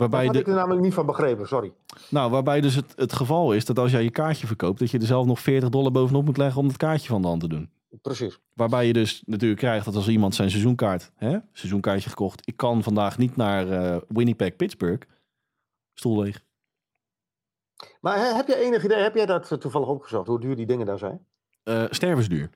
Waarbij, 0.01 0.25
had 0.25 0.35
ik 0.35 0.45
de, 0.45 0.51
er 0.51 0.57
namelijk 0.57 0.81
niet 0.81 0.93
van 0.93 1.05
begrepen, 1.05 1.47
sorry. 1.47 1.73
nou, 2.09 2.31
waarbij 2.31 2.61
dus 2.61 2.75
het, 2.75 2.93
het 2.95 3.13
geval 3.13 3.53
is 3.53 3.65
dat 3.65 3.79
als 3.79 3.91
jij 3.91 4.03
je 4.03 4.11
kaartje 4.11 4.47
verkoopt, 4.47 4.79
dat 4.79 4.91
je 4.91 4.97
er 4.99 5.05
zelf 5.05 5.25
nog 5.25 5.39
40 5.39 5.69
dollar 5.69 5.91
bovenop 5.91 6.25
moet 6.25 6.37
leggen 6.37 6.61
om 6.61 6.67
het 6.67 6.77
kaartje 6.77 7.07
van 7.07 7.21
de 7.21 7.27
hand 7.27 7.41
te 7.41 7.47
doen. 7.47 7.69
Precies. 8.01 8.39
Waarbij 8.53 8.87
je 8.87 8.93
dus 8.93 9.23
natuurlijk 9.25 9.59
krijgt 9.59 9.85
dat 9.85 9.95
als 9.95 10.07
iemand 10.07 10.35
zijn 10.35 10.49
seizoenkaart, 10.49 11.11
hè, 11.15 11.37
seizoenkaartje 11.51 12.09
gekocht, 12.09 12.47
ik 12.47 12.57
kan 12.57 12.83
vandaag 12.83 13.17
niet 13.17 13.35
naar 13.35 13.69
eh, 13.69 13.97
Winnipeg, 14.07 14.55
Pittsburgh, 14.55 15.07
stoel 15.93 16.21
leeg. 16.21 16.43
Maar 18.01 18.17
he- 18.17 18.35
heb 18.35 18.47
jij 18.47 18.57
enig 18.57 18.83
idee, 18.83 18.97
heb 18.97 19.15
jij 19.15 19.25
dat 19.25 19.51
eh, 19.51 19.57
toevallig 19.57 19.87
opgezocht, 19.87 20.27
hoe 20.27 20.39
duur 20.39 20.55
die 20.55 20.65
dingen 20.65 20.85
daar 20.85 20.97
zijn? 20.97 21.25
Eh 21.63 21.83
stervensduur. 21.89 22.49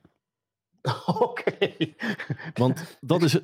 Oké. 1.20 1.56
Want 2.54 2.98
dat 3.02 3.22
is, 3.22 3.40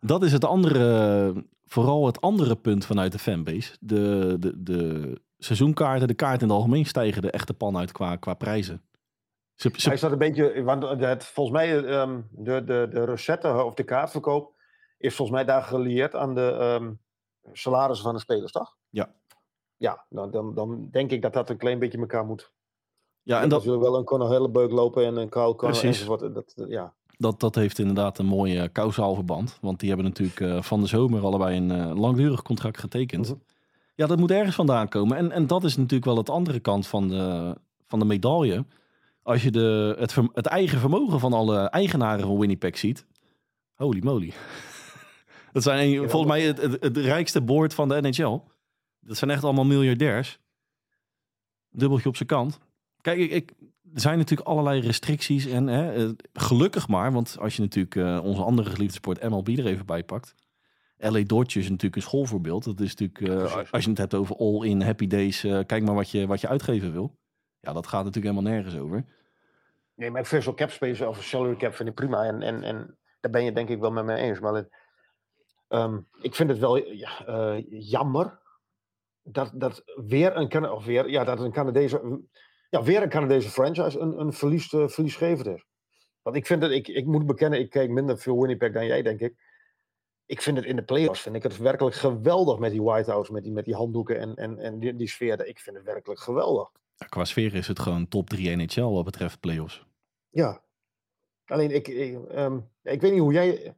dat, 0.00 0.22
is 0.22 0.32
het 0.32 0.44
andere, 0.44 1.44
vooral 1.64 2.06
het 2.06 2.20
andere 2.20 2.56
punt 2.56 2.86
vanuit 2.86 3.12
de 3.12 3.18
fanbase. 3.18 3.76
De, 3.80 4.36
de, 4.38 4.62
de 4.62 5.20
seizoenkaarten, 5.38 6.08
de 6.08 6.14
kaarten 6.14 6.40
in 6.42 6.48
het 6.48 6.56
algemeen 6.56 6.86
stijgen 6.86 7.22
de 7.22 7.30
echte 7.30 7.54
pan 7.54 7.76
uit 7.76 7.92
qua, 7.92 8.16
qua 8.16 8.34
prijzen. 8.34 8.82
Ze, 9.54 9.70
ze- 9.76 9.86
Hij 9.86 9.94
is 9.94 10.00
dat 10.00 10.12
een 10.12 10.18
beetje, 10.18 10.62
want 10.62 10.82
het, 11.00 11.24
volgens 11.24 11.56
mij, 11.56 11.84
ehm, 11.84 12.20
de, 12.30 12.64
de, 12.64 12.88
de 12.90 13.04
recette 13.04 13.64
of 13.64 13.74
de 13.74 13.84
kaartverkoop 13.84 14.54
is 14.98 15.14
volgens 15.16 15.36
mij 15.36 15.46
daar 15.46 15.62
gelieerd 15.62 16.14
aan 16.14 16.34
de 16.34 16.50
ehm, 16.50 16.92
salarissen 17.52 18.04
van 18.06 18.14
de 18.14 18.20
spelers, 18.20 18.52
toch? 18.52 18.76
Ja. 18.88 19.14
Ja, 19.76 20.04
nou, 20.08 20.30
dan, 20.30 20.54
dan 20.54 20.88
denk 20.90 21.10
ik 21.10 21.22
dat 21.22 21.32
dat 21.32 21.50
een 21.50 21.56
klein 21.56 21.78
beetje 21.78 21.98
elkaar 21.98 22.24
moet. 22.24 22.52
Ja, 23.22 23.42
en 23.42 23.48
dat, 23.48 23.62
zullen 23.62 23.80
wel 23.80 23.96
een 23.96 24.04
Conor 24.04 24.30
Hellebeuk 24.30 24.70
lopen 24.70 25.04
en 25.06 25.16
een 25.16 25.28
Connor 25.28 25.56
Precies. 25.56 25.82
enzovoort. 25.84 26.34
Dat, 26.34 26.52
eh, 26.56 26.68
ja. 26.68 26.92
dat, 27.16 27.40
dat 27.40 27.54
heeft 27.54 27.78
inderdaad 27.78 28.18
een 28.18 28.26
mooi 28.26 28.58
eh, 28.58 28.68
kausaal 28.72 29.14
verband. 29.14 29.58
Want 29.60 29.80
die 29.80 29.88
hebben 29.88 30.06
natuurlijk 30.06 30.40
eh, 30.40 30.62
van 30.62 30.80
de 30.80 30.86
zomer 30.86 31.22
allebei 31.24 31.56
een 31.56 31.98
langdurig 31.98 32.42
contract 32.42 32.78
getekend. 32.78 33.28
Mhm. 33.28 33.38
Ja, 33.94 34.06
dat 34.06 34.18
moet 34.18 34.30
ergens 34.30 34.54
vandaan 34.54 34.88
komen. 34.88 35.16
En, 35.16 35.32
en 35.32 35.46
dat 35.46 35.64
is 35.64 35.76
natuurlijk 35.76 36.04
wel 36.04 36.16
het 36.16 36.30
andere 36.30 36.60
kant 36.60 36.86
van 36.86 37.08
de, 37.08 37.54
van 37.86 37.98
de 37.98 38.04
medaille, 38.04 38.64
als 39.22 39.42
je 39.42 39.50
de, 39.50 39.96
het, 39.98 40.14
het 40.32 40.46
eigen 40.46 40.78
vermogen 40.78 41.20
van 41.20 41.32
alle 41.32 41.58
eigenaren 41.58 42.26
van 42.26 42.38
Winnipeg 42.38 42.78
ziet. 42.78 43.06
Holy 43.74 44.00
moly. 44.02 44.32
dat 45.52 45.62
zijn 45.62 45.84
een- 45.86 45.90
Ja, 46.02 46.08
volgens 46.08 46.32
mij 46.32 46.42
het, 46.42 46.60
het, 46.62 46.82
het 46.82 46.96
rijkste 46.96 47.40
board 47.42 47.74
van 47.74 47.88
de 47.88 48.00
NHL. 48.00 48.38
Dat 49.00 49.16
zijn 49.16 49.30
echt 49.30 49.44
allemaal 49.44 49.64
miljardairs. 49.64 50.38
Dubbeltje 51.70 52.08
op 52.08 52.16
zijn 52.16 52.28
kant. 52.28 52.58
Kijk, 53.00 53.18
ik, 53.18 53.30
ik, 53.30 53.52
er 53.94 54.00
zijn 54.00 54.18
natuurlijk 54.18 54.48
allerlei 54.48 54.80
restricties. 54.80 55.46
En 55.46 55.66
hè, 55.66 55.92
eh, 55.92 56.10
gelukkig 56.32 56.88
maar, 56.88 57.12
want 57.12 57.36
als 57.40 57.56
je 57.56 57.62
natuurlijk 57.62 57.96
eh, 57.96 58.24
onze 58.24 58.42
andere 58.42 58.70
geliefde 58.70 58.94
sport 58.94 59.28
MLB 59.28 59.48
er 59.48 59.66
even 59.66 59.86
bij 59.86 60.04
pakt. 60.04 60.34
LA 60.98 61.22
Dodgers 61.22 61.64
is 61.64 61.70
natuurlijk 61.70 61.96
een 61.96 62.02
schoolvoorbeeld. 62.02 62.64
Dat 62.64 62.80
is 62.80 62.94
natuurlijk, 62.94 63.20
eh, 63.20 63.72
als 63.72 63.84
je 63.84 63.90
het 63.90 63.98
hebt 63.98 64.14
over 64.14 64.36
all-in 64.36 64.82
happy 64.82 65.06
days, 65.06 65.40
kijk 65.40 65.82
maar 65.82 65.94
wat 65.94 66.10
je, 66.10 66.26
wat 66.26 66.40
je 66.40 66.48
uitgeven 66.48 66.92
wil. 66.92 67.18
Ja, 67.60 67.72
dat 67.72 67.86
gaat 67.86 68.04
natuurlijk 68.04 68.34
helemaal 68.34 68.52
nergens 68.52 68.76
over. 68.76 69.04
Nee, 69.94 70.10
maar 70.10 70.26
zo'n 70.26 70.54
cap 70.54 70.70
space 70.70 71.08
of 71.08 71.22
salary 71.22 71.56
cap 71.56 71.74
vind 71.74 71.88
ik 71.88 71.94
prima. 71.94 72.24
En, 72.24 72.42
en, 72.42 72.62
en 72.62 72.98
daar 73.20 73.30
ben 73.30 73.44
je 73.44 73.52
denk 73.52 73.68
ik 73.68 73.80
wel 73.80 73.90
met 73.90 74.04
me 74.04 74.14
eens. 74.14 74.40
Maar 74.40 74.54
het, 74.54 74.68
ehm, 75.68 75.98
ik 76.20 76.34
vind 76.34 76.50
het 76.50 76.58
wel 76.58 76.76
ja, 76.76 77.62
jammer 77.68 78.40
dat, 79.22 79.50
dat 79.54 79.82
weer 80.06 80.36
een, 80.36 80.70
of 80.70 80.84
weer, 80.84 81.10
ja, 81.10 81.24
dat 81.24 81.40
een 81.40 81.52
Canadese, 81.52 82.20
ja, 82.70 82.82
weer 82.82 83.02
een 83.02 83.08
Canadese 83.08 83.48
franchise 83.48 83.98
een, 83.98 84.20
een 84.20 84.32
verlies, 84.32 84.68
verliesgevend 84.68 85.46
is. 85.46 85.64
Want 86.22 86.36
ik 86.36 86.46
vind 86.46 86.62
het, 86.62 86.72
ik, 86.72 86.88
ik 86.88 87.06
moet 87.06 87.26
bekennen, 87.26 87.58
ik 87.58 87.70
kijk 87.70 87.90
minder 87.90 88.18
veel 88.18 88.40
Winnipeg 88.40 88.72
dan 88.72 88.86
jij, 88.86 89.02
denk 89.02 89.20
ik. 89.20 89.34
Ik 90.26 90.42
vind 90.42 90.56
het 90.56 90.66
in 90.66 90.76
de 90.76 90.84
playoffs, 90.84 91.20
vind 91.20 91.36
ik 91.36 91.42
het 91.42 91.56
werkelijk 91.56 91.96
geweldig 91.96 92.58
met 92.58 92.70
die 92.70 92.82
White 92.82 93.10
House, 93.10 93.32
met 93.32 93.42
die, 93.42 93.52
met 93.52 93.64
die 93.64 93.74
handdoeken 93.74 94.18
en, 94.18 94.34
en, 94.34 94.58
en 94.58 94.78
die, 94.78 94.96
die 94.96 95.08
sfeer. 95.08 95.46
Ik 95.46 95.58
vind 95.60 95.76
het 95.76 95.84
werkelijk 95.84 96.20
geweldig. 96.20 96.70
Ja, 96.94 97.06
qua 97.06 97.24
sfeer 97.24 97.54
is 97.54 97.68
het 97.68 97.78
gewoon 97.78 98.08
top 98.08 98.28
3 98.28 98.56
NHL 98.56 98.82
wat 98.82 99.04
betreft 99.04 99.40
playoffs. 99.40 99.86
Ja. 100.28 100.62
Alleen 101.44 101.70
ik, 101.70 101.88
ik, 101.88 102.28
ehm, 102.28 102.58
ik 102.82 103.00
weet 103.00 103.12
niet 103.12 103.20
hoe 103.20 103.32
jij. 103.32 103.74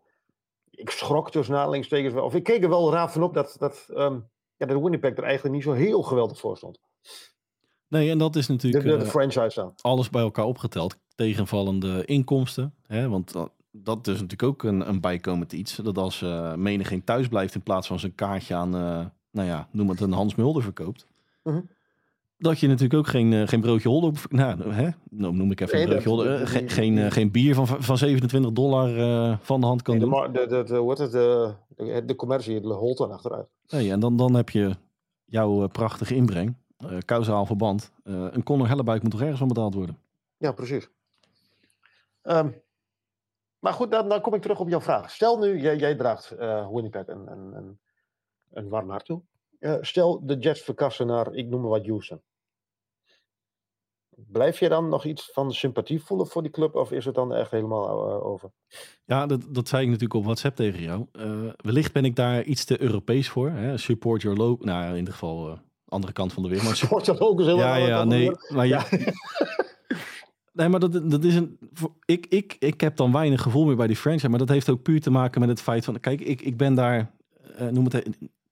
Ik 0.70 0.90
schrok 0.90 1.30
tussen 1.30 1.54
aanhalingstekens 1.54 2.14
wel. 2.14 2.24
Of 2.24 2.34
ik 2.34 2.42
keek 2.42 2.62
er 2.62 2.68
wel 2.68 2.92
raar 2.92 3.12
van 3.12 3.22
op 3.22 3.34
dat, 3.34 3.56
dat, 3.58 3.88
ehm, 3.94 4.20
ja, 4.56 4.66
dat 4.66 4.80
Winnipeg 4.80 5.16
er 5.16 5.22
eigenlijk 5.22 5.54
niet 5.54 5.64
zo 5.64 5.72
heel 5.72 6.02
geweldig 6.02 6.38
voor 6.38 6.56
stond. 6.56 6.80
Nee, 7.92 8.10
en 8.10 8.18
dat 8.18 8.36
is 8.36 8.46
natuurlijk 8.46 8.84
de, 8.84 8.90
de 8.96 9.04
eh, 9.04 9.08
franchise 9.08 9.72
alles 9.80 10.10
bij 10.10 10.22
elkaar 10.22 10.44
opgeteld. 10.44 10.96
Tegenvallende 11.14 12.04
inkomsten. 12.04 12.74
Hè? 12.86 13.08
Want 13.08 13.32
dat, 13.32 13.50
dat 13.70 14.06
is 14.06 14.12
natuurlijk 14.12 14.42
ook 14.42 14.62
een, 14.62 14.88
een 14.88 15.00
bijkomend 15.00 15.52
iets. 15.52 15.76
Dat 15.76 15.98
als 15.98 16.22
eh 16.22 16.54
menigeen 16.54 17.04
thuis 17.04 17.28
blijft 17.28 17.54
in 17.54 17.62
plaats 17.62 17.86
van 17.86 17.98
zijn 17.98 18.14
kaartje 18.14 18.54
aan, 18.54 18.74
eh, 18.74 19.06
nou 19.30 19.48
ja, 19.48 19.68
noem 19.70 19.88
het 19.88 20.00
een 20.00 20.12
Hans 20.12 20.34
Mulder 20.34 20.62
verkoopt. 20.62 21.06
Mhm. 21.42 21.60
Dat 22.38 22.60
je 22.60 22.66
natuurlijk 22.66 22.94
ook 22.94 23.06
geen, 23.06 23.32
eh, 23.32 23.48
geen 23.48 23.60
broodje 23.60 23.88
holder, 23.88 24.12
nou, 24.28 24.72
hè? 24.72 24.88
nou 25.10 25.34
noem 25.34 25.50
ik 25.50 25.60
even 25.60 25.74
Nee, 25.74 25.84
een 25.84 25.90
broodje 25.90 26.08
holder, 26.08 26.40
eh, 26.40 26.46
geen, 26.46 26.70
geen, 26.70 26.98
eh, 26.98 27.30
bier 27.30 27.54
van, 27.54 27.66
van 27.66 27.98
27 27.98 28.52
dollar 28.52 28.98
eh, 28.98 29.36
van 29.40 29.60
de 29.60 29.66
hand 29.66 29.82
kan 29.82 29.96
Nee, 29.98 30.04
de, 30.04 30.10
doen. 30.10 30.32
de, 30.32 30.46
de, 30.46 30.62
de, 30.64 30.82
heet 30.82 30.98
het, 30.98 31.12
de, 31.12 32.04
de, 32.04 32.16
commercie, 32.16 32.60
de 32.60 32.68
holt 32.68 32.98
dan 32.98 33.10
achteruit. 33.10 33.48
Nee, 33.68 33.90
en 33.90 34.00
dan, 34.00 34.16
dan 34.16 34.34
heb 34.34 34.50
je 34.50 34.76
jouw 35.32 35.62
eh, 35.62 35.68
prachtige 35.68 36.14
inbreng, 36.14 36.56
eh 36.90 36.98
kausaal 37.04 37.46
verband. 37.46 37.92
Eh, 38.04 38.26
een 38.30 38.42
Conor 38.42 38.68
Hellebuik 38.68 39.02
moet 39.02 39.10
toch 39.10 39.20
ergens 39.20 39.38
van 39.38 39.48
betaald 39.48 39.74
worden? 39.74 39.98
Ja, 40.36 40.52
precies. 40.52 40.88
Ehm, 42.22 42.50
maar 43.58 43.72
goed, 43.72 43.90
dan, 43.90 44.08
dan 44.08 44.20
kom 44.20 44.34
ik 44.34 44.42
terug 44.42 44.60
op 44.60 44.68
jouw 44.68 44.80
vraag. 44.80 45.10
Stel 45.10 45.38
nu, 45.38 45.60
jij, 45.60 45.76
jij 45.76 45.94
draagt 45.96 46.30
eh, 46.30 46.68
Winnipeg 46.72 47.06
een, 47.06 47.30
een, 47.32 47.54
een, 47.54 47.80
een 48.50 48.68
warm 48.68 48.90
hart 48.90 49.04
toe. 49.04 49.22
Eh, 49.58 49.76
stel, 49.80 50.26
de 50.26 50.36
Jets 50.36 50.60
verkassen 50.60 51.06
naar, 51.06 51.34
ik 51.34 51.48
noem 51.48 51.60
maar 51.60 51.70
wat, 51.70 51.86
Houston. 51.86 52.22
Blijf 54.16 54.58
je 54.58 54.68
dan 54.68 54.88
nog 54.88 55.04
iets 55.04 55.30
van 55.32 55.52
sympathie 55.52 56.02
voelen 56.02 56.26
voor 56.26 56.42
die 56.42 56.50
club? 56.50 56.74
Of 56.74 56.92
is 56.92 57.04
het 57.04 57.14
dan 57.14 57.34
echt 57.34 57.50
helemaal 57.50 58.22
over? 58.22 58.50
Ja, 59.04 59.26
dat, 59.26 59.46
dat 59.50 59.68
zei 59.68 59.82
ik 59.82 59.88
natuurlijk 59.88 60.14
op 60.14 60.24
WhatsApp 60.24 60.56
tegen 60.56 60.82
jou. 60.82 61.06
Eh, 61.12 61.52
wellicht 61.56 61.92
ben 61.92 62.04
ik 62.04 62.16
daar 62.16 62.42
iets 62.42 62.64
te 62.64 62.82
Europees 62.82 63.28
voor. 63.28 63.50
Hè? 63.50 63.78
Support 63.78 64.22
your 64.22 64.38
local. 64.38 64.66
Nou, 64.66 64.90
in 64.90 64.96
ieder 64.96 65.12
geval 65.12 65.48
eh, 65.50 65.58
andere 65.92 66.12
kant 66.12 66.32
van 66.32 66.42
de 66.42 66.48
wereld. 66.48 66.68
Maar 66.68 66.88
Wordt 66.90 67.06
dat 67.06 67.20
ook 67.20 67.38
eens 67.38 67.48
helemaal 67.48 67.76
ja, 67.78 67.86
ja, 67.86 68.04
nee. 68.04 68.30
Maar 68.48 68.66
Ja. 68.66 68.84
je, 68.90 69.12
nee, 70.52 70.68
maar 70.68 70.80
dat, 70.80 71.10
dat 71.10 71.24
is 71.24 71.34
een. 71.34 71.58
Ik, 72.04 72.26
ik, 72.28 72.56
ik 72.58 72.80
heb 72.80 72.96
dan 72.96 73.12
weinig 73.12 73.42
gevoel 73.42 73.64
meer 73.64 73.76
bij 73.76 73.86
die 73.86 73.96
franchise. 73.96 74.28
Maar 74.28 74.38
dat 74.38 74.48
heeft 74.48 74.70
ook 74.70 74.82
puur 74.82 75.00
te 75.00 75.10
maken 75.10 75.40
met 75.40 75.48
het 75.48 75.60
feit 75.62 75.84
van. 75.84 76.00
Kijk, 76.00 76.20
ik, 76.20 76.40
ik 76.42 76.56
ben 76.56 76.74
daar. 76.74 77.10
eh, 77.56 77.66
noem 77.66 77.84
het. 77.84 77.92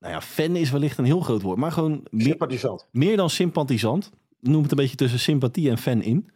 Nou 0.01 0.13
ja, 0.13 0.21
fan 0.21 0.57
is 0.57 0.71
wellicht 0.71 0.99
een 0.99 1.05
heel 1.05 1.21
groot 1.21 1.43
woord. 1.43 1.59
Maar 1.59 1.73
gewoon 1.73 2.03
meer, 2.11 2.25
Sympathisant. 2.25 2.87
meer 2.93 3.17
dan 3.17 3.31
sympathisant. 3.31 4.11
Noem 4.41 4.63
het 4.63 4.71
een 4.71 4.77
beetje 4.77 4.97
tussen 4.97 5.19
sympathie 5.19 5.71
en 5.71 5.79
fan 5.79 6.03
in. 6.03 6.31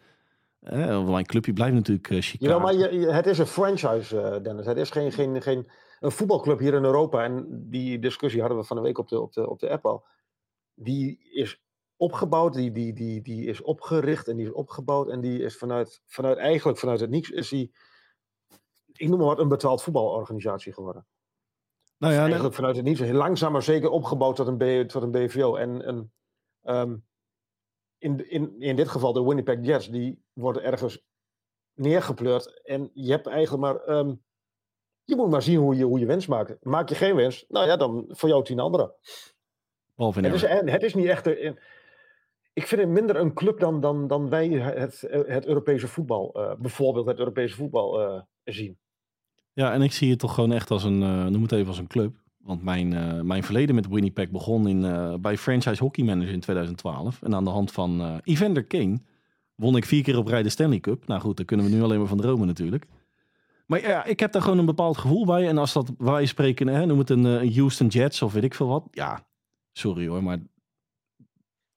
Eh, 0.60 0.86
want 0.86 1.08
mijn 1.08 1.26
clubje 1.26 1.52
blijft 1.52 1.74
natuurlijk 1.74 2.10
uh, 2.10 2.20
Chicago. 2.20 2.52
Jawel, 2.52 2.60
maar 2.60 2.92
je, 2.92 3.06
het 3.12 3.26
is 3.26 3.38
een 3.38 3.46
franchise, 3.46 4.20
eh, 4.20 4.42
Dennis. 4.42 4.66
Het 4.66 4.76
is 4.76 4.90
geen, 4.90 5.12
geen, 5.12 5.42
geen 5.42 5.66
een 6.00 6.10
voetbalclub 6.10 6.58
hier 6.58 6.74
in 6.74 6.84
Europa. 6.84 7.24
En 7.24 7.46
die 7.50 7.98
discussie 7.98 8.40
hadden 8.40 8.58
we 8.58 8.64
van 8.64 8.76
de 8.76 8.82
week 8.82 8.98
op 8.98 9.08
de, 9.08 9.20
op 9.20 9.32
de, 9.32 9.48
op 9.50 9.58
de 9.60 9.70
app 9.70 9.86
al. 9.86 10.04
Die 10.74 11.18
is 11.32 11.62
opgebouwd, 11.96 12.54
die, 12.54 12.72
die, 12.72 12.92
die, 12.92 13.22
die 13.22 13.46
is 13.46 13.62
opgericht 13.62 14.28
en 14.28 14.36
die 14.36 14.46
is 14.46 14.52
opgebouwd. 14.52 15.08
En 15.08 15.20
die 15.20 15.42
is 15.42 15.56
vanuit, 15.56 16.02
vanuit 16.06 16.38
eigenlijk 16.38 16.78
vanuit 16.78 17.00
het 17.00 17.10
niets 17.10 17.30
is 17.30 17.48
die, 17.48 17.74
ik 18.92 19.08
noem 19.08 19.18
maar 19.18 19.26
wat, 19.26 19.38
een 19.38 19.48
betaald 19.48 19.82
voetbalorganisatie 19.82 20.72
geworden. 20.72 21.06
nou 21.98 22.12
ja, 22.12 22.18
nee, 22.18 22.26
eigenlijk 22.26 22.54
vanuit 22.54 22.76
het 22.76 22.84
niets. 22.84 23.00
Langzaam 23.00 23.52
maar 23.52 23.62
zeker 23.62 23.90
opgebouwd 23.90 24.36
tot 24.36 24.46
een, 24.46 24.56
B, 24.56 24.88
tot 24.88 25.02
een 25.02 25.10
BVO. 25.10 25.56
En 25.56 25.88
een, 25.88 26.12
ehm, 26.62 26.96
in, 27.98 28.30
in, 28.30 28.60
in 28.60 28.76
dit 28.76 28.88
geval 28.88 29.12
de 29.12 29.24
Winnipeg 29.24 29.58
Jets, 29.60 29.90
die 29.90 30.22
worden 30.32 30.62
ergens 30.62 31.04
neergepleurd. 31.74 32.62
En 32.62 32.90
je 32.92 33.10
hebt 33.10 33.26
eigenlijk 33.26 33.62
maar. 33.62 33.76
ehm, 33.76 34.14
je 35.04 35.16
moet 35.16 35.30
maar 35.30 35.42
zien 35.42 35.58
hoe 35.58 35.76
je, 35.76 35.84
hoe 35.84 35.98
je 35.98 36.06
wens 36.06 36.26
maakt. 36.26 36.64
Maak 36.64 36.88
je 36.88 36.94
geen 36.94 37.16
wens, 37.16 37.44
nou 37.48 37.66
ja, 37.66 37.76
dan 37.76 38.04
voor 38.08 38.28
jou 38.28 38.44
tien 38.44 38.60
anderen. 38.60 38.94
In 39.96 40.24
Het 40.24 40.34
is, 40.34 40.42
het 40.72 40.82
is 40.82 40.94
niet 40.94 41.06
echt. 41.06 41.26
een- 41.26 41.58
ik 42.52 42.66
vind 42.66 42.80
het 42.80 42.90
minder 42.90 43.16
een 43.16 43.34
club 43.34 43.60
dan, 43.60 43.80
dan, 43.80 44.06
dan 44.06 44.28
wij 44.28 44.48
het, 44.48 45.04
het 45.26 45.46
Europese 45.46 45.88
voetbal, 45.88 46.32
eh, 46.34 46.54
bijvoorbeeld 46.58 47.06
het 47.06 47.18
Europese 47.18 47.56
voetbal, 47.56 48.00
eh, 48.00 48.20
zien. 48.44 48.78
Ja, 49.52 49.72
en 49.72 49.82
ik 49.82 49.92
zie 49.92 50.10
het 50.10 50.18
toch 50.18 50.34
gewoon 50.34 50.52
echt 50.52 50.70
als 50.70 50.84
een, 50.84 51.02
eh, 51.02 51.26
noem 51.26 51.42
het 51.42 51.52
even 51.52 51.66
als 51.66 51.78
een 51.78 51.86
club. 51.86 52.16
Want 52.38 52.62
mijn, 52.62 52.88
mijn 53.26 53.42
verleden 53.42 53.74
met 53.74 53.88
Winnipeg 53.88 54.30
begon 54.30 54.68
in, 54.68 54.80
bij 55.20 55.36
Franchise 55.36 55.82
Hockey 55.82 56.04
Manager 56.04 56.32
in 56.32 56.40
2012. 56.40 57.22
En 57.22 57.34
aan 57.34 57.44
de 57.44 57.50
hand 57.50 57.72
van 57.72 58.20
Evander 58.24 58.64
Kane 58.64 58.98
won 59.54 59.76
ik 59.76 59.84
vier 59.84 60.02
keer 60.02 60.18
op 60.18 60.26
rij 60.26 60.42
de 60.42 60.48
Stanley 60.48 60.80
Cup. 60.80 61.06
Nou 61.06 61.20
goed, 61.20 61.36
daar 61.36 61.46
kunnen 61.46 61.66
we 61.66 61.72
nu 61.72 61.82
alleen 61.82 61.98
maar 61.98 62.08
van 62.08 62.20
dromen 62.20 62.46
natuurlijk. 62.46 62.86
Maar 63.66 63.80
ja, 63.80 64.04
ik 64.04 64.20
heb 64.20 64.32
daar 64.32 64.42
gewoon 64.42 64.58
een 64.58 64.66
bepaald 64.66 64.96
gevoel 64.96 65.26
bij. 65.26 65.48
En 65.48 65.58
als 65.58 65.72
dat 65.72 65.92
wij 65.98 66.26
spreken, 66.26 66.66
hè, 66.68 66.86
noem 66.86 66.98
het 66.98 67.10
een, 67.10 67.24
een 67.24 67.54
Houston 67.54 67.86
Jets 67.86 68.22
of 68.22 68.32
weet 68.32 68.44
ik 68.44 68.54
veel 68.54 68.68
wat. 68.68 68.88
Ja, 68.90 69.26
sorry 69.78 70.08
hoor, 70.08 70.22
maar... 70.22 70.38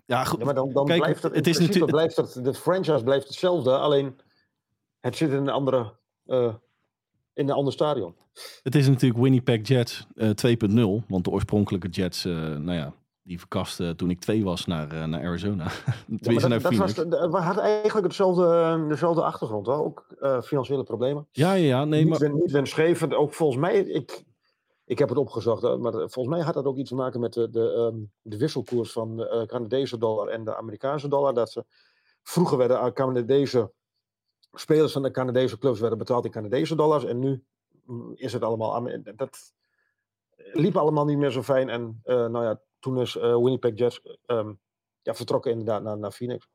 Ja, 0.06 0.24
goed. 0.24 0.40
Ja, 0.40 0.46
maar 0.46 0.54
dan, 0.54 0.74
dan 0.74 0.86
Kijk, 0.86 1.02
blijft 1.02 1.24
het, 1.24 1.36
het 1.36 1.48
is 1.48 1.60
natuurlijk- 1.60 1.92
blijft 1.92 2.16
het, 2.16 2.40
de 2.44 2.54
franchise 2.54 3.04
blijft 3.04 3.28
hetzelfde, 3.28 3.78
alleen 3.78 4.20
het 5.00 5.16
zit 5.16 5.30
in 5.30 5.38
een 5.38 5.50
andere, 5.50 5.94
eh, 6.26 6.54
in 7.34 7.50
een 7.50 7.56
ander 7.56 7.74
stadion. 7.74 8.16
Het 8.64 8.76
is 8.76 8.88
natuurlijk 8.88 9.22
Winnipeg 9.22 9.68
Jets 9.68 10.08
eh 10.16 10.30
2.0. 10.30 11.04
Want 11.08 11.24
de 11.24 11.30
oorspronkelijke 11.30 11.88
Jets, 11.88 12.26
eh, 12.26 12.34
nou 12.34 12.74
ja, 12.74 12.94
die 13.22 13.40
verkasten 13.40 13.96
toen 13.96 14.10
ik 14.10 14.20
twee 14.20 14.44
was 14.44 14.66
naar, 14.66 15.10
naar 15.10 15.24
Arizona. 15.24 15.64
Ja, 16.08 16.18
Tenminste 16.18 16.50
naar 16.50 16.62
dat, 16.62 16.72
dat 16.72 16.96
was, 17.20 17.32
we 17.32 17.38
hadden 17.38 17.64
eigenlijk 17.64 18.08
hetzelfde, 18.08 18.86
dezelfde 18.88 19.24
achtergrond, 19.24 19.68
wel. 19.68 19.84
ook 19.86 20.06
eh, 20.20 20.42
financiële 20.42 20.84
problemen. 20.84 21.28
Ja, 21.32 21.54
ja, 21.54 21.66
ja. 21.66 21.86
Nee, 21.86 22.06
niet, 22.06 22.20
maar... 22.20 22.34
niet 22.34 22.52
winstgevend, 22.52 23.14
ook 23.14 23.34
volgens 23.34 23.60
mij, 23.60 23.80
ik, 23.80 24.24
ik 24.88 25.00
heb 25.00 25.10
het 25.10 25.18
opgezocht, 25.18 25.62
maar 25.62 25.92
volgens 25.92 26.28
mij 26.28 26.42
had 26.42 26.54
dat 26.54 26.66
ook 26.66 26.78
iets 26.78 26.90
te 26.90 26.96
maken 26.96 27.20
met 27.20 27.34
de, 27.34 27.50
de, 27.50 27.72
ehm, 27.72 27.98
de 28.22 28.38
wisselkoers 28.38 28.92
van 28.92 29.18
de 29.18 29.30
eh, 29.30 29.46
Canadese 29.46 29.98
dollar 29.98 30.28
en 30.28 30.44
de 30.44 30.56
Amerikaanse 30.56 31.08
dollar. 31.08 31.34
Dat 31.34 31.52
ze 31.52 31.66
vroeger 32.24 32.58
werden 32.58 32.80
eh, 32.80 32.92
Canadese 32.92 33.72
spelers 34.54 34.92
van 34.92 35.04
de 35.04 35.12
Canadese 35.12 35.58
clubs 35.58 35.80
werden 35.80 35.98
betaald 35.98 36.26
in 36.26 36.32
Canadese 36.32 36.76
dollars 36.76 37.06
en 37.06 37.20
nu 37.20 37.44
mm, 37.86 38.14
is 38.16 38.34
het 38.34 38.44
allemaal, 38.44 38.88
dat 39.16 39.54
liep 40.38 40.78
allemaal 40.78 41.06
niet 41.06 41.18
meer 41.18 41.32
zo 41.32 41.44
fijn 41.44 41.70
en 41.70 42.00
eh, 42.04 42.16
nou 42.16 42.44
ja, 42.44 42.62
toen 42.80 43.02
is 43.02 43.16
eh, 43.16 43.36
Winnipeg 43.36 43.72
Jets 43.76 44.02
ehm, 44.26 44.54
ja, 45.02 45.14
vertrokken 45.14 45.52
inderdaad 45.52 45.84
naar, 45.84 45.98
naar 45.98 46.12
Phoenix. 46.12 46.48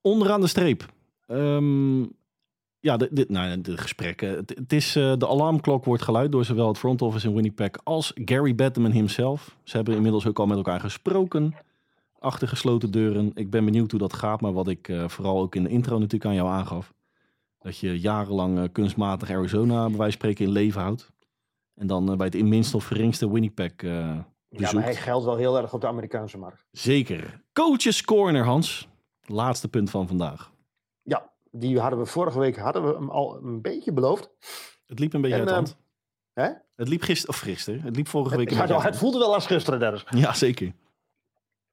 Onderaan 0.00 0.40
de 0.40 0.46
streep. 0.46 0.84
Ehm, 1.26 2.06
ja, 2.80 2.96
de, 2.96 3.08
de, 3.10 3.24
nou, 3.28 3.60
de 3.60 3.76
gesprekken. 3.76 4.28
Het, 4.28 4.52
het 4.58 4.72
is, 4.72 4.96
eh, 4.96 5.12
de 5.16 5.28
alarmklok 5.28 5.84
wordt 5.84 6.02
geluid 6.02 6.32
door 6.32 6.44
zowel 6.44 6.68
het 6.68 6.78
front 6.78 7.02
office 7.02 7.28
in 7.28 7.34
Winnipeg 7.34 7.70
als 7.84 8.12
Gary 8.14 8.54
Bettman 8.54 8.90
himself. 8.90 9.56
Ze 9.62 9.76
hebben 9.76 9.94
inmiddels 9.94 10.26
ook 10.26 10.38
al 10.38 10.46
met 10.46 10.56
elkaar 10.56 10.80
gesproken. 10.80 11.54
Achter 12.18 12.48
gesloten 12.48 12.90
deuren. 12.90 13.30
Ik 13.34 13.50
ben 13.50 13.64
benieuwd 13.64 13.90
hoe 13.90 14.00
dat 14.00 14.12
gaat. 14.12 14.40
Maar 14.40 14.52
wat 14.52 14.68
ik 14.68 14.88
eh, 14.88 15.08
vooral 15.08 15.40
ook 15.40 15.54
in 15.54 15.62
de 15.62 15.68
intro 15.68 15.94
natuurlijk 15.94 16.24
aan 16.24 16.34
jou 16.34 16.48
aangaf. 16.48 16.92
Dat 17.58 17.78
je 17.78 18.00
jarenlang 18.00 18.58
eh, 18.58 18.64
kunstmatig 18.72 19.30
Arizona 19.30 19.88
bij 19.88 19.96
wijze 19.96 19.96
van 19.98 20.12
spreken 20.12 20.44
in 20.44 20.50
leven 20.50 20.80
houdt. 20.80 21.10
En 21.74 21.86
dan 21.86 22.16
bij 22.16 22.26
het 22.26 22.34
in 22.34 22.48
minst 22.48 22.74
of 22.74 22.84
geringste 22.84 23.32
Winnipeg 23.32 23.72
Ja, 23.82 24.72
maar 24.72 24.82
hij 24.82 24.94
geldt 24.94 25.24
wel 25.24 25.36
heel 25.36 25.58
erg 25.58 25.72
op 25.72 25.80
de 25.80 25.86
Amerikaanse 25.86 26.38
markt. 26.38 26.64
Zeker. 26.70 27.42
Coaches 27.52 28.04
Corner, 28.04 28.44
Hans. 28.44 28.88
Laatste 29.26 29.68
punt 29.68 29.90
van 29.90 30.06
vandaag. 30.06 30.50
Die 31.50 31.80
hadden 31.80 31.98
we 31.98 32.06
vorige 32.06 32.38
week 32.38 32.56
hadden 32.56 32.86
we 32.86 32.94
hem 32.94 33.10
al 33.10 33.36
een 33.36 33.60
beetje 33.62 33.92
beloofd. 33.92 34.30
Het 34.86 34.98
liep 34.98 35.12
een 35.12 35.20
beetje 35.20 35.36
En, 35.36 35.42
uit 35.42 35.48
de 35.50 35.54
ehm, 35.54 35.64
hand. 35.64 35.76
Hè? 36.32 36.48
Het 36.76 36.88
liep 36.88 37.02
gisteren, 37.02 37.34
of 37.34 37.40
gisteren. 37.40 37.80
Het 37.80 37.96
liep 37.96 38.08
vorige 38.08 38.36
week. 38.36 38.50
een 38.50 38.56
Ja, 38.56 38.66
nou, 38.66 38.82
het 38.82 38.92
de 38.92 38.98
voelde 38.98 39.18
wel 39.18 39.34
als 39.34 39.46
gisteren, 39.46 39.80
Dennis. 39.80 40.04
Ja, 40.10 40.32
zeker. 40.34 40.72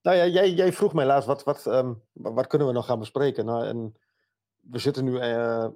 Nou 0.01 0.17
ja, 0.17 0.25
jij, 0.25 0.51
jij 0.51 0.73
vroeg 0.73 0.93
mij 0.93 1.05
laatst, 1.05 1.27
wat, 1.27 1.43
wat, 1.43 1.65
ehm, 1.67 1.93
wa- 2.11 2.33
wat 2.33 2.47
kunnen 2.47 2.67
we 2.67 2.73
nog 2.73 2.85
gaan 2.85 2.99
bespreken? 2.99 3.45
Nou, 3.45 3.65
en 3.65 3.95
we 4.59 4.79
zitten 4.79 5.03
nu 5.03 5.17
eh, 5.17 5.29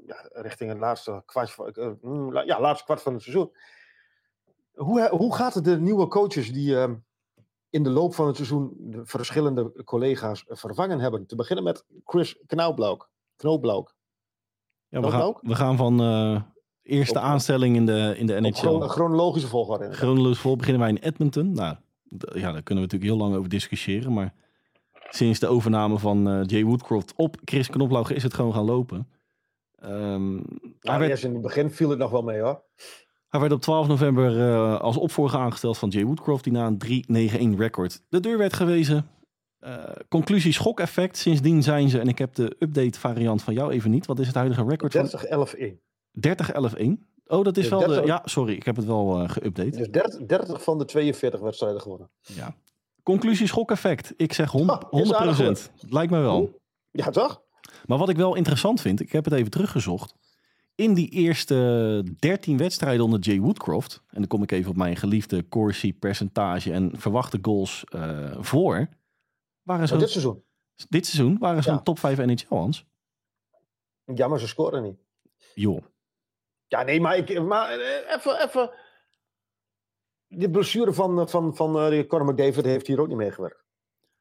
ja, 0.06 0.30
richting 0.32 0.70
het 0.70 0.80
laatste 0.80 1.22
kwart, 1.26 1.52
van- 1.52 1.72
eh, 1.72 1.90
mm, 2.02 2.34
ja, 2.46 2.60
laatste 2.60 2.86
kwart 2.86 3.02
van 3.02 3.14
het 3.14 3.22
seizoen. 3.22 3.52
Hoe, 4.74 5.10
hoe 5.10 5.36
gaat 5.36 5.54
het 5.54 5.64
de 5.64 5.80
nieuwe 5.80 6.08
coaches 6.08 6.54
die 6.54 6.78
ehm, 6.78 6.96
in 7.70 7.84
de 7.84 7.90
loop 7.90 8.16
van 8.16 8.28
het 8.28 8.36
seizoen 8.36 8.74
de 8.78 9.02
verschillende 9.06 9.84
collega's 9.84 10.44
vervangen 10.48 11.00
hebben? 11.00 11.26
Te 11.26 11.36
beginnen 11.36 11.64
met 11.66 11.86
Chris 12.06 12.38
Knauwblauw. 12.46 13.08
Knoopblauw. 13.38 13.88
Ja, 14.88 15.02
we, 15.02 15.12
gaan, 15.12 15.38
we 15.42 15.56
gaan 15.56 15.78
van 15.78 16.00
eh, 16.02 16.42
eerste 16.84 17.18
Op- 17.18 17.24
aanstelling 17.24 17.76
in 17.76 17.86
de, 17.86 18.14
in 18.18 18.26
de 18.26 18.40
NHL. 18.42 18.52
chron- 18.52 18.90
chronologische 18.90 19.48
volgorde. 19.48 19.92
Chronologisch 19.94 20.40
vol 20.40 20.56
beginnen 20.56 20.82
wij 20.82 20.90
in 20.90 20.98
Edmonton. 20.98 21.52
Nou, 21.52 21.76
ja, 22.34 22.52
daar 22.52 22.64
kunnen 22.64 22.64
we 22.64 22.74
natuurlijk 22.92 23.04
heel 23.04 23.18
lang 23.18 23.36
over 23.36 23.50
discussiëren. 23.50 24.14
Maar 24.14 24.34
sinds 25.10 25.40
de 25.40 25.48
overname 25.48 26.00
van 26.00 26.28
eh, 26.30 26.42
Jay 26.46 26.64
Woodcroft 26.64 27.14
op 27.16 27.38
Chris 27.46 27.68
Knoplau 27.70 28.14
is 28.14 28.24
het 28.24 28.34
gewoon 28.34 28.54
gaan 28.54 28.66
lopen. 28.66 29.08
Ehm, 29.76 30.36
hij, 30.36 30.72
Nou, 30.82 31.00
werd, 31.00 31.10
eerst 31.10 31.24
in 31.24 31.34
het 31.34 31.42
begin 31.42 31.72
viel 31.72 31.90
het 31.90 32.00
nog 32.00 32.12
wel 32.12 32.22
mee 32.22 32.40
hoor. 32.40 32.64
hij 33.28 33.40
werd 33.40 33.52
op 33.52 33.62
12 33.62 33.88
november 33.88 34.50
eh, 34.50 34.80
als 34.80 34.98
opvolger 34.98 35.40
aangesteld 35.40 35.78
van 35.78 35.90
Jay 35.90 36.06
Woodcroft, 36.06 36.44
die 36.44 36.54
na 36.54 36.66
een 36.68 37.54
3-9-1 37.56 37.58
record 37.60 38.04
de 38.10 38.20
deur 38.20 38.38
werd 38.38 38.54
gewezen. 38.54 39.08
Eh, 39.60 39.84
conclusie 40.10 40.54
schok-effect. 40.54 41.18
Sindsdien 41.18 41.64
zijn 41.64 41.90
ze, 41.90 42.00
en 42.00 42.08
ik 42.08 42.18
heb 42.18 42.36
de 42.36 42.56
update 42.60 43.00
variant 43.00 43.42
van 43.42 43.54
jou 43.54 43.72
even 43.72 43.92
niet. 43.92 44.06
Wat 44.06 44.20
is 44.20 44.28
het 44.28 44.36
huidige 44.36 44.64
record 44.64 44.94
van 44.94 45.08
30-11-1. 45.08 45.82
30-11-1? 46.12 47.08
Oh, 47.28 47.44
dat 47.44 47.58
is 47.58 47.70
wel 47.70 47.80
de... 47.80 47.86
30 47.88 48.06
Ja, 48.06 48.22
sorry, 48.26 48.54
ik 48.54 48.64
heb 48.64 48.76
het 48.76 48.86
wel 48.86 49.22
eh 49.22 49.30
geüpdate. 49.30 49.78
Dus 49.78 49.90
30, 49.90 50.26
30 50.26 50.64
van 50.64 50.78
de 50.78 50.86
42 50.86 51.40
wedstrijden 51.40 51.82
gewonnen. 51.82 52.10
Ja. 52.22 52.56
Conclusie 53.04 53.48
schok-effect. 53.48 54.14
Ik 54.18 54.34
zeg 54.34 54.52
hon- 54.52 54.70
100%. 54.70 54.90
Oh, 54.90 55.02
is 55.02 55.14
aardig 55.14 55.70
Lijkt 55.90 56.12
me 56.12 56.20
wel. 56.20 56.60
Ja, 56.92 57.10
toch? 57.10 57.42
Maar 57.86 57.98
wat 57.98 58.10
ik 58.10 58.18
wel 58.18 58.36
interessant 58.36 58.82
vind, 58.82 59.02
ik 59.02 59.12
heb 59.12 59.26
het 59.26 59.34
even 59.34 59.52
teruggezocht. 59.52 60.14
In 60.76 60.94
die 60.94 61.10
eerste 61.10 62.04
13 62.20 62.58
wedstrijden 62.58 63.06
onder 63.06 63.20
Jay 63.20 63.40
Woodcroft, 63.40 64.02
en 64.10 64.20
dan 64.20 64.28
kom 64.28 64.44
ik 64.44 64.52
even 64.52 64.70
op 64.70 64.78
mijn 64.78 64.96
geliefde 64.96 65.48
Corsi 65.48 65.94
percentage 65.94 66.72
en 66.72 66.92
verwachte 66.96 67.40
goals 67.42 67.84
eh, 67.90 68.32
voor, 68.40 68.88
waren 69.68 69.88
ze 69.88 69.94
Maar 69.94 70.02
dit 70.02 70.12
seizoen. 70.12 70.44
dit 70.90 71.06
seizoen 71.06 71.38
waren 71.38 71.64
ze 71.64 71.70
Ja. 71.70 71.76
een 71.78 71.84
top 71.84 72.00
5 72.00 72.18
NHL, 72.18 72.56
Hans. 72.56 72.86
Ja, 74.16 74.28
maar 74.28 74.40
ze 74.40 74.48
scoren 74.48 74.84
niet. 74.84 74.98
Joh. 75.54 75.84
Ja, 76.68 76.84
nee, 76.84 77.02
maar, 77.02 77.18
ik, 77.18 77.42
maar 77.42 77.70
eh, 77.80 78.16
even, 78.16 78.44
even. 78.44 78.72
De 80.28 80.50
blessure 80.50 80.94
van, 80.94 81.20
eh, 81.20 81.28
van, 81.28 81.56
van 81.56 81.80
eh, 81.80 82.08
Conor 82.08 82.26
McDavid 82.34 82.66
heeft 82.66 82.88
hier 82.88 83.00
ook 83.02 83.08
niet 83.08 83.18
meegewerkt. 83.18 83.66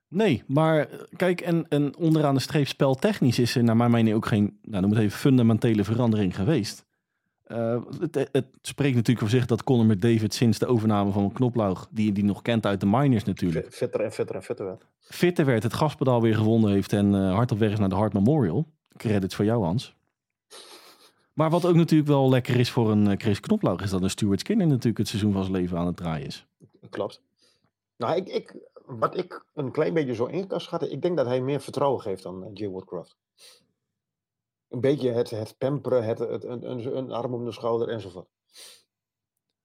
Nee, 0.09 0.45
maar 0.47 0.89
kijk, 1.17 1.41
en, 1.41 1.69
en 1.69 1.97
onderaan 1.97 2.35
de 2.35 2.41
streep 2.41 2.67
speltechnisch 2.67 3.39
is 3.39 3.55
er 3.55 3.65
naar 3.65 3.77
mijn 3.77 3.91
mening 3.91 4.17
ook 4.17 4.27
geen, 4.27 4.59
nou, 4.63 4.83
noem 4.83 4.91
het 4.91 5.01
even, 5.01 5.19
fundamentele 5.19 5.85
verandering 5.85 6.35
geweest. 6.37 6.86
Eh, 7.47 7.83
het, 8.01 8.29
het 8.33 8.47
spreekt 8.63 8.95
natuurlijk 8.95 9.19
voor 9.19 9.37
zich 9.37 9.47
dat 9.47 9.65
Conor 9.65 9.87
McDavid 9.87 10.35
sinds 10.35 10.59
de 10.59 10.67
overname 10.67 11.11
van 11.11 11.33
Knoplaug, 11.33 11.89
die 11.91 12.13
die 12.13 12.25
nog 12.25 12.43
kent 12.43 12.67
uit 12.67 12.81
de 12.81 12.87
minors 12.87 13.25
natuurlijk, 13.25 13.73
Vetter 13.73 14.01
en 14.01 14.13
vetter 14.13 14.37
en 14.37 14.43
vetter 14.43 14.67
werd. 14.67 14.87
fitter 15.01 15.45
werd, 15.45 15.63
het 15.63 15.75
gaspedaal 15.75 16.23
weer 16.23 16.35
gewonnen 16.35 16.71
heeft 16.71 16.93
en 16.93 17.15
eh, 17.15 17.35
hard 17.35 17.53
op 17.53 17.59
weg 17.59 17.73
is 17.73 17.79
naar 17.79 17.89
de 17.89 17.95
Hart 17.95 18.13
Memorial. 18.13 18.67
Credits 18.97 19.35
voor 19.35 19.45
jou, 19.45 19.65
Hans. 19.65 19.95
Maar 21.33 21.51
wat 21.51 21.67
ook 21.67 21.75
natuurlijk 21.75 22.09
wel 22.09 22.29
lekker 22.29 22.57
is 22.57 22.71
voor 22.71 22.91
een 22.91 23.07
eh, 23.07 23.19
Chris 23.19 23.41
Knoplaug, 23.41 23.83
is 23.83 23.91
dat 23.91 24.03
een 24.03 24.11
Stuart 24.11 24.41
Skinner 24.41 24.67
natuurlijk 24.67 24.99
het 24.99 25.09
seizoen 25.09 25.33
van 25.33 25.43
zijn 25.43 25.55
leven 25.55 25.79
aan 25.79 25.87
het 25.87 25.97
draaien 25.97 26.27
is. 26.27 26.47
Klopt. 26.91 27.23
Nou, 27.97 28.17
ik, 28.17 28.29
ik, 28.29 28.57
wat 28.87 29.17
ik 29.17 29.45
een 29.55 29.71
klein 29.71 29.95
beetje 29.95 30.15
zo 30.15 30.25
in 30.25 30.47
kan 30.47 30.61
schatten, 30.61 30.93
ik 30.93 31.03
denk 31.03 31.17
dat 31.17 31.27
hij 31.27 31.41
meer 31.41 31.61
vertrouwen 31.61 32.01
geeft 32.01 32.23
dan 32.23 32.51
Jay 32.55 32.69
Woodcroft. 32.69 33.17
Een 34.69 34.81
beetje 34.81 35.11
het, 35.11 35.31
het 35.31 35.59
pamperen, 35.59 36.05
het, 36.05 36.19
het, 36.19 36.45
een, 36.45 36.71
een, 36.71 36.97
een 36.97 37.13
arm 37.13 37.35
om 37.35 37.45
de 37.45 37.53
schouder 37.53 37.89
enzovoort. 37.89 38.29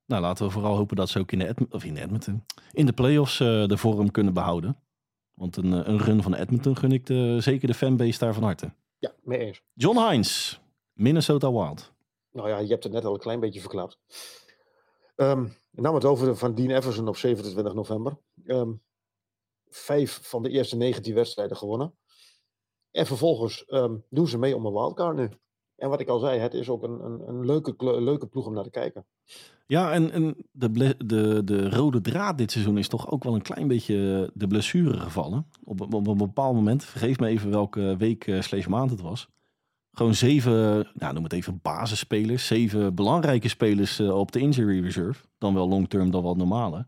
Nou, 0.06 0.22
laten 0.22 0.46
we 0.46 0.52
vooral 0.52 0.76
hopen 0.76 0.96
dat 0.96 1.10
ze 1.10 1.20
ook 1.20 1.32
in 1.32 1.40
de, 1.40 1.48
Edm- 1.48 1.66
of 1.70 1.84
in 1.84 1.94
de 1.94 2.02
Edmonton, 2.02 2.46
in 2.72 2.86
de 2.86 2.94
playoffs 2.94 3.40
eh, 3.40 3.68
de 3.68 3.78
vorm 3.78 4.12
kunnen 4.12 4.34
behouden. 4.34 4.82
Want 5.34 5.58
een, 5.58 5.74
eh, 5.74 5.88
een 5.88 6.00
run 6.00 6.24
van 6.24 6.34
Edmonton 6.34 6.78
gun 6.78 6.92
ik 6.92 7.06
de, 7.06 7.38
zeker 7.42 7.68
de 7.68 7.74
fanbase 7.74 8.20
daar 8.20 8.34
van 8.34 8.44
harte. 8.44 8.74
Ja, 8.98 9.14
mee 9.22 9.40
eens. 9.40 9.62
John 9.74 10.10
Hines, 10.10 10.62
Minnesota 10.94 11.52
Wild. 11.52 11.94
Nou 12.32 12.50
ja, 12.50 12.58
je 12.58 12.68
hebt 12.68 12.84
het 12.84 12.94
net 12.94 13.06
al 13.06 13.14
een 13.14 13.20
klein 13.20 13.40
beetje 13.40 13.60
verklapt. 13.60 14.00
Ehm 15.16 15.46
ik 15.72 15.82
nam 15.82 15.94
het 15.94 16.06
over 16.06 16.38
van 16.38 16.56
Dean 16.56 16.70
Everson 16.70 17.08
op 17.08 17.18
27 17.18 17.74
november. 17.74 18.18
Ehm, 18.46 18.72
vijf 19.70 20.20
van 20.24 20.44
de 20.44 20.50
eerste 20.50 20.76
19 20.76 21.14
wedstrijden 21.14 21.58
gewonnen. 21.58 21.94
En 22.92 23.06
vervolgens 23.06 23.66
ehm, 23.66 23.96
doen 24.10 24.28
ze 24.28 24.38
mee 24.38 24.56
om 24.56 24.66
een 24.66 24.74
wildcard 24.74 25.16
nu. 25.16 25.30
En 25.76 25.90
wat 25.90 26.00
ik 26.00 26.08
al 26.08 26.20
zei, 26.20 26.40
het 26.40 26.54
is 26.54 26.70
ook 26.70 26.84
een, 26.84 27.06
een, 27.06 27.28
een 27.28 27.46
leuke, 27.46 28.02
leuke 28.02 28.28
ploeg 28.28 28.46
om 28.46 28.54
naar 28.54 28.64
te 28.64 28.70
kijken. 28.70 29.06
Ja, 29.68 29.92
en, 29.92 30.12
en 30.12 30.36
de, 30.52 30.96
de, 31.06 31.44
de 31.44 31.70
rode 31.70 32.02
draad 32.02 32.38
dit 32.38 32.52
seizoen 32.52 32.78
is 32.78 32.88
toch 32.88 33.12
ook 33.12 33.24
wel 33.24 33.36
een 33.36 33.42
klein 33.42 33.68
beetje 33.68 34.30
de 34.34 34.48
blessure 34.48 35.00
gevallen. 35.00 35.48
Op, 35.64 35.94
op, 35.94 36.08
een 36.08 36.18
bepaald 36.18 36.56
moment, 36.56 36.84
vergeef 36.84 37.20
me 37.20 37.28
even 37.28 37.50
welke 37.50 37.96
week 37.98 38.28
eh, 38.28 38.42
slash 38.42 38.66
maand 38.66 38.92
het 38.92 39.02
was. 39.02 39.30
Gewoon 39.92 40.16
zeven, 40.16 40.88
nou, 40.94 41.14
noem 41.14 41.24
het 41.24 41.34
even 41.34 41.60
basisspelers. 41.62 42.48
Zeven 42.48 42.96
belangrijke 42.96 43.48
spelers 43.48 44.00
eh, 44.00 44.18
op 44.18 44.32
de 44.32 44.40
injury 44.40 44.82
reserve. 44.82 45.26
Dan 45.38 45.54
wel 45.54 45.68
long 45.68 45.90
term, 45.90 46.12
dan 46.12 46.24
wel 46.24 46.36
normale. 46.36 46.86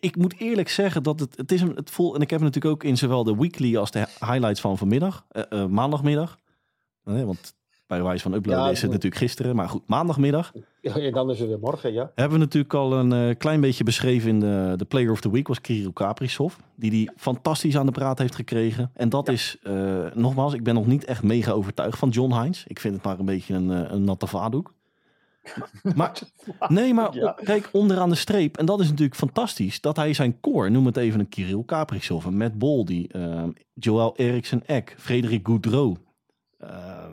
Ik 0.00 0.16
moet 0.16 0.34
eerlijk 0.38 0.68
zeggen 0.68 1.02
dat 1.02 1.20
het, 1.20 1.36
het 1.36 1.52
is 1.52 1.60
een, 1.60 1.72
het 1.74 1.90
voelt, 1.90 2.14
en 2.14 2.20
ik 2.20 2.30
heb 2.30 2.40
natuurlijk 2.40 2.74
ook 2.74 2.84
in 2.84 2.96
zowel 2.96 3.24
de 3.24 3.36
weekly 3.36 3.76
als 3.76 3.90
de 3.90 4.06
highlights 4.20 4.60
van 4.60 4.78
vanmiddag, 4.78 5.24
eh, 5.28 5.42
eh, 5.62 5.66
maandagmiddag. 5.68 6.38
Nee, 7.04 7.24
want 7.24 7.54
bij 7.86 8.02
wijze 8.02 8.22
van 8.22 8.32
uploaden 8.32 8.64
Ja, 8.64 8.70
is 8.70 8.82
het 8.82 8.90
natuurlijk 8.90 9.20
gisteren, 9.22 9.56
maar 9.56 9.68
goed, 9.68 9.82
maandagmiddag 9.86 10.52
Ja, 10.80 10.94
en 10.94 11.12
dan 11.12 11.30
is 11.30 11.38
het 11.38 11.48
weer 11.48 11.58
morgen, 11.58 11.92
ja. 11.92 12.10
hebben 12.14 12.38
we 12.38 12.44
natuurlijk 12.44 12.74
al 12.74 12.92
een 12.92 13.12
eh, 13.12 13.36
klein 13.38 13.60
beetje 13.60 13.84
beschreven 13.84 14.28
in 14.28 14.40
de, 14.40 14.74
de 14.76 14.84
Player 14.84 15.10
of 15.10 15.20
the 15.20 15.30
Week 15.30 15.48
was 15.48 15.60
Kirill 15.60 15.92
Kaprizov. 15.92 16.54
Die 16.76 16.90
die 16.90 17.10
fantastisch 17.16 17.76
aan 17.76 17.86
de 17.86 17.92
praat 17.92 18.18
heeft 18.18 18.34
gekregen. 18.34 18.90
En 18.94 19.08
dat 19.08 19.26
Ja. 19.26 19.32
is, 19.32 19.56
eh, 19.62 20.04
nogmaals, 20.14 20.54
ik 20.54 20.62
ben 20.62 20.74
nog 20.74 20.86
niet 20.86 21.04
echt 21.04 21.22
mega 21.22 21.52
overtuigd 21.52 21.98
van 21.98 22.08
John 22.08 22.34
Hines. 22.40 22.64
Ik 22.66 22.80
vind 22.80 22.94
het 22.94 23.04
maar 23.04 23.18
een 23.18 23.24
beetje 23.24 23.54
een, 23.54 23.70
eh, 23.70 23.90
een 23.92 24.04
natte 24.04 24.26
vaatdoek. 24.26 24.72
Maar, 25.96 26.18
nee, 26.68 26.94
maar 26.94 27.14
Ja. 27.14 27.30
op- 27.30 27.44
kijk, 27.44 27.68
onderaan 27.72 28.08
de 28.08 28.14
streep, 28.14 28.56
en 28.56 28.66
dat 28.66 28.80
is 28.80 28.88
natuurlijk 28.88 29.16
fantastisch, 29.18 29.80
dat 29.80 29.96
hij 29.96 30.12
zijn 30.14 30.40
core, 30.40 30.68
noem 30.68 30.86
het 30.86 30.96
even 30.96 31.20
een 31.20 31.28
Kirill 31.28 31.62
Kaprizov, 31.64 32.24
een 32.24 32.36
Matt 32.36 32.58
Boldy, 32.58 33.06
eh, 33.10 33.44
Joel 33.74 34.16
Eriksson 34.16 34.62
Eck, 34.64 34.94
Frederik 34.98 35.46
Goudreau, 35.46 35.96
eh, 36.58 37.06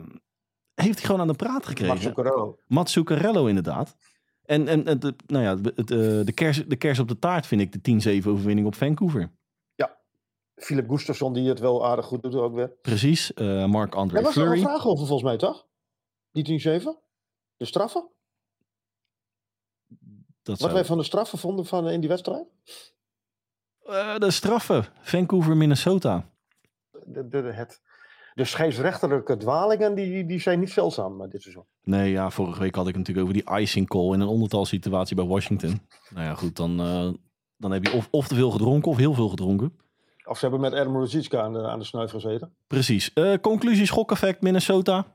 heeft 0.74 0.96
hij 0.98 1.06
gewoon 1.06 1.20
aan 1.20 1.26
de 1.28 1.34
praat 1.34 1.66
gekregen. 1.66 1.86
Max 1.94 2.02
Zuccarello. 2.06 2.58
Mats 2.66 2.92
Zuccarello 2.92 3.46
inderdaad. 3.46 3.96
En, 4.44 4.68
en, 4.68 4.86
en 4.86 4.98
de, 5.00 5.14
nou 5.26 5.44
ja, 5.44 5.56
het, 5.74 5.88
de, 6.26 6.32
kers, 6.34 6.64
de 6.66 6.76
kers 6.76 6.98
op 6.98 7.08
de 7.08 7.18
taart 7.18 7.46
vind 7.46 7.60
ik 7.60 7.72
de 7.84 8.20
10-7 8.22 8.28
overwinning 8.28 8.66
op 8.66 8.74
Vancouver. 8.74 9.32
Philip 10.62 10.88
Gustafsson, 10.90 11.32
die 11.32 11.48
het 11.48 11.58
wel 11.58 11.86
aardig 11.86 12.04
goed 12.06 12.22
doet 12.22 12.34
ook 12.34 12.54
weer. 12.54 12.68
Precies, 12.82 13.34
eh 13.34 13.66
Mark 13.66 13.92
Er 13.92 13.98
André 13.98 14.20
was 14.22 14.36
er 14.36 14.42
een 14.42 14.46
Fleury. 14.48 14.62
vraag 14.62 14.86
over 14.86 15.06
volgens 15.06 15.22
mij, 15.22 15.36
toch? 15.36 15.66
Die 16.30 16.44
10-7? 16.44 16.98
De 17.56 17.64
straffen? 17.64 18.08
Wat 20.42 20.58
zou- 20.58 20.72
wij 20.72 20.84
van 20.84 20.98
de 20.98 21.04
straffen 21.04 21.38
vonden 21.38 21.66
van, 21.66 21.88
in 21.88 22.00
die 22.00 22.08
wedstrijd? 22.08 22.46
Eh, 23.82 24.16
de 24.16 24.30
straffen, 24.30 24.84
Vancouver, 25.00 25.56
Minnesota. 25.56 26.28
De, 27.06 27.28
de, 27.28 27.38
het, 27.38 27.80
de 28.34 28.44
scheidsrechterlijke 28.44 29.36
dwalingen 29.36 29.94
die, 29.94 30.26
die 30.26 30.40
zijn 30.40 30.60
niet 30.60 30.70
zeldzaam 30.70 31.22
eh, 31.22 31.30
dit 31.30 31.42
seizoen. 31.42 31.64
Nee, 31.82 32.10
ja, 32.10 32.30
vorige 32.30 32.60
week 32.60 32.74
had 32.74 32.88
ik 32.88 32.96
natuurlijk 32.96 33.28
over 33.28 33.42
die 33.44 33.58
icing 33.60 33.88
call 33.88 34.12
in 34.12 34.20
een 34.20 34.28
ondertal 34.28 34.64
situatie 34.64 35.16
bij 35.16 35.24
Washington. 35.24 35.80
Nou 36.10 36.26
ja, 36.26 36.34
goed, 36.34 36.56
dan, 36.56 36.80
eh, 36.80 37.10
dan 37.56 37.70
heb 37.70 37.84
je 37.86 37.92
of, 37.92 38.08
of 38.10 38.28
te 38.28 38.34
veel 38.34 38.50
gedronken 38.50 38.90
of 38.90 38.96
heel 38.96 39.14
veel 39.14 39.28
gedronken. 39.28 39.78
Of 40.24 40.38
ze 40.38 40.48
hebben 40.48 40.60
met 40.70 40.80
Adam 40.80 40.96
Ruzicka 40.96 41.40
aan 41.40 41.52
de, 41.52 41.68
aan 41.68 41.78
de 41.78 41.84
snuif 41.84 42.10
gezeten. 42.10 42.54
Precies. 42.66 43.12
Eh, 43.12 43.34
conclusie, 43.40 43.86
schokeffect, 43.86 44.42
Minnesota. 44.42 45.06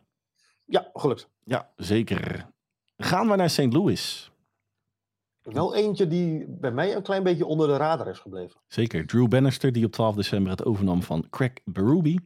Ja, 0.65 0.89
gelukt. 0.93 1.29
Ja, 1.43 1.69
zeker. 1.75 2.47
Gaan 2.97 3.27
we 3.29 3.35
naar 3.35 3.49
St. 3.49 3.73
Louis. 3.73 4.31
Wel 5.53 5.75
eentje 5.75 6.07
die 6.07 6.45
bij 6.47 6.71
mij 6.71 6.95
een 6.95 7.03
klein 7.03 7.23
beetje 7.23 7.45
onder 7.45 7.67
de 7.67 7.77
radar 7.77 8.07
is 8.07 8.19
gebleven. 8.19 8.61
Zeker. 8.67 9.07
Drew 9.07 9.27
Bannister, 9.27 9.71
die 9.71 9.85
op 9.85 9.91
12 9.91 10.15
december 10.15 10.51
het 10.51 10.65
overnam 10.65 11.03
van 11.03 11.29
Craig 11.29 11.53
Berube. 11.63 12.19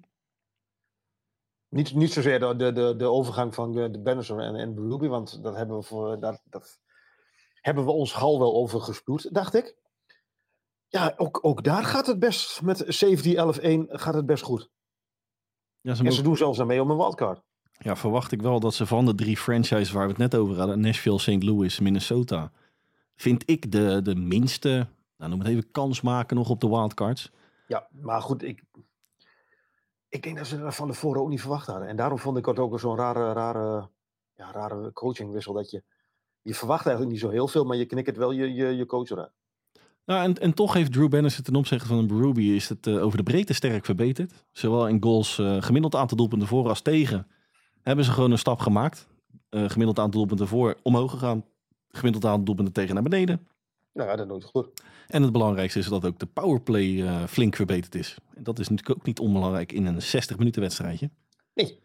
Niet, 1.69 1.93
niet 1.93 2.13
zozeer 2.13 2.39
de, 2.39 2.55
de, 2.55 2.71
de, 2.71 2.95
de 2.97 3.05
overgang 3.05 3.53
van 3.53 3.79
eh, 3.79 3.91
de 3.91 3.99
Bannister 3.99 4.39
en, 4.39 4.55
en 4.55 4.75
Ruby, 4.75 5.07
want 5.07 5.43
dat 5.43 5.55
hebben 5.55 5.77
we, 5.77 5.83
voor, 5.83 6.19
dat, 6.19 6.41
dat 6.45 6.79
hebben 7.61 7.85
we 7.85 7.91
ons 7.91 8.13
gal 8.13 8.39
wel 8.39 8.55
over 8.55 8.81
gespuwd, 8.81 9.33
dacht 9.33 9.53
ik. 9.53 9.75
Ja, 10.87 11.13
ook, 11.17 11.39
ook 11.41 11.63
daar 11.63 11.83
gaat 11.83 12.07
het 12.07 12.19
best 12.19 12.61
met 12.61 12.83
17-11-1 12.83 12.87
gaat 13.87 14.13
het 14.13 14.25
best 14.25 14.43
goed. 14.43 14.69
Ja, 15.81 15.93
ze 15.93 16.03
En 16.03 16.13
ze 16.13 16.21
doen 16.21 16.37
zelfs 16.37 16.57
naar 16.57 16.67
mee 16.67 16.81
om 16.81 16.91
een 16.91 16.97
wildcard. 16.97 17.41
ja, 17.77 17.95
verwacht 17.95 18.31
ik 18.31 18.41
wel 18.41 18.59
dat 18.59 18.73
ze 18.73 18.85
van 18.85 19.05
de 19.05 19.15
drie 19.15 19.37
franchises 19.37 19.91
waar 19.91 20.03
we 20.03 20.09
het 20.09 20.17
net 20.17 20.35
over 20.35 20.57
hadden, 20.57 20.79
Nashville, 20.79 21.19
St. 21.19 21.43
Louis, 21.43 21.79
Minnesota, 21.79 22.51
vind 23.21 23.49
ik 23.49 23.71
de, 23.71 24.01
de 24.01 24.15
minste, 24.15 24.87
nou 25.17 25.29
noem 25.29 25.39
het 25.39 25.47
even, 25.47 25.71
kans 25.71 26.01
maken 26.01 26.35
nog 26.35 26.49
op 26.49 26.61
de 26.61 26.69
wildcards. 26.69 27.31
Ja, 27.67 27.87
maar 27.91 28.21
goed, 28.21 28.43
ik, 28.43 28.63
ik 30.09 30.23
denk 30.23 30.37
dat 30.37 30.47
ze 30.47 30.59
dat 30.59 30.75
van 30.75 30.87
tevoren 30.87 31.21
ook 31.21 31.29
niet 31.29 31.41
verwacht 31.41 31.67
hadden. 31.67 31.87
En 31.87 31.95
daarom 31.95 32.19
vond 32.19 32.37
ik 32.37 32.45
het 32.45 32.59
ook 32.59 32.79
zo'n 32.79 32.95
rare, 32.95 33.33
rare, 33.33 33.89
ja, 34.33 34.51
rare 34.51 34.93
coachingwissel. 34.93 35.53
Dat 35.53 35.69
je, 35.69 35.83
je 36.41 36.55
verwacht 36.55 36.85
eigenlijk 36.85 37.15
niet 37.15 37.25
zo 37.25 37.29
heel 37.29 37.47
veel, 37.47 37.63
maar 37.63 37.77
je 37.77 37.85
knikkert 37.85 38.17
wel 38.17 38.31
je, 38.31 38.53
je, 38.53 38.75
je 38.75 38.85
coach 38.85 39.09
eruit. 39.09 39.31
Nou, 40.05 40.23
en, 40.23 40.33
en 40.33 40.53
toch 40.53 40.73
heeft 40.73 40.93
Drew 40.93 41.09
Bannister 41.09 41.43
ten 41.43 41.55
opzichte 41.55 41.87
van 41.87 41.97
een 41.97 42.07
Berube 42.07 42.55
is 42.55 42.69
het 42.69 42.87
eh, 42.87 43.03
over 43.03 43.17
de 43.17 43.23
breedte 43.23 43.53
sterk 43.53 43.85
verbeterd. 43.85 44.45
Zowel 44.51 44.87
in 44.87 45.03
goals, 45.03 45.39
eh, 45.39 45.61
gemiddeld 45.61 45.95
aantal 45.95 46.17
doelpunten 46.17 46.47
voor 46.47 46.67
als 46.67 46.81
tegen, 46.81 47.27
hebben 47.81 48.05
ze 48.05 48.11
gewoon 48.11 48.31
een 48.31 48.37
stap 48.37 48.59
gemaakt. 48.59 49.07
Eh, 49.49 49.69
gemiddeld 49.69 49.99
aantal 49.99 50.19
doelpunten 50.19 50.47
voor 50.47 50.77
omhoog 50.83 51.11
gegaan. 51.11 51.45
Gemiddeld 51.91 52.25
aantal 52.25 52.43
doelpunten 52.43 52.73
tegen 52.73 52.93
naar 52.93 53.03
beneden. 53.03 53.47
Nou 53.93 54.09
ja, 54.09 54.15
dat 54.15 54.27
nooit 54.27 54.43
goed. 54.43 54.67
En 55.07 55.21
het 55.21 55.31
belangrijkste 55.31 55.79
is 55.79 55.87
dat 55.87 56.05
ook 56.05 56.19
de 56.19 56.25
powerplay 56.25 57.01
eh, 57.01 57.23
flink 57.23 57.55
verbeterd 57.55 57.95
is. 57.95 58.17
En 58.35 58.43
dat 58.43 58.59
is 58.59 58.69
natuurlijk 58.69 58.99
ook 58.99 59.05
niet 59.05 59.19
onbelangrijk 59.19 59.71
in 59.71 59.85
een 59.85 60.01
60 60.01 60.37
minuten 60.37 60.61
wedstrijdje. 60.61 61.09
Nee. 61.53 61.79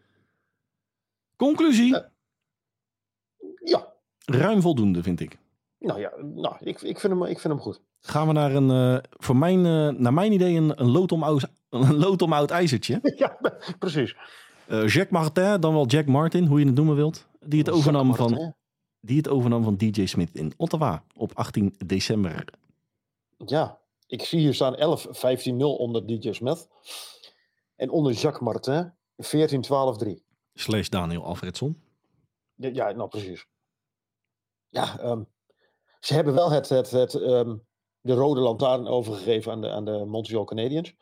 Conclusie, 1.35 1.89
Ja. 1.89 2.11
Ja, 3.63 3.93
ruim 4.25 4.61
voldoende 4.61 5.03
vind 5.03 5.19
ik. 5.19 5.37
nou 5.79 5.99
ja, 5.99 6.11
nou, 6.21 6.55
ik, 6.59 6.81
ik, 6.81 6.99
vind 6.99 7.13
hem, 7.13 7.23
ik 7.23 7.39
vind 7.39 7.53
hem 7.53 7.61
goed. 7.61 7.81
Gaan 8.01 8.27
we 8.27 8.33
naar 8.33 8.55
een, 8.55 8.69
eh, 8.69 9.03
voor 9.09 9.35
mijn, 9.35 9.65
eh, 9.65 9.99
naar 9.99 10.13
mijn 10.13 10.31
idee, 10.31 10.55
een, 10.55 10.81
een 10.81 10.91
lood 10.91 11.11
om 11.11 11.23
oud, 11.23 11.47
een 11.69 11.95
lood 11.95 12.21
om 12.21 12.33
oud 12.33 12.51
ijzertje. 12.51 12.99
ja, 13.17 13.37
precies. 13.79 14.15
Eh 14.67 14.87
Jack 14.87 15.09
Martin, 15.09 15.59
dan 15.59 15.73
wel 15.73 15.85
Jack 15.85 16.05
Martin, 16.05 16.45
hoe 16.45 16.59
je 16.59 16.65
het 16.65 16.75
noemen 16.75 16.95
wilt. 16.95 17.27
Die 17.39 17.59
het 17.59 17.69
overnam 17.69 18.15
van. 18.15 18.55
Die 19.05 19.17
het 19.17 19.27
overnam 19.27 19.63
van 19.63 19.75
DJ 19.75 20.05
Smith 20.05 20.29
in 20.33 20.53
Ottawa 20.57 21.03
op 21.15 21.31
18 21.33 21.75
december. 21.85 22.45
Ja, 23.45 23.79
ik 24.07 24.21
zie 24.21 24.39
hier 24.39 24.53
staan 24.53 24.75
11-15-0 24.75 25.55
onder 25.57 26.07
DJ 26.07 26.31
Smith. 26.31 26.67
En 27.75 27.89
onder 27.89 28.13
Jacques 28.13 28.41
Martin 28.41 28.93
14-12-3. 29.23 30.23
Slash 30.53 30.89
Daniel 30.89 31.23
Alfredson. 31.23 31.81
Ja, 32.55 32.69
ja, 32.73 32.91
nou 32.91 33.09
precies. 33.09 33.47
Ja, 34.69 34.99
ehm, 34.99 35.23
ze 35.99 36.13
hebben 36.13 36.33
wel 36.33 36.51
het, 36.51 36.69
het, 36.69 36.91
het, 36.91 37.13
ehm, 37.13 37.57
de 38.01 38.13
rode 38.13 38.39
lantaarn 38.39 38.87
overgegeven 38.87 39.51
aan 39.51 39.61
de, 39.61 39.69
aan 39.69 39.85
de 39.85 40.05
Montreal 40.05 40.43
Canadiens. 40.43 40.95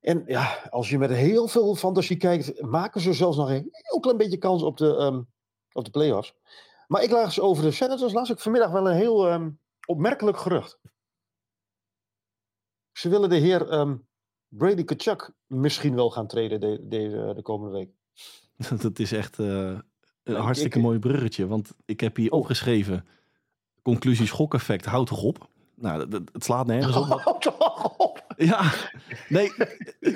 En 0.00 0.22
ja, 0.26 0.68
als 0.70 0.90
je 0.90 0.98
met 0.98 1.10
heel 1.10 1.48
veel 1.48 1.74
fantasie 1.74 2.16
kijkt, 2.16 2.62
maken 2.62 3.00
ze 3.00 3.12
zelfs 3.12 3.36
nog 3.36 3.48
een 3.48 3.68
heel 3.70 4.00
klein 4.00 4.16
beetje 4.16 4.38
kans 4.38 4.62
op 4.62 4.76
de, 4.76 4.96
ehm, 4.96 5.22
op 5.72 5.84
de 5.84 5.90
playoffs. 5.90 6.34
Maar 6.88 7.02
ik 7.02 7.10
las 7.10 7.40
over 7.40 7.62
de 7.62 7.70
Senators, 7.70 8.12
las 8.12 8.30
ik 8.30 8.38
vanmiddag 8.38 8.70
wel 8.70 8.88
een 8.90 8.96
heel 8.96 9.28
ehm, 9.28 9.50
opmerkelijk 9.86 10.36
gerucht. 10.38 10.78
Ze 12.92 13.08
willen 13.08 13.28
de 13.28 13.36
heer 13.36 13.68
ehm, 13.68 13.96
Brady 14.48 14.84
Kachuk 14.84 15.32
misschien 15.46 15.94
wel 15.94 16.10
gaan 16.10 16.26
treden 16.26 16.60
de, 16.60 16.78
deze, 16.88 17.32
de 17.34 17.42
komende 17.42 17.74
week. 17.78 17.90
Dat 18.82 18.98
is 18.98 19.12
echt 19.12 19.38
eh, 19.38 19.46
een 19.46 19.82
ik- 20.22 20.36
hartstikke 20.36 20.78
ik- 20.78 20.84
mooi 20.84 20.98
bruggetje. 20.98 21.46
Want 21.46 21.72
ik 21.84 22.00
heb 22.00 22.16
hier 22.16 22.30
Oh. 22.32 22.38
opgeschreven, 22.38 23.06
conclusie 23.82 24.26
schokeffect, 24.26 24.84
houd 24.84 25.06
toch 25.06 25.22
op. 25.22 25.48
Nou, 25.74 26.08
het 26.32 26.44
slaat 26.44 26.66
nergens 26.66 26.96
op. 26.96 27.06
Ja, 28.44 28.72
nee, 29.28 29.52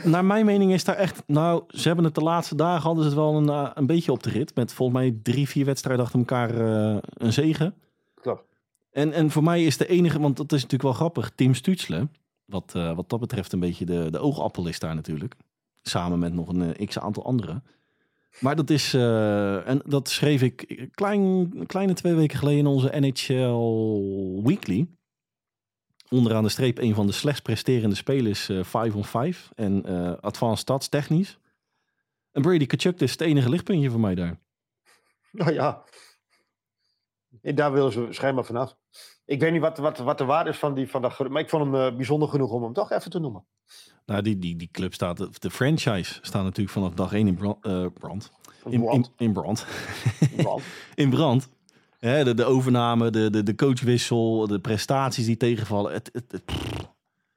naar 0.05 0.25
mijn 0.25 0.47
mening 0.47 0.73
is 0.73 0.85
daar 0.85 0.97
echt... 0.97 1.23
Nou, 1.27 1.65
ze 1.69 1.87
hebben 1.87 2.05
het 2.05 2.15
de 2.15 2.21
laatste 2.21 2.55
dagen, 2.55 2.83
hadden 2.83 3.03
ze 3.03 3.09
het 3.09 3.19
wel 3.19 3.35
een, 3.35 3.49
eh, 3.49 3.71
een 3.75 3.87
beetje 3.87 4.13
op 4.13 4.23
de 4.23 4.31
rit. 4.31 4.55
Met 4.55 4.73
volgens 4.73 4.99
mij 4.99 5.19
drie, 5.23 5.49
vier 5.49 5.65
wedstrijden 5.65 6.05
achter 6.05 6.19
elkaar 6.19 6.51
eh, 6.51 6.97
een 7.15 7.33
zegen. 7.33 7.75
Klopt. 8.21 8.43
En, 8.91 9.13
en 9.13 9.31
voor 9.31 9.43
mij 9.43 9.65
is 9.65 9.77
de 9.77 9.87
enige, 9.87 10.21
want 10.21 10.37
dat 10.37 10.53
is 10.53 10.63
natuurlijk 10.63 10.83
wel 10.83 10.93
grappig, 10.93 11.33
Tim 11.35 11.55
Stutzle. 11.55 12.09
Wat, 12.45 12.73
eh, 12.75 12.97
wat 12.97 13.09
dat 13.09 13.21
betreft 13.21 13.53
een 13.53 13.61
beetje 13.61 13.85
de, 13.85 14.11
de 14.11 14.19
oogappel 14.19 14.67
is 14.67 14.79
daar 14.79 14.95
natuurlijk. 14.95 15.35
Samen 15.83 16.19
met 16.19 16.33
nog 16.33 16.49
een 16.49 16.87
x-aantal 16.87 17.25
anderen. 17.25 17.65
Maar 18.41 18.57
dat 18.57 18.71
is, 18.71 18.95
en 18.95 19.83
dat 19.85 20.09
schreef 20.09 20.43
ik 20.43 20.89
klein, 20.95 21.53
kleine 21.67 21.93
twee 21.93 22.15
weken 22.15 22.39
geleden 22.39 22.59
in 22.59 22.67
onze 22.67 22.93
NHL 23.01 24.43
Weekly. 24.43 24.87
Onderaan 26.11 26.43
de 26.43 26.49
streep 26.49 26.79
een 26.79 26.95
van 26.95 27.07
de 27.07 27.13
slechts 27.13 27.41
presterende 27.41 27.95
spelers, 27.95 28.49
eh 28.49 28.65
5 28.65 28.95
on 28.95 29.05
5 29.05 29.51
en 29.55 29.85
eh 29.87 30.13
advanced 30.21 30.59
stats 30.59 30.89
technisch. 30.89 31.39
En 32.33 32.43
Brady 32.43 32.67
Kachuk 32.67 33.01
is 33.01 33.11
het 33.11 33.21
enige 33.21 33.49
lichtpuntje 33.49 33.91
voor 33.91 34.01
mij 34.01 34.15
daar. 34.15 34.39
Nou 35.31 35.53
ja. 35.53 35.83
En 37.43 37.55
daar 37.55 37.73
willen 37.73 37.93
ze 37.93 38.07
schijnbaar 38.11 38.45
vanaf. 38.45 38.77
Ik 39.25 39.41
weet 39.41 39.53
niet 39.53 39.61
wat, 39.61 39.79
wat, 39.79 39.99
wat 39.99 40.19
de 40.19 40.25
waarde 40.25 40.51
is 40.51 40.57
van, 40.59 40.75
die, 40.75 40.89
van 40.91 41.03
dat 41.03 41.29
maar 41.29 41.43
ik 41.43 41.49
vond 41.49 41.65
hem 41.65 41.75
eh, 41.75 41.97
bijzonder 41.97 42.29
genoeg 42.29 42.51
om 42.51 42.63
hem 42.63 42.73
toch 42.73 42.91
even 42.91 43.11
te 43.11 43.19
noemen. 43.19 43.47
Nou, 44.07 44.23
die, 44.23 44.39
die, 44.39 44.57
die 44.57 44.69
club 44.73 44.95
staat, 44.95 45.41
de- 45.43 45.51
franchise 45.51 46.19
staat 46.23 46.43
natuurlijk 46.43 46.71
vanaf 46.71 46.93
dag 46.95 47.13
1 47.13 47.27
in 47.27 47.35
brand. 47.35 47.65
eh, 47.65 47.87
brand. 47.95 48.31
In, 48.65 48.73
in, 48.73 48.81
Brand. 48.83 49.11
in. 49.17 49.33
Brand. 49.33 49.67
in 50.95 51.11
brand. 51.11 51.49
Hè, 52.05 52.25
de, 52.25 52.35
de 52.35 52.45
overname, 52.45 53.11
de, 53.11 53.31
de, 53.31 53.43
de 53.43 53.55
coachwissel, 53.55 54.47
de 54.47 54.61
prestaties 54.61 55.27
die 55.27 55.37
tegenvallen. 55.37 55.93
Het, 55.93 56.11
het, 56.13 56.33
het. 56.33 56.43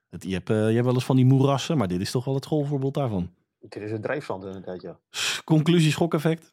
Het- 0.09 0.24
je, 0.24 0.34
hebt, 0.34 0.47
je 0.47 0.53
hebt 0.55 0.86
wel 0.86 0.93
eens 0.93 1.05
van 1.05 1.15
die 1.15 1.26
moerassen, 1.26 1.78
maar 1.78 1.88
dit 1.88 2.01
is 2.01 2.11
toch 2.11 2.26
wel 2.26 2.34
het 2.34 2.43
schoolvoorbeeld 2.43 2.93
daarvan. 2.93 3.34
Dit 3.59 3.76
is 3.76 3.91
een 3.91 4.01
drijfzand 4.01 4.43
inderdaad, 4.45 4.82
ja. 4.82 4.99
Conclusie, 5.43 5.91
schokeffect. 5.91 6.49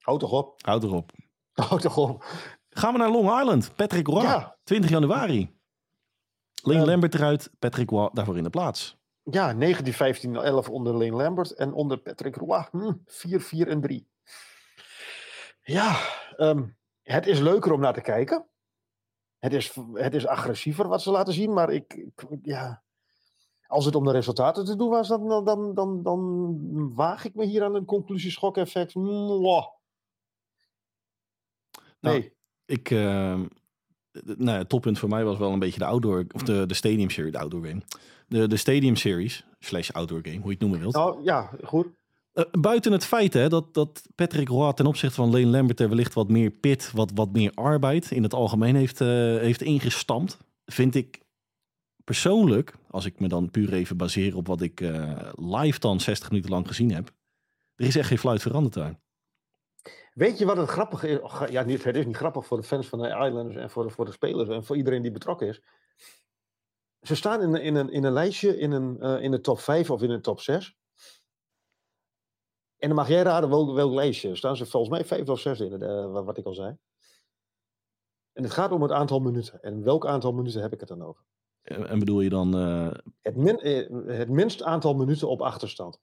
Houd 0.00 0.20
toch 0.20 0.30
op. 0.32 0.54
Houd 0.64 0.82
erop. 0.82 1.10
Houd 1.68 1.80
toch 1.80 1.96
op. 1.96 2.24
Gaan 2.70 2.92
we 2.92 2.98
naar 2.98 3.10
Long 3.10 3.40
Island. 3.40 3.70
Patrick 3.76 4.06
Roy, 4.06 4.22
Ja. 4.22 4.56
20 4.64 4.90
januari. 4.90 5.56
Lane 6.62 6.78
Ehm. 6.78 6.88
Lambert 6.88 7.14
eruit, 7.14 7.50
Patrick 7.58 7.90
Roy 7.90 8.10
daarvoor 8.12 8.36
in 8.36 8.42
de 8.42 8.50
plaats. 8.50 8.96
Ja, 9.22 9.52
19, 9.52 9.92
15, 9.92 10.36
11 10.36 10.68
onder 10.68 10.92
Lane 10.92 11.22
Lambert 11.22 11.50
en 11.54 11.72
onder 11.72 11.98
Patrick 11.98 12.36
Roy. 12.36 12.66
Hm, 12.70 12.92
4, 13.06 13.40
4 13.40 13.68
en 13.68 13.80
3. 13.80 14.06
Ja, 15.62 15.96
ehm, 16.36 16.62
het 17.14 17.26
is 17.26 17.38
leuker 17.40 17.72
om 17.72 17.80
naar 17.80 17.92
te 17.94 18.00
kijken. 18.00 18.48
Het 19.38 19.52
is, 19.52 19.74
het 19.92 20.14
is 20.14 20.26
agressiever 20.26 20.88
wat 20.88 21.02
ze 21.02 21.10
laten 21.10 21.32
zien, 21.32 21.52
maar 21.52 21.70
ik, 21.70 21.92
ik- 21.94 22.38
ja, 22.42 22.82
als 23.66 23.84
het 23.84 23.94
om 23.94 24.04
de 24.04 24.12
resultaten 24.12 24.64
te 24.64 24.76
doen 24.76 24.88
was, 24.90 25.08
dan, 25.08 25.44
dan, 25.44 25.74
dan, 25.74 26.02
dan, 26.02 26.94
waag 26.94 27.24
ik 27.24 27.34
me 27.34 27.44
hier 27.44 27.64
aan 27.64 27.74
een 27.74 27.84
conclusieschok-effect. 27.84 28.94
Nou, 28.94 29.78
Nee, 32.00 32.36
Ik, 32.64 32.90
eh, 32.90 33.40
d- 34.10 34.38
nou, 34.38 34.58
het 34.58 34.68
toppunt 34.68 34.98
voor 34.98 35.08
mij 35.08 35.24
was 35.24 35.38
wel 35.38 35.52
een 35.52 35.58
beetje 35.58 35.78
de 35.78 35.84
outdoor, 35.84 36.24
of 36.34 36.42
de, 36.42 36.66
de 36.66 36.74
stadium 36.74 37.10
series, 37.10 37.32
de 37.32 37.38
outdoor 37.38 37.64
game. 37.66 37.82
De, 38.26 38.46
de 38.48 38.56
stadium 38.56 38.96
series, 38.96 39.46
slash 39.58 39.90
outdoor 39.90 40.20
game, 40.22 40.36
hoe 40.36 40.44
je 40.46 40.50
het 40.50 40.60
noemen 40.60 40.78
wilt. 40.80 40.94
nou 40.94 41.22
ja, 41.22 41.50
goed. 41.64 41.86
Eh, 42.38 42.44
buiten 42.60 42.92
het 42.92 43.04
feit 43.04 43.32
hè, 43.32 43.48
dat, 43.48 43.74
dat 43.74 44.08
Patrick 44.14 44.48
Roy 44.48 44.72
ten 44.72 44.86
opzichte 44.86 45.14
van 45.14 45.30
Lane 45.30 45.46
Lambert 45.46 45.80
er 45.80 45.88
wellicht 45.88 46.14
wat 46.14 46.28
meer 46.28 46.50
pit, 46.50 46.92
wat, 46.92 47.10
wat 47.14 47.32
meer 47.32 47.52
arbeid 47.54 48.10
in 48.10 48.22
het 48.22 48.34
algemeen 48.34 48.76
heeft, 48.76 49.00
eh, 49.00 49.08
heeft 49.38 49.62
ingestampt, 49.62 50.38
vind 50.64 50.94
ik 50.94 51.20
persoonlijk, 52.04 52.74
als 52.90 53.04
ik 53.04 53.20
me 53.20 53.28
dan 53.28 53.50
puur 53.50 53.72
even 53.72 53.96
baseer 53.96 54.36
op 54.36 54.46
wat 54.46 54.60
ik 54.60 54.80
eh, 54.80 55.30
live 55.34 55.78
dan 55.78 56.00
60 56.00 56.30
minuten 56.30 56.50
lang 56.50 56.66
gezien 56.66 56.92
heb, 56.92 57.10
er 57.74 57.86
is 57.86 57.96
echt 57.96 58.08
geen 58.08 58.18
fluit 58.18 58.42
veranderd 58.42 58.74
daar. 58.74 59.00
Weet 60.14 60.38
je 60.38 60.46
wat 60.46 60.56
het 60.56 60.68
grappige 60.68 61.08
is? 61.08 61.20
Och, 61.20 61.50
Ja, 61.50 61.64
het 61.66 61.96
is 61.96 62.06
niet 62.06 62.16
grappig 62.16 62.46
voor 62.46 62.56
de 62.56 62.66
fans 62.66 62.86
van 62.86 62.98
de 62.98 63.08
Islanders 63.08 63.56
en 63.56 63.70
voor 63.70 63.82
de, 63.82 63.90
voor 63.90 64.04
de 64.04 64.12
spelers 64.12 64.48
en 64.48 64.64
voor 64.64 64.76
iedereen 64.76 65.02
die 65.02 65.10
betrokken 65.10 65.48
is. 65.48 65.62
Ze 67.00 67.14
staan 67.14 67.42
in, 67.42 67.62
in, 67.62 67.74
een, 67.74 67.90
in 67.90 68.04
een 68.04 68.12
lijstje 68.12 68.58
in, 68.58 68.72
een, 68.72 69.20
in 69.20 69.30
de 69.30 69.40
top 69.40 69.60
5 69.60 69.90
of 69.90 70.02
in 70.02 70.08
de 70.08 70.20
top 70.20 70.40
6. 70.40 70.76
En 72.78 72.88
dan 72.88 72.96
mag 72.96 73.08
jij 73.08 73.22
raden 73.22 73.50
welk, 73.50 73.74
welk 73.74 73.92
lijstje. 73.92 74.36
Staan 74.36 74.56
ze 74.56 74.66
volgens 74.66 74.92
mij 74.92 75.04
vijfde 75.04 75.32
of 75.32 75.40
zesde 75.40 75.64
in, 75.64 75.82
eh, 75.82 76.12
wat, 76.24 76.38
ik 76.38 76.44
al 76.44 76.54
zei. 76.54 76.76
En 78.32 78.42
het 78.42 78.52
gaat 78.52 78.72
om 78.72 78.82
het 78.82 78.92
aantal 78.92 79.20
minuten. 79.20 79.62
En 79.62 79.82
welk 79.82 80.06
aantal 80.06 80.32
minuten 80.32 80.62
heb 80.62 80.72
ik 80.72 80.80
het 80.80 80.88
dan 80.88 81.02
over? 81.02 81.22
En 81.62 81.98
bedoel 81.98 82.20
je 82.20 82.28
dan, 82.28 82.56
eh, 82.56 82.90
Het, 83.22 83.36
min, 83.36 83.58
eh, 83.58 84.16
het 84.18 84.28
minst 84.28 84.62
aantal 84.62 84.94
minuten 84.94 85.28
op 85.28 85.40
achterstand. 85.40 86.00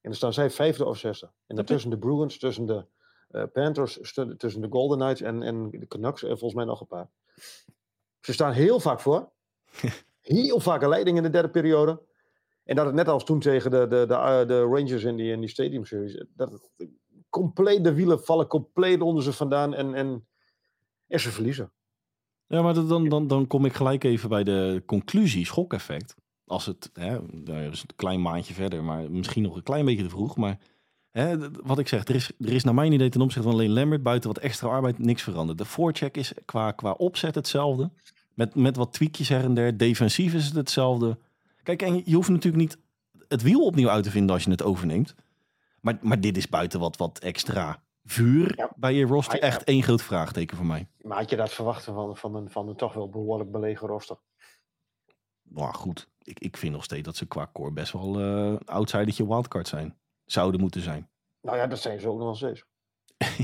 En 0.00 0.10
dan 0.10 0.14
staan 0.14 0.32
zij 0.32 0.50
vijfde 0.50 0.84
of 0.84 0.98
zesde. 0.98 1.30
En 1.46 1.56
dan 1.56 1.64
tussen 1.64 1.90
de 1.90 1.98
Bruins, 1.98 2.38
tussen 2.38 2.66
de 2.66 2.86
Panthers, 3.52 4.12
tussen 4.36 4.60
de 4.60 4.66
Golden 4.70 4.98
Knights 4.98 5.20
en, 5.20 5.42
en 5.42 5.70
de 5.70 5.86
Canucks 5.86 6.22
en 6.22 6.28
volgens 6.28 6.54
mij 6.54 6.64
nog 6.64 6.80
een 6.80 6.86
paar. 6.86 7.10
Ze 8.20 8.32
staan 8.32 8.52
heel 8.52 8.80
vaak 8.80 9.00
voor. 9.00 9.30
heel 10.20 10.60
vaak 10.60 10.82
een 10.82 10.88
leiding 10.88 11.16
in 11.16 11.22
de 11.22 11.30
derde 11.30 11.50
periode. 11.50 12.00
En 12.68 12.76
dat 12.76 12.86
het 12.86 12.94
net 12.94 13.08
als 13.08 13.24
toen 13.24 13.40
tegen 13.40 13.70
de, 13.70 13.86
de, 13.88 14.04
de, 14.06 14.14
eh, 14.14 14.46
de 14.46 14.60
Rangers 14.60 15.04
in 15.04 15.16
die, 15.16 15.32
in 15.32 15.40
die 15.40 15.48
Stadium 15.48 15.84
Series. 15.84 16.24
Dat 16.34 16.50
het, 16.50 16.88
compleet 17.28 17.84
de 17.84 17.94
wielen 17.94 18.24
vallen 18.24 18.46
compleet 18.46 19.00
onder 19.00 19.22
ze 19.22 19.32
vandaan 19.32 19.74
en, 19.74 19.94
en, 19.94 20.26
en 21.06 21.20
ze 21.20 21.30
verliezen. 21.30 21.72
Ja, 22.46 22.62
maar 22.62 22.74
dan, 22.74 23.08
dan, 23.08 23.26
dan 23.26 23.46
kom 23.46 23.64
ik 23.64 23.72
gelijk 23.72 24.04
even 24.04 24.28
bij 24.28 24.44
de 24.44 24.82
conclusie, 24.86 25.46
schokeffect. 25.46 26.14
Als 26.44 26.66
het, 26.66 26.90
hè, 26.92 27.18
daar 27.44 27.62
is 27.62 27.80
een 27.80 27.96
klein 27.96 28.22
maandje 28.22 28.54
verder, 28.54 28.84
maar 28.84 29.10
misschien 29.10 29.42
nog 29.42 29.56
een 29.56 29.62
klein 29.62 29.84
beetje 29.84 30.02
te 30.02 30.10
vroeg. 30.10 30.36
Maar 30.36 30.58
hè, 31.10 31.50
wat 31.50 31.78
ik 31.78 31.88
zeg, 31.88 32.04
er 32.04 32.14
is, 32.14 32.30
er 32.40 32.52
is 32.52 32.64
naar 32.64 32.74
mijn 32.74 32.92
idee 32.92 33.08
ten 33.08 33.20
opzichte 33.20 33.48
van 33.48 33.58
alleen 33.58 33.72
Lambert 33.72 34.02
buiten 34.02 34.32
wat 34.32 34.42
extra 34.42 34.68
arbeid 34.68 34.98
niks 34.98 35.22
veranderd. 35.22 35.58
De 35.58 35.64
forecheck 35.64 36.16
is 36.16 36.32
qua, 36.44 36.72
qua 36.72 36.92
opzet 36.92 37.34
hetzelfde. 37.34 37.90
Met, 38.34 38.54
met 38.54 38.76
wat 38.76 38.92
tweakjes 38.92 39.28
her 39.28 39.44
en 39.44 39.54
der. 39.54 39.76
Defensief 39.76 40.34
is 40.34 40.46
het 40.46 40.54
hetzelfde. 40.54 41.18
Kijk, 41.62 41.82
en 41.82 42.02
je 42.04 42.14
hoeft 42.14 42.28
natuurlijk 42.28 42.62
niet 42.62 42.78
het 43.28 43.42
wiel 43.42 43.64
opnieuw 43.64 43.88
uit 43.88 44.04
te 44.04 44.10
vinden 44.10 44.34
als 44.34 44.44
je 44.44 44.50
het 44.50 44.62
overneemt. 44.62 45.14
Maar, 45.80 45.98
maar 46.00 46.20
dit 46.20 46.36
is 46.36 46.48
buiten 46.48 46.80
wat, 46.80 46.96
wat 46.96 47.18
extra 47.18 47.82
vuur 48.04 48.56
Ja. 48.56 48.70
bij 48.76 48.94
je 48.94 49.04
roster. 49.06 49.34
Ja. 49.36 49.40
Echt 49.42 49.64
één 49.64 49.82
groot 49.82 50.02
vraagteken 50.02 50.56
voor 50.56 50.66
mij. 50.66 50.88
Maar 51.00 51.16
had 51.18 51.30
je 51.30 51.36
dat 51.36 51.52
verwachten 51.52 51.94
van, 51.94 52.16
van, 52.16 52.34
een, 52.34 52.50
van 52.50 52.68
een 52.68 52.76
toch 52.76 52.92
wel 52.94 53.08
behoorlijk 53.10 53.50
belegen 53.50 53.88
roster? 53.88 54.16
Maar 55.42 55.74
goed, 55.74 56.08
ik, 56.22 56.38
ik 56.40 56.56
vind 56.56 56.72
nog 56.72 56.84
steeds 56.84 57.02
dat 57.02 57.16
ze 57.16 57.26
qua 57.26 57.50
core 57.52 57.72
best 57.72 57.92
wel 57.92 58.20
eh 58.20 58.56
outsidertje 58.64 59.26
wildcard 59.26 59.68
zijn. 59.68 59.98
Zouden 60.24 60.60
moeten 60.60 60.80
zijn. 60.80 61.08
Nou 61.42 61.56
ja, 61.56 61.66
dat 61.66 61.78
zijn 61.78 62.00
ze 62.00 62.08
ook 62.08 62.16
nog 62.18 62.24
wel 62.24 62.34
steeds. 62.34 62.64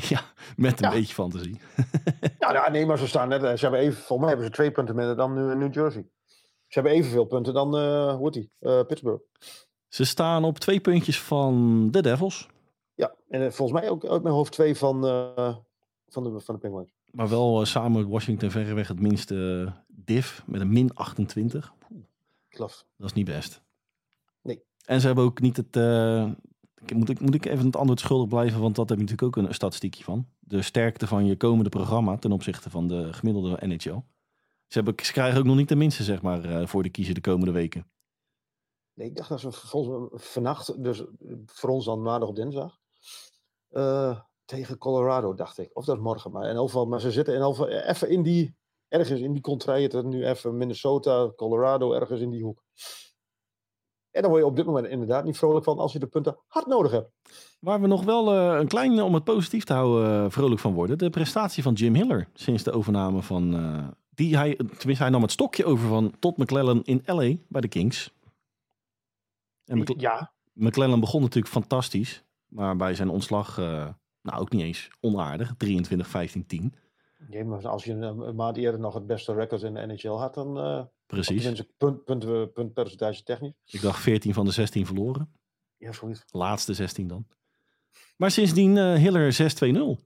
ja, 0.09 0.21
met 0.57 0.81
een 0.83 0.89
Ja. 0.89 0.95
beetje 0.95 1.15
fantasie. 1.15 1.61
Ja, 2.39 2.53
nou, 2.53 2.71
nee, 2.71 2.87
maar 2.87 2.99
ze 2.99 3.07
staan 3.07 3.29
net. 3.29 3.43
eh, 3.43 3.55
Ze 3.55 3.61
hebben 3.61 3.81
even, 3.81 3.95
volgens 3.97 4.19
mij 4.19 4.29
hebben 4.29 4.47
ze 4.47 4.53
twee 4.53 4.71
punten 4.71 4.95
minder 4.95 5.17
dan 5.17 5.59
New 5.59 5.75
Jersey. 5.75 6.09
Ze 6.75 6.81
hebben 6.81 6.99
evenveel 6.99 7.25
punten 7.25 7.55
dan, 7.55 7.69
hoe 8.15 8.25
heet 8.25 8.33
die? 8.33 8.51
Eh, 8.59 8.81
Pittsburgh. 8.87 9.23
Ze 9.89 10.05
staan 10.05 10.45
op 10.45 10.59
twee 10.59 10.81
puntjes 10.81 11.21
van 11.21 11.89
de 11.91 12.03
Devils. 12.03 12.49
Ja, 12.95 13.15
en 13.29 13.43
eh, 13.43 13.51
volgens 13.51 13.81
mij 13.81 13.91
ook 13.91 14.05
uit 14.05 14.23
mijn 14.23 14.35
hoofd 14.35 14.53
twee 14.53 14.77
van, 14.77 15.03
van, 16.09 16.25
de, 16.25 16.41
van 16.41 16.55
de 16.55 16.61
Penguins. 16.61 16.95
Maar 17.11 17.29
wel 17.29 17.65
samen 17.65 18.01
met 18.01 18.11
Washington 18.11 18.51
verreweg 18.51 18.89
het 18.89 19.01
minste 19.01 19.73
div. 19.89 20.41
Met 20.47 20.61
een 20.61 20.73
min 20.73 20.95
28. 20.95 21.73
Klopt. 22.49 22.87
Dat 22.97 23.07
is 23.07 23.15
niet 23.15 23.27
best. 23.27 23.63
Nee. 24.43 24.63
En 24.85 25.01
ze 25.01 25.07
hebben 25.07 25.25
ook 25.25 25.41
niet 25.41 25.57
het... 25.57 25.77
ik- 26.87 26.97
moet, 26.97 27.09
ik, 27.09 27.21
moet 27.21 27.35
ik 27.35 27.45
even 27.47 27.67
het 27.67 27.77
antwoord 27.77 28.01
schuldig 28.01 28.29
blijven? 28.29 28.61
Want 28.61 28.75
dat 28.75 28.89
heb 28.89 28.99
je 28.99 29.05
natuurlijk 29.05 29.39
ook 29.39 29.45
een 29.45 29.55
statistiekje 29.55 30.05
van. 30.05 30.27
De 30.39 30.63
sterkte 30.63 31.07
van 31.07 31.27
je 31.27 31.37
komende 31.37 31.71
programma 31.71 32.17
ten 32.17 32.33
opzichte 32.33 32.71
van 32.71 32.89
de 32.89 33.13
gemiddelde 33.13 33.67
NHL. 33.67 34.03
Ze, 34.75 34.81
hebben, 34.81 35.05
ze 35.05 35.13
krijgen 35.13 35.39
ook 35.39 35.45
nog 35.45 35.57
niet 35.57 35.69
de 35.69 35.77
minste, 35.77 36.03
zeg 36.03 36.23
maar, 36.23 36.45
eh, 36.45 36.67
voor 36.67 36.83
de 36.83 36.91
kiezer 36.91 37.15
de 37.15 37.21
komende 37.21 37.53
weken. 37.53 37.91
Nee, 38.95 39.09
ik 39.09 39.17
dacht 39.17 39.29
dat 39.29 39.41
ze 39.41 39.53
volgens 39.53 40.11
mij 40.11 40.21
vannacht, 40.21 40.83
dus 40.83 41.01
eh, 41.01 41.07
voor 41.47 41.71
ons 41.71 41.85
dan 41.85 42.03
maandag 42.03 42.29
of 42.29 42.35
dinsdag, 42.35 42.79
eh, 43.69 44.21
tegen 44.45 44.79
Colorado, 44.79 45.35
dacht 45.35 45.59
ik. 45.59 45.71
Of 45.73 45.85
dat 45.85 45.97
is 45.97 46.03
morgen, 46.03 46.31
maar 46.31 46.49
in 46.49 46.57
elk 46.57 46.67
geval, 46.67 46.87
maar 46.87 47.01
ze 47.01 47.11
zitten 47.11 47.35
in 47.35 47.43
geval 47.43 47.69
even 47.69 48.09
in 48.09 48.23
die, 48.23 48.57
ergens 48.89 49.21
in 49.21 49.33
die 49.33 49.43
contraien, 49.43 50.09
nu 50.09 50.27
even 50.27 50.57
Minnesota, 50.57 51.33
Colorado, 51.37 51.93
ergens 51.93 52.21
in 52.21 52.31
die 52.31 52.43
hoek. 52.43 52.65
En 54.11 54.23
dan 54.23 54.31
word 54.31 54.43
je 54.43 54.49
op 54.49 54.57
dit 54.57 54.67
moment 54.67 54.87
inderdaad 54.87 55.25
niet 55.25 55.39
vrolijk 55.39 55.65
van 55.65 55.79
als 55.79 55.93
je 55.93 55.99
de 55.99 56.07
punten 56.07 56.39
hard 56.47 56.67
nodig 56.67 56.93
hebt. 56.93 57.11
Waar 57.61 57.81
we 57.81 57.87
nog 57.87 58.05
wel 58.05 58.33
een 58.35 58.69
klein, 58.69 59.03
om 59.03 59.15
het 59.15 59.25
positief 59.25 59.65
te 59.65 59.73
houden, 59.73 60.31
vrolijk 60.31 60.61
van 60.61 60.75
worden. 60.75 60.99
De 60.99 61.11
prestatie 61.11 61.63
van 61.63 61.73
Jim 61.73 61.95
Hiller 61.95 62.29
sinds 62.33 62.63
de 62.63 62.73
overname 62.73 63.23
van... 63.23 63.55
eh, 64.15 64.27
die 64.27 64.37
hij, 64.37 64.55
tenminste, 64.57 65.03
hij 65.03 65.11
nam 65.11 65.23
het 65.23 65.31
stokje 65.33 65.65
over 65.65 65.89
van 65.89 66.15
Todd 66.19 66.37
McClellan 66.37 66.83
in 66.85 67.03
LA 67.05 67.35
bij 67.49 67.61
de 67.61 67.69
Kings. 67.69 68.13
En 69.65 69.79
McCle- 69.79 70.01
Ja, 70.01 70.33
McClellan 70.53 71.01
begon 71.01 71.21
natuurlijk 71.23 71.53
fantastisch. 71.53 72.25
Maar 72.47 72.77
bij 72.77 72.95
zijn 72.95 73.09
ontslag, 73.09 73.59
eh, 73.59 73.89
nou 74.23 74.41
ook 74.41 74.51
niet 74.51 74.63
eens 74.63 74.91
onaardig. 75.01 75.55
23, 75.57 76.09
15, 76.09 76.47
10. 76.47 76.75
nee, 77.29 77.45
maar 77.45 77.69
als 77.69 77.85
je 77.85 77.93
een, 77.93 78.35
maand 78.35 78.57
eerder 78.57 78.81
nog 78.81 78.95
het 78.95 79.07
beste 79.07 79.35
record 79.35 79.63
in 79.63 79.75
de 79.75 79.87
NHL 79.87 80.09
had, 80.09 80.35
dan 80.35 80.59
eh 80.59 80.83
Precies. 81.07 81.43
tenminste 81.43 81.69
punt, 81.77 82.05
punt, 82.05 82.53
puntpercentage 82.53 83.23
technisch. 83.23 83.53
Ik 83.67 83.81
dacht 83.81 84.01
14 84.03 84.35
van 84.35 84.45
de 84.45 84.51
16 84.51 84.87
verloren. 84.87 85.33
Ja, 85.77 85.93
zoiets. 85.93 86.25
Laatste 86.31 86.75
16 86.75 87.07
dan. 87.07 87.27
Maar 88.17 88.31
sindsdien 88.31 88.77
eh 88.77 88.95
Hiller 88.95 89.33
6-2-0. 89.33 89.99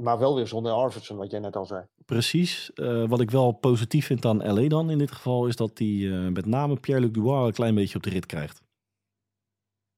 Maar 0.00 0.18
wel 0.18 0.34
weer 0.34 0.46
zonder 0.46 0.72
Arvidsson, 0.72 1.16
wat 1.16 1.30
jij 1.30 1.40
net 1.40 1.56
al 1.56 1.64
zei. 1.66 1.86
Precies. 2.04 2.72
Eh, 2.72 3.08
wat 3.08 3.20
ik 3.20 3.30
wel 3.30 3.52
positief 3.52 4.06
vind 4.06 4.24
aan 4.24 4.52
LA 4.60 4.68
dan 4.68 4.90
in 4.90 4.98
dit 4.98 5.10
geval 5.10 5.46
is 5.46 5.56
dat 5.56 5.78
hij 5.78 6.10
eh, 6.12 6.32
met 6.32 6.46
name 6.46 6.76
Pierre-Luc 6.80 7.12
Dubois 7.12 7.46
een 7.46 7.52
klein 7.52 7.74
beetje 7.74 7.96
op 7.96 8.02
de 8.02 8.10
rit 8.10 8.26
krijgt. 8.26 8.62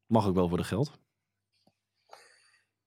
Mag 0.07 0.27
ook 0.27 0.35
wel 0.35 0.49
voor 0.49 0.57
de 0.59 0.65
geld. 0.65 0.99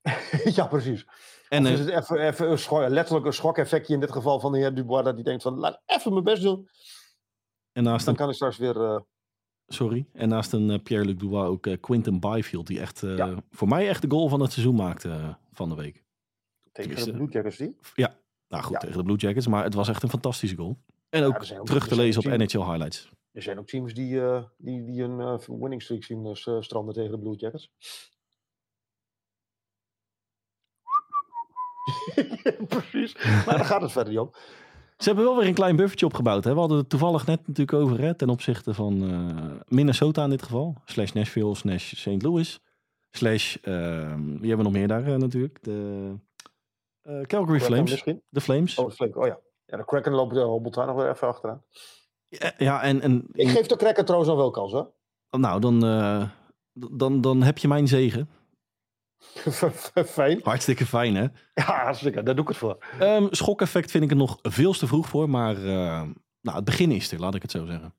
ja, 0.56 0.68
precies. 0.68 1.06
En 1.50 1.66
Of 1.66 1.72
is 1.72 1.80
eh, 1.80 1.86
het 1.86 2.04
even, 2.04 2.28
even 2.28 2.52
een 2.52 2.58
schok, 2.58 2.88
letterlijk 2.88 3.26
een 3.26 3.34
schokeffectje 3.34 3.94
in 3.94 4.00
dit 4.00 4.12
geval 4.12 4.40
van 4.40 4.52
de 4.52 4.58
heer 4.58 4.74
Dubois, 4.74 5.04
dat 5.04 5.14
hij 5.14 5.24
denkt 5.24 5.44
van, 5.44 5.58
laat 5.58 5.82
even 5.86 6.12
mijn 6.12 6.24
best 6.24 6.42
doen. 6.42 6.68
en 7.72 7.84
naast 7.84 8.06
Dan 8.06 8.14
een, 8.14 8.20
kan 8.20 8.30
ik 8.30 8.36
straks 8.36 8.58
weer... 8.58 8.82
eh, 8.84 9.00
sorry, 9.68 10.06
en 10.14 10.30
naast 10.30 10.54
een 10.54 10.70
eh, 10.70 10.80
Pierre-Luc 10.84 11.18
Dubois 11.18 11.48
ook 11.48 11.68
eh, 11.68 11.80
Quinton 11.80 12.20
Byfield, 12.20 12.68
die 12.68 12.80
echt 12.80 13.04
eh, 13.04 13.18
Ja. 13.18 13.36
voor 13.52 13.68
mij 13.68 13.88
echt 13.88 14.02
de 14.02 14.10
goal 14.10 14.30
van 14.30 14.40
het 14.40 14.52
seizoen 14.52 14.76
maakte 14.76 15.10
eh, 15.10 15.34
van 15.52 15.70
de 15.70 15.76
week. 15.76 16.04
Tegen 16.74 16.90
Tenminste, 16.96 17.12
de 17.12 17.18
Blue 17.18 17.30
Jackets 17.30 17.58
die. 17.58 17.76
Ja, 17.96 18.16
nou 18.48 18.64
goed, 18.64 18.72
Ja. 18.74 18.80
tegen 18.80 18.98
de 18.98 19.04
Blue 19.04 19.18
Jackets, 19.18 19.48
maar 19.48 19.64
het 19.64 19.74
was 19.74 19.88
echt 19.90 20.04
een 20.04 20.10
fantastische 20.10 20.56
goal. 20.56 20.78
En 21.10 21.24
ook 21.24 21.36
er 21.36 21.62
terug 21.64 21.84
er 21.84 21.90
te 21.90 21.96
lezen 21.96 22.24
op 22.24 22.28
teams- 22.38 22.54
NHL 22.54 22.64
highlights. 22.64 23.12
Er 23.32 23.42
zijn 23.42 23.60
ook 23.60 23.68
teams 23.68 23.94
die, 23.94 24.22
eh, 24.22 24.44
die, 24.58 24.84
die 24.86 25.04
een 25.04 25.20
eh, 25.20 25.38
winning 25.48 25.82
streak 25.82 26.04
zien 26.04 26.24
dus, 26.24 26.48
eh, 26.48 26.62
stranden 26.62 26.94
tegen 26.94 27.12
de 27.12 27.20
Blue 27.20 27.36
Jackets. 27.36 27.72
Precies. 32.68 33.14
Maar 33.46 33.56
daar 33.58 33.66
gaat 33.66 33.82
het 33.82 33.92
verder 33.92 34.12
niet 34.14 34.22
om. 34.22 34.32
Ze 34.98 35.10
hebben 35.10 35.24
wel 35.26 35.38
weer 35.38 35.48
een 35.48 35.54
klein 35.54 35.76
buffertje 35.76 36.06
opgebouwd. 36.06 36.44
Hè? 36.44 36.54
We 36.54 36.60
hadden 36.60 36.78
het 36.78 36.90
toevallig 36.90 37.26
net 37.26 37.48
natuurlijk 37.48 37.78
over 37.78 38.00
hè, 38.02 38.16
ten 38.16 38.30
opzichte 38.30 38.74
van 38.74 39.04
eh, 39.12 39.52
Minnesota 39.68 40.24
in 40.24 40.30
dit 40.30 40.44
geval. 40.44 40.76
Slash 40.86 41.12
Nashville, 41.12 41.56
slash 41.56 41.94
St. 41.94 42.22
Louis. 42.22 42.60
Slash, 43.12 43.56
ehm, 43.56 44.26
wie 44.26 44.48
hebben 44.50 44.58
we 44.58 44.64
nog 44.64 44.72
meer 44.72 44.88
daar 44.88 45.06
eh, 45.08 45.16
natuurlijk? 45.16 45.58
De 45.64 46.08
eh, 46.14 46.20
Calgary 47.04 47.26
Kraken 47.28 47.60
Flames. 47.62 47.92
Misschien? 47.92 48.24
De 48.30 48.42
Flames. 48.42 48.78
Oh, 48.78 48.86
de 48.88 48.92
Flames. 48.94 49.16
Oh 49.16 49.26
ja. 49.28 49.40
Ja, 49.66 49.78
de 49.78 49.86
Kraken 49.86 50.12
loopt, 50.12 50.36
hobbelt 50.38 50.74
daar 50.74 50.86
nog 50.88 50.96
weer 50.96 51.10
even 51.10 51.28
achteraan. 51.28 51.64
Ja, 52.28 52.54
Ja, 52.58 52.82
en, 52.82 53.02
en 53.02 53.28
Ik 53.32 53.50
geef 53.50 53.68
de 53.68 53.76
Kraken 53.76 54.04
trouwens 54.06 54.32
nog 54.32 54.40
wel 54.42 54.52
kans 54.52 54.72
hoor. 54.72 54.92
nou, 55.30 55.60
dan, 55.60 55.84
eh, 55.86 56.30
dan, 56.92 57.22
dan 57.22 57.42
heb 57.44 57.58
je 57.58 57.68
mijn 57.68 57.88
zegen. 57.88 58.30
Fijn. 60.06 60.40
Hartstikke 60.44 60.86
fijn, 60.86 61.16
hè? 61.16 61.22
Ja, 61.54 61.84
hartstikke. 61.84 62.24
Daar 62.24 62.34
doe 62.36 62.44
ik 62.44 62.50
het 62.50 62.58
voor. 62.60 62.78
Ehm 63.00 63.28
schokeffect 63.30 63.92
vind 63.92 64.04
ik 64.04 64.10
er 64.10 64.16
nog 64.16 64.38
veel 64.42 64.74
te 64.74 64.88
vroeg 64.88 65.08
voor, 65.08 65.30
maar 65.30 65.56
eh, 65.56 66.02
nou, 66.42 66.56
het 66.56 66.64
begin 66.66 66.92
is 66.92 67.12
er, 67.12 67.20
laat 67.20 67.36
ik 67.36 67.42
het 67.42 67.52
zo 67.52 67.66
zeggen. 67.66 67.96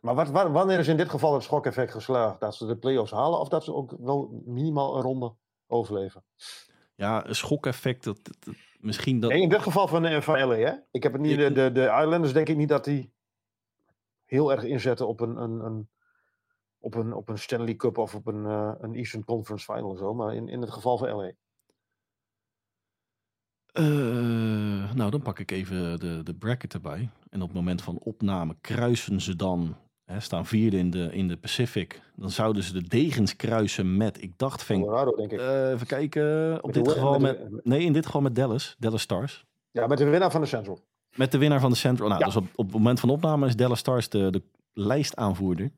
Maar 0.00 0.14
wat, 0.14 0.30
wa- 0.30 0.50
wanneer 0.50 0.78
is 0.78 0.88
in 0.88 0.96
dit 0.96 1.08
geval 1.08 1.34
het 1.34 1.42
schokeffect 1.42 1.92
geslaagd? 1.92 2.40
Dat 2.40 2.54
ze 2.54 2.66
de 2.66 2.76
play-offs 2.76 3.10
halen 3.12 3.38
of 3.40 3.48
dat 3.48 3.64
ze 3.64 3.74
ook 3.74 3.94
wel 3.98 4.42
minimaal 4.44 4.96
een 4.96 5.02
ronde 5.02 5.34
overleven? 5.66 6.24
Ja, 6.98 7.26
een 7.26 7.34
schokeffect, 7.34 8.04
dat, 8.04 8.18
dat- 8.22 8.36
dat- 8.44 8.54
misschien 8.80 9.20
dat... 9.20 9.30
Nee, 9.30 9.42
in 9.42 9.48
dit 9.48 9.62
geval 9.62 9.88
van, 9.88 10.04
eh, 10.04 10.20
van 10.20 10.38
LA, 10.48 10.56
hè? 10.56 10.72
Ik 10.90 11.02
heb 11.02 11.12
het 11.12 11.20
niet, 11.20 11.36
de, 11.38 11.52
de, 11.52 11.72
de 11.72 11.82
Islanders 11.82 12.32
denk 12.32 12.48
ik 12.48 12.56
niet 12.56 12.68
dat 12.68 12.84
die 12.84 13.12
heel 14.24 14.52
erg 14.52 14.62
inzetten 14.64 15.08
op 15.08 15.20
een, 15.20 15.36
een, 15.36 15.60
een, 15.64 15.88
op 16.78 16.94
een, 16.94 17.12
op 17.12 17.28
een 17.28 17.38
Stanley 17.38 17.74
Cup 17.76 17.98
of 17.98 18.14
op 18.14 18.26
een, 18.26 18.46
eh, 18.46 18.72
een 18.78 18.94
Eastern 18.94 19.24
Conference 19.24 19.64
Final 19.72 19.90
of 19.90 19.98
zo. 19.98 20.14
Maar 20.14 20.34
in, 20.34 20.48
in 20.48 20.60
het 20.60 20.70
geval 20.70 20.98
van 20.98 21.08
LA. 21.08 21.32
Eh, 23.72 24.92
nou, 24.94 25.10
dan 25.10 25.22
pak 25.22 25.38
ik 25.38 25.50
even 25.50 26.00
de, 26.00 26.22
de 26.22 26.34
bracket 26.34 26.74
erbij. 26.74 27.10
En 27.30 27.40
op 27.42 27.48
het 27.48 27.56
moment 27.56 27.82
van 27.82 27.98
opname 27.98 28.56
kruisen 28.60 29.20
ze 29.20 29.36
dan, 29.36 29.76
hè, 30.08 30.20
staan 30.20 30.46
vierde 30.46 30.76
in 30.78 30.90
de, 30.90 31.08
in 31.12 31.28
de 31.28 31.36
Pacific. 31.36 32.00
Dan 32.16 32.30
zouden 32.30 32.62
ze 32.62 32.72
de 32.72 32.82
degens 32.88 33.36
kruisen 33.36 33.96
met, 33.96 34.22
ik 34.22 34.32
dacht, 34.38 34.62
Van, 34.62 34.80
Colorado, 34.80 35.10
denk 35.16 35.32
ik. 35.32 35.38
eh, 35.40 35.70
even 35.70 35.86
kijken, 35.86 36.56
op 36.56 36.64
Met 36.64 36.74
dit 36.74 36.84
de- 36.84 36.90
geval 36.90 37.18
met 37.18 37.64
nee, 37.64 37.80
in 37.84 37.92
dit 37.92 38.06
geval 38.06 38.20
met 38.20 38.34
Dallas, 38.34 38.76
Dallas 38.78 39.02
Stars. 39.02 39.44
ja, 39.70 39.86
met 39.86 39.98
de 39.98 40.04
winnaar 40.08 40.30
van 40.30 40.40
de 40.40 40.46
Central. 40.46 40.78
Met 41.16 41.32
de 41.32 41.38
winnaar 41.38 41.60
van 41.60 41.70
de 41.70 41.76
Central. 41.76 42.08
Nou, 42.08 42.20
Ja. 42.20 42.26
dus 42.26 42.36
op, 42.36 42.46
op 42.54 42.64
het 42.64 42.74
moment 42.74 43.00
van 43.00 43.10
opname 43.10 43.46
is 43.46 43.56
Dallas 43.56 43.78
Stars 43.78 44.08
de, 44.08 44.30
de 44.30 44.42
lijstaanvoerder. 44.72 45.70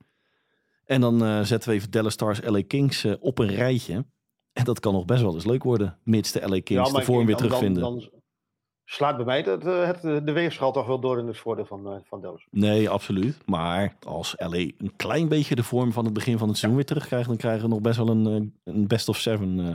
En 0.85 1.01
dan 1.01 1.25
eh, 1.25 1.41
zetten 1.43 1.69
we 1.71 1.75
even 1.77 1.91
Dallas 1.91 2.13
Stars, 2.13 2.41
LA 2.45 2.63
Kings 2.67 3.05
eh, 3.05 3.13
op 3.21 3.39
een 3.39 3.49
rijtje. 3.55 4.05
En 4.53 4.65
dat 4.65 4.81
kan 4.81 4.93
nog 4.93 5.05
best 5.05 5.23
wel 5.23 5.35
eens 5.35 5.45
leuk 5.47 5.63
worden, 5.63 5.99
mits 6.05 6.33
de 6.33 6.49
LA 6.49 6.61
Kings 6.61 6.93
de 6.93 7.03
vorm 7.03 7.27
weer 7.27 7.37
dan- 7.37 7.45
terugvinden. 7.47 7.83
Dan, 7.83 8.11
slaat 8.91 9.17
bij 9.17 9.25
mij 9.25 9.41
het, 9.41 9.67
eh, 9.67 9.87
het, 9.87 10.03
de 10.03 10.33
weegschaal 10.33 10.73
toch 10.73 10.87
wel 10.87 11.01
door 11.01 11.19
in 11.19 11.27
het 11.27 11.39
voordeel 11.39 11.65
van, 11.65 11.87
eh, 11.93 11.97
van 12.05 12.21
Dallas. 12.21 12.47
Nee, 12.51 12.89
absoluut. 12.91 13.47
Maar 13.47 13.97
als 14.07 14.35
LA 14.39 14.57
een 14.57 14.93
klein 14.97 15.29
beetje 15.29 15.55
de 15.55 15.63
vorm 15.63 15.93
van 15.93 16.05
het 16.05 16.13
begin 16.15 16.39
van 16.39 16.49
het 16.49 16.57
seizoen 16.57 16.79
weer 16.81 16.89
terugkrijgt, 16.89 17.29
dan 17.29 17.37
krijgen 17.37 17.63
we 17.63 17.69
nog 17.69 17.81
best 17.81 17.97
wel 17.97 18.09
een, 18.09 18.27
eh, 18.27 18.73
een 18.75 18.87
best 18.87 19.09
of 19.09 19.17
seven 19.17 19.59
eh, 19.61 19.75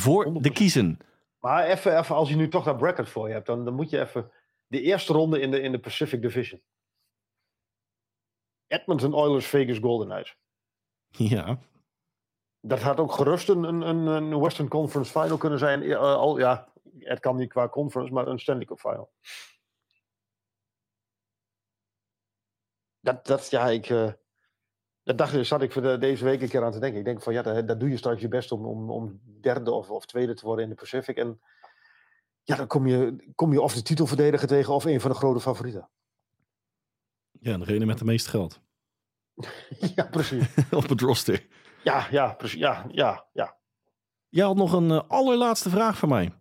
voor 0.00 0.24
de 0.24 0.30
100%. 0.30 0.54
kiezen. 0.54 0.98
Maar 1.38 1.64
even, 1.66 1.98
even, 1.98 2.14
als 2.14 2.28
je 2.28 2.36
nu 2.36 2.48
toch 2.48 2.64
dat 2.64 2.76
bracket 2.78 3.08
voor 3.08 3.28
je 3.28 3.34
hebt, 3.34 3.46
dan, 3.46 3.64
dan 3.64 3.74
moet 3.74 3.90
je 3.90 4.00
even 4.00 4.30
de 4.66 4.80
eerste 4.80 5.12
ronde 5.12 5.40
in 5.40 5.50
de, 5.50 5.60
in 5.60 5.72
de 5.72 5.78
Pacific 5.78 6.22
Division. 6.22 6.60
Edmonton 8.66 9.14
Oilers, 9.14 9.46
Vegas 9.46 9.78
Golden 9.78 10.08
Knights. 10.08 10.36
Ja, 11.08 11.58
Dat 12.60 12.80
had 12.82 12.98
ook 13.00 13.12
gerust 13.12 13.48
een, 13.48 13.62
een, 13.62 14.06
een- 14.06 14.40
Western 14.40 14.68
Conference 14.68 15.10
Final 15.20 15.36
kunnen 15.36 15.58
zijn. 15.58 15.82
Eh, 15.82 15.98
al, 15.98 16.38
ja, 16.38 16.68
het 16.98 17.20
kan 17.20 17.36
niet 17.36 17.48
qua 17.48 17.68
conference, 17.68 18.12
maar 18.12 18.26
een 18.26 18.38
Stanley 18.38 18.64
Cup 18.64 18.78
Final. 18.78 19.10
Dat, 23.00 23.26
dat 23.26 23.50
ja, 23.50 23.68
ik. 23.68 23.90
eh 23.90 24.12
dat 25.02 25.18
dacht, 25.18 25.46
zat 25.46 25.62
ik 25.62 25.72
voor 25.72 25.82
de, 25.82 25.98
deze 25.98 26.24
week 26.24 26.42
een 26.42 26.48
keer 26.48 26.64
aan 26.64 26.72
te 26.72 26.78
denken. 26.78 26.98
Ik 26.98 27.04
denk 27.04 27.22
van 27.22 27.32
ja, 27.32 27.42
daar, 27.42 27.66
daar 27.66 27.78
doe 27.78 27.88
je 27.88 27.96
straks 27.96 28.20
je 28.20 28.28
best 28.28 28.52
om, 28.52 28.66
om, 28.66 28.90
om 28.90 29.20
derde 29.40 29.72
of, 29.72 29.90
of 29.90 30.06
tweede 30.06 30.34
te 30.34 30.44
worden 30.46 30.64
in 30.64 30.70
de 30.70 30.76
Pacific. 30.76 31.16
En 31.16 31.40
ja, 32.42 32.56
dan 32.56 32.66
kom 32.66 32.86
je, 32.86 33.30
kom 33.34 33.52
je 33.52 33.60
of 33.60 33.74
de 33.74 33.82
titelverdediger 33.82 34.48
tegen 34.48 34.74
of 34.74 34.84
een 34.84 35.00
van 35.00 35.10
de 35.10 35.16
grote 35.16 35.40
favorieten. 35.40 35.88
Ja, 37.40 37.58
degene 37.58 37.84
met 37.84 37.98
de 37.98 38.04
meeste 38.04 38.30
geld. 38.30 38.60
ja, 39.96 40.04
precies. 40.04 40.54
Op 40.70 40.88
het 40.88 41.00
roster. 41.00 41.46
Ja, 41.82 42.06
ja, 42.10 42.32
precies. 42.32 42.60
Ja, 42.60 42.86
ja, 42.88 43.26
ja. 43.32 43.58
Jij 44.28 44.44
had 44.44 44.56
nog 44.56 44.72
een 44.72 44.90
eh, 44.90 45.08
allerlaatste 45.08 45.70
vraag 45.70 45.98
voor 45.98 46.08
mij. 46.08 46.32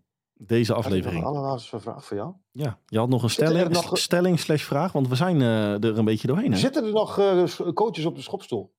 Deze 0.41 0.73
Had 0.73 0.85
ik 0.85 0.91
nog 0.91 1.01
aflevering. 1.01 1.71
Een 1.71 1.81
vraag 1.81 2.05
voor 2.05 2.17
jou. 2.17 2.33
Ja, 2.51 2.79
je 2.85 2.97
had 2.97 3.09
nog 3.09 3.23
een 3.23 3.29
Zitten 3.29 3.55
er 3.55 3.61
stelling, 3.61 3.85
nog- 3.85 3.97
stelling 3.97 4.39
slash 4.39 4.63
vraag, 4.63 4.91
want 4.91 5.07
we 5.07 5.15
zijn 5.15 5.41
eh, 5.41 5.83
er 5.83 5.97
een 5.97 6.05
beetje 6.05 6.27
doorheen. 6.27 6.51
Hè? 6.51 6.57
Zitten 6.57 6.85
er 6.85 6.91
nog 6.91 7.19
eh, 7.19 7.43
coaches 7.73 8.05
op 8.05 8.15
de 8.15 8.21
schopstoel? 8.21 8.73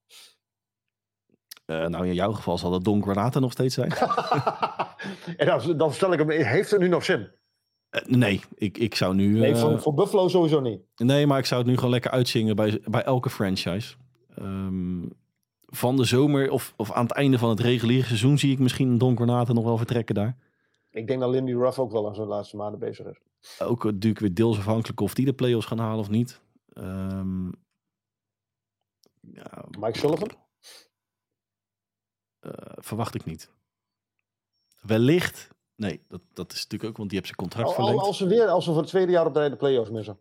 Eh, 1.65 1.87
nou, 1.87 2.07
in 2.07 2.15
jouw 2.15 2.33
geval 2.33 2.59
zal 2.59 2.71
dat 2.71 2.85
Don 2.85 3.03
Granata 3.03 3.39
nog 3.39 3.53
steeds 3.53 3.75
zijn. 3.75 3.93
en 5.37 5.47
dan, 5.47 5.77
dan 5.77 5.93
stel 5.93 6.13
ik 6.13 6.19
hem, 6.19 6.31
heeft 6.31 6.71
het 6.71 6.81
nu 6.81 6.89
nog 6.89 7.05
zin? 7.05 7.31
Eh, 7.91 8.03
nee, 8.07 8.41
ik, 8.55 8.79
ik 8.79 8.95
zou 8.95 9.15
nu... 9.15 9.39
Nee, 9.39 9.53
eh, 9.53 9.61
voor, 9.61 9.81
voor 9.81 9.95
Buffalo 9.95 10.29
sowieso 10.29 10.61
niet. 10.61 10.81
Nee, 10.97 11.27
maar 11.27 11.39
ik 11.39 11.47
zou 11.47 11.61
het 11.61 11.71
nu 11.71 11.77
gewoon 11.77 11.91
lekker 11.91 12.11
uitzingen 12.11 12.57
bij, 12.57 12.81
bij 12.85 13.03
elke 13.03 13.31
franchise. 13.31 13.95
Ehm, 14.35 15.03
van 15.67 15.97
de 15.97 16.05
zomer 16.05 16.51
of, 16.51 16.75
of 16.77 16.93
aan 16.93 17.03
het 17.03 17.13
einde 17.13 17.39
van 17.39 17.49
het 17.49 17.61
reguliere 17.61 18.07
seizoen 18.07 18.39
zie 18.39 18.53
ik 18.53 18.59
misschien 18.59 18.99
Don 18.99 19.17
Granata 19.17 19.53
nog 19.53 19.65
wel 19.65 19.77
vertrekken 19.77 20.15
daar. 20.15 20.37
Ik 20.91 21.07
denk 21.07 21.21
dat 21.21 21.31
Lindy 21.31 21.53
Ruff 21.53 21.79
ook 21.79 21.93
wel 21.93 22.07
aan 22.09 22.15
zijn 22.15 22.27
laatste 22.29 22.57
maanden 22.57 22.81
bezig 22.81 23.07
is. 23.07 23.19
Ook 23.59 23.85
natuurlijk 23.85 24.21
weer 24.21 24.35
deels 24.35 24.59
afhankelijk 24.59 25.01
of 25.01 25.15
die 25.15 25.25
de 25.25 25.33
play-offs 25.35 25.67
gaan 25.67 25.79
halen 25.79 25.99
of 25.99 26.09
niet. 26.09 26.41
Ehm, 26.73 27.47
ja, 29.21 29.65
Mike 29.79 29.99
Sullivan? 29.99 30.31
eh, 32.41 32.53
verwacht 32.77 33.15
ik 33.15 33.25
niet. 33.25 33.51
Wellicht. 34.81 35.49
Nee, 35.75 36.05
dat, 36.09 36.21
dat 36.33 36.53
is 36.53 36.63
natuurlijk 36.63 36.91
ook, 36.91 36.97
want 36.97 37.11
die 37.11 37.19
heeft 37.19 37.35
zijn 37.35 37.49
contract 37.49 37.69
Al, 37.69 37.75
al- 37.77 37.83
verlengd. 37.85 38.07
als 38.07 38.17
ze 38.17 38.27
weer, 38.27 38.47
als 38.49 38.65
ze 38.65 38.71
voor 38.71 38.81
het 38.81 38.89
tweede 38.91 39.13
jaar 39.13 39.27
op 39.27 39.33
de 39.35 39.39
rij 39.41 39.49
de 39.49 39.57
play-offs 39.57 39.91
missen. 39.91 40.21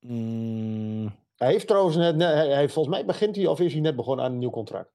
Mm, 0.00 1.24
Hij 1.36 1.50
heeft 1.52 1.66
trouwens 1.66 1.96
net- 1.96 2.20
hij, 2.20 2.48
hij- 2.48 2.68
volgens 2.68 2.94
mij 2.96 3.04
begint 3.04 3.36
hij 3.36 3.46
of 3.46 3.60
is 3.60 3.72
hij 3.72 3.80
net 3.80 3.96
begonnen 3.96 4.24
aan 4.24 4.32
een 4.32 4.38
nieuw 4.38 4.50
contract. 4.50 4.92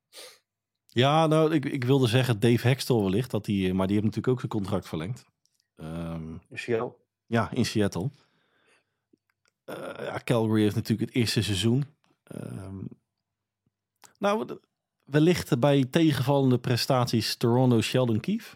Ja, 0.93 1.27
nou, 1.27 1.53
ik, 1.53 1.65
ik 1.65 1.83
wilde 1.83 2.07
zeggen 2.07 2.39
Dave 2.39 2.67
Hextel 2.67 3.03
wellicht, 3.03 3.31
dat 3.31 3.45
die, 3.45 3.73
maar 3.73 3.87
die 3.87 3.95
heeft 3.95 4.07
natuurlijk 4.07 4.33
ook 4.33 4.39
zijn 4.39 4.61
contract 4.61 4.87
verlengd. 4.87 5.25
Ehm, 5.75 6.33
In 6.49 6.57
Seattle. 6.59 6.95
Ja, 7.25 7.51
in 7.51 7.65
Seattle. 7.65 8.09
Eh, 9.63 9.75
ja, 10.05 10.21
Calgary 10.23 10.61
heeft 10.61 10.75
natuurlijk 10.75 11.09
het 11.09 11.17
eerste 11.19 11.41
seizoen. 11.43 11.85
Ehm, 12.23 12.83
nou, 14.19 14.59
wellicht 15.03 15.59
bij 15.59 15.85
tegenvallende 15.85 16.59
prestaties 16.59 17.35
Toronto 17.35 17.81
Sheldon 17.81 18.19
Keefe. 18.19 18.55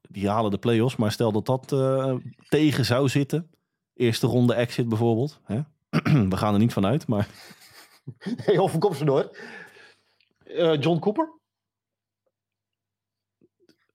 Die 0.00 0.28
halen 0.28 0.50
de 0.50 0.58
play-offs, 0.58 0.96
maar 0.96 1.12
stel 1.12 1.32
dat 1.32 1.46
dat 1.46 1.72
eh, 1.72 2.14
tegen 2.48 2.84
zou 2.84 3.08
zitten. 3.08 3.50
Eerste 3.94 4.26
ronde 4.26 4.54
exit 4.54 4.88
bijvoorbeeld. 4.88 5.40
Hè? 5.44 5.60
We 6.28 6.36
gaan 6.36 6.52
er 6.52 6.60
niet 6.60 6.72
van 6.72 6.86
uit, 6.86 7.06
maar 7.06 7.28
Hey, 8.44 8.58
overkom 8.58 8.94
ze 8.94 9.04
door. 9.04 9.36
Eh, 10.44 10.80
John 10.80 10.98
Cooper? 10.98 11.39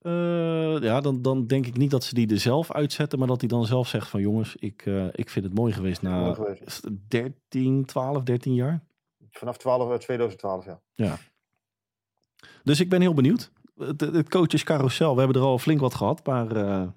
Eh, 0.05 0.81
ja, 0.81 1.01
dan, 1.01 1.21
dan 1.21 1.47
denk 1.47 1.65
ik 1.65 1.77
niet 1.77 1.91
dat 1.91 2.03
ze 2.03 2.13
die 2.13 2.29
er 2.29 2.39
zelf 2.39 2.71
uitzetten. 2.71 3.19
Maar 3.19 3.27
dat 3.27 3.39
hij 3.39 3.49
dan 3.49 3.65
zelf 3.65 3.87
zegt 3.87 4.07
van 4.07 4.21
jongens, 4.21 4.55
ik, 4.55 4.85
eh, 4.85 5.07
ik 5.11 5.29
vind 5.29 5.45
het 5.45 5.53
mooi 5.53 5.73
geweest 5.73 6.01
na 6.01 6.19
Mooi 6.19 6.35
geweest. 6.35 6.89
13, 7.07 7.85
12, 7.85 8.23
13 8.23 8.53
jaar. 8.53 8.83
Vanaf 9.31 9.57
12, 9.57 9.91
eh, 9.91 9.97
2012, 9.97 10.65
ja. 10.95 11.17
Dus 12.63 12.79
ik 12.79 12.89
ben 12.89 13.01
heel 13.01 13.13
benieuwd. 13.13 13.51
Het, 13.75 14.01
het 14.01 14.29
coaches 14.29 14.63
carousel, 14.63 15.13
we 15.13 15.21
hebben 15.21 15.41
er 15.41 15.47
al 15.47 15.59
flink 15.59 15.79
wat 15.79 15.95
gehad. 15.95 16.25
Maar 16.25 16.55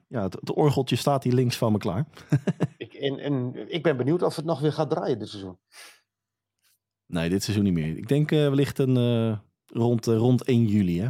ja, 0.08 0.22
het, 0.22 0.34
het 0.34 0.52
orgeltje 0.52 0.96
staat 0.96 1.24
hier 1.24 1.32
links 1.32 1.56
van 1.56 1.72
me 1.72 1.78
klaar. 1.78 2.06
Ik, 2.76 2.94
en, 2.94 3.18
en 3.18 3.54
ik 3.72 3.82
ben 3.82 3.96
benieuwd 3.96 4.22
of 4.22 4.36
het 4.36 4.44
nog 4.44 4.60
weer 4.60 4.72
gaat 4.72 4.90
draaien 4.90 5.18
dit 5.18 5.28
seizoen. 5.28 5.58
Nee, 7.06 7.28
dit 7.28 7.42
seizoen 7.42 7.64
niet 7.64 7.74
meer. 7.74 7.96
Ik 7.96 8.08
denk 8.08 8.30
wellicht 8.30 8.78
een, 8.78 9.40
rond, 9.66 10.06
rond 10.06 10.44
1 10.44 10.66
juli. 10.66 11.00
Hè? 11.00 11.08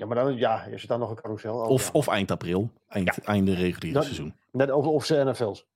Ja, 0.00 0.06
maar 0.06 0.16
dan 0.16 0.36
ja, 0.36 0.64
is 0.64 0.80
het 0.80 0.90
dan 0.90 0.98
nog 0.98 1.10
een 1.10 1.16
carousel? 1.16 1.54
Oh, 1.56 1.68
Of, 1.68 1.84
ja. 1.84 1.90
of 1.92 2.06
eind 2.08 2.30
april. 2.30 2.70
Eind, 2.88 3.18
Einde 3.18 3.54
reguliere 3.54 3.92
Dat- 3.98 4.04
seizoen. 4.04 4.34
Net 4.52 4.70
of, 4.70 4.86
of 4.86 5.04
ze 5.04 5.22
NFL's. 5.24 5.66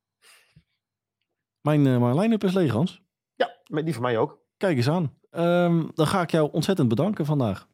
Mijn, 1.61 1.87
eh, 1.87 1.99
mijn 2.01 2.19
line-up 2.19 2.45
is 2.45 2.53
leeg, 2.55 2.73
Hans. 2.73 3.03
Ja, 3.35 3.57
met 3.67 3.85
die 3.85 3.95
van 3.95 4.03
mij 4.03 4.19
ook. 4.19 4.39
Kijk 4.57 4.77
eens 4.77 4.89
aan. 4.89 5.19
Ehm, 5.31 5.87
dan 5.95 6.07
ga 6.07 6.23
ik 6.23 6.31
jou 6.31 6.49
ontzettend 6.53 6.89
bedanken 6.89 7.25
vandaag. 7.27 7.69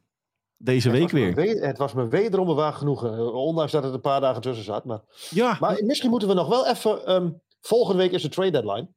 Deze 0.57 0.89
Het 0.89 0.97
week 0.99 1.09
weer. 1.09 1.33
we- 1.35 1.65
het 1.65 1.77
was 1.77 1.93
me 1.93 2.07
wederom 2.07 2.49
een 2.49 2.55
waar 2.55 2.73
genoegen. 2.73 3.13
eh, 3.13 3.33
Ondanks 3.33 3.71
dat 3.71 3.83
het 3.83 3.93
een 3.93 4.01
paar 4.01 4.21
dagen 4.21 4.41
tussen 4.41 4.65
zat. 4.65 4.85
Maar, 4.85 5.01
Ja, 5.29 5.57
maar 5.59 5.83
misschien 5.85 6.09
moeten 6.09 6.27
we 6.27 6.33
nog 6.33 6.47
wel 6.47 6.67
even... 6.67 7.05
ehm, 7.05 7.29
volgende 7.61 8.01
week 8.01 8.11
is 8.11 8.21
de 8.21 8.29
trade 8.29 8.51
deadline. 8.51 8.87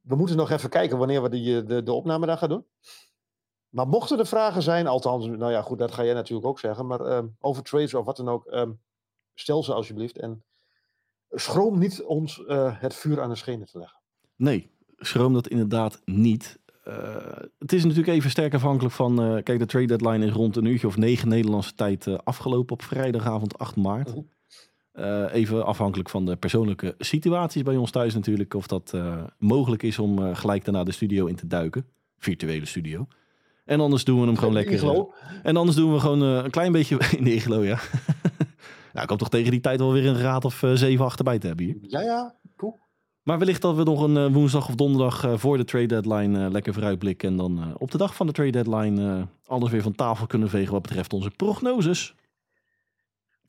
We 0.00 0.16
moeten 0.16 0.36
nog 0.36 0.50
even 0.50 0.70
kijken 0.70 0.98
wanneer 0.98 1.22
we 1.22 1.28
die, 1.28 1.60
eh, 1.60 1.66
de, 1.66 1.82
de 1.82 1.92
opname 1.92 2.26
daar 2.26 2.38
gaan 2.38 2.48
doen. 2.48 2.66
Maar 3.74 3.88
mochten 3.88 4.18
er 4.18 4.26
vragen 4.26 4.62
zijn, 4.62 4.86
althans, 4.86 5.26
nou 5.26 5.52
ja, 5.52 5.62
goed, 5.62 5.78
dat 5.78 5.92
ga 5.92 6.04
jij 6.04 6.14
natuurlijk 6.14 6.46
ook 6.46 6.58
zeggen. 6.58 6.86
Maar 6.86 7.00
ehm, 7.00 7.26
over 7.40 7.62
trades 7.62 7.94
of 7.94 8.04
wat 8.04 8.16
dan 8.16 8.28
ook, 8.28 8.46
ehm, 8.46 8.72
stel 9.34 9.62
ze 9.62 9.74
alsjeblieft. 9.74 10.18
En 10.18 10.44
schroom 11.30 11.78
niet 11.78 12.02
ons 12.02 12.44
eh, 12.44 12.80
het 12.80 12.94
vuur 12.94 13.20
aan 13.20 13.28
de 13.28 13.34
schenen 13.34 13.66
te 13.66 13.78
leggen. 13.78 14.00
Nee, 14.36 14.70
schroom 14.96 15.32
dat 15.32 15.48
inderdaad 15.48 16.00
niet. 16.04 16.58
Eh, 16.84 17.16
het 17.58 17.72
is 17.72 17.82
natuurlijk 17.82 18.16
even 18.16 18.30
sterk 18.30 18.54
afhankelijk 18.54 18.94
van... 18.94 19.22
eh, 19.22 19.42
kijk, 19.42 19.58
de 19.58 19.66
trade 19.66 19.86
deadline 19.86 20.26
is 20.26 20.32
rond 20.32 20.56
een 20.56 20.64
uurtje 20.64 20.86
of 20.86 20.96
negen 20.96 21.28
Nederlandse 21.28 21.74
tijd 21.74 22.24
afgelopen 22.24 22.72
op 22.72 22.82
vrijdagavond 22.82 23.58
8 23.58 23.76
maart. 23.76 24.14
Eh, 24.92 25.34
even 25.34 25.66
afhankelijk 25.66 26.10
van 26.10 26.24
de 26.24 26.36
persoonlijke 26.36 26.94
situaties 26.98 27.62
bij 27.62 27.76
ons 27.76 27.90
thuis 27.90 28.14
natuurlijk. 28.14 28.54
Of 28.54 28.66
dat 28.66 28.92
mogelijk 29.38 29.82
is 29.82 29.98
om 29.98 30.34
gelijk 30.34 30.64
daarna 30.64 30.84
de 30.84 30.92
studio 30.92 31.26
in 31.26 31.36
te 31.36 31.46
duiken. 31.46 31.86
Virtuele 32.18 32.66
studio. 32.66 33.06
En 33.64 33.80
anders 33.80 34.04
doen 34.04 34.20
we 34.20 34.26
hem 34.26 34.36
gewoon 34.36 34.54
lekker... 34.54 34.74
Iglo. 34.74 35.12
En 35.42 35.56
anders 35.56 35.76
doen 35.76 35.92
we 35.92 36.00
gewoon 36.00 36.22
eh, 36.22 36.44
een 36.44 36.50
klein 36.50 36.72
beetje 36.72 36.98
in 37.18 37.24
de 37.24 37.34
iglo, 37.34 37.64
ja. 37.64 37.78
nou, 38.92 39.02
ik 39.02 39.08
hoop 39.08 39.18
toch 39.18 39.28
tegen 39.28 39.50
die 39.50 39.60
tijd 39.60 39.78
wel 39.78 39.92
weer 39.92 40.06
een 40.06 40.18
raad 40.20 40.44
of 40.44 40.62
eh, 40.62 40.72
zeven 40.72 41.04
achterbij 41.04 41.38
te 41.38 41.46
hebben 41.46 41.64
hier. 41.64 41.76
Ja, 41.80 42.00
ja, 42.00 42.34
cool. 42.56 42.78
Maar 43.22 43.38
wellicht 43.38 43.62
dat 43.62 43.76
we 43.76 43.82
nog 43.82 44.02
een 44.02 44.16
eh, 44.16 44.32
woensdag 44.32 44.68
of 44.68 44.74
donderdag 44.74 45.24
eh, 45.24 45.32
voor 45.36 45.56
de 45.56 45.64
trade 45.64 45.86
deadline 45.86 46.44
eh, 46.44 46.50
lekker 46.50 46.72
vooruitblikken. 46.72 47.28
En 47.28 47.36
dan 47.36 47.58
eh, 47.62 47.68
op 47.78 47.90
de 47.90 47.98
dag 47.98 48.14
van 48.14 48.26
de 48.26 48.32
trade 48.32 48.50
deadline 48.50 49.16
eh, 49.18 49.22
alles 49.46 49.70
weer 49.70 49.82
van 49.82 49.94
tafel 49.94 50.26
kunnen 50.26 50.48
vegen 50.48 50.72
wat 50.72 50.82
betreft 50.82 51.12
onze 51.12 51.30
prognoses. 51.30 52.14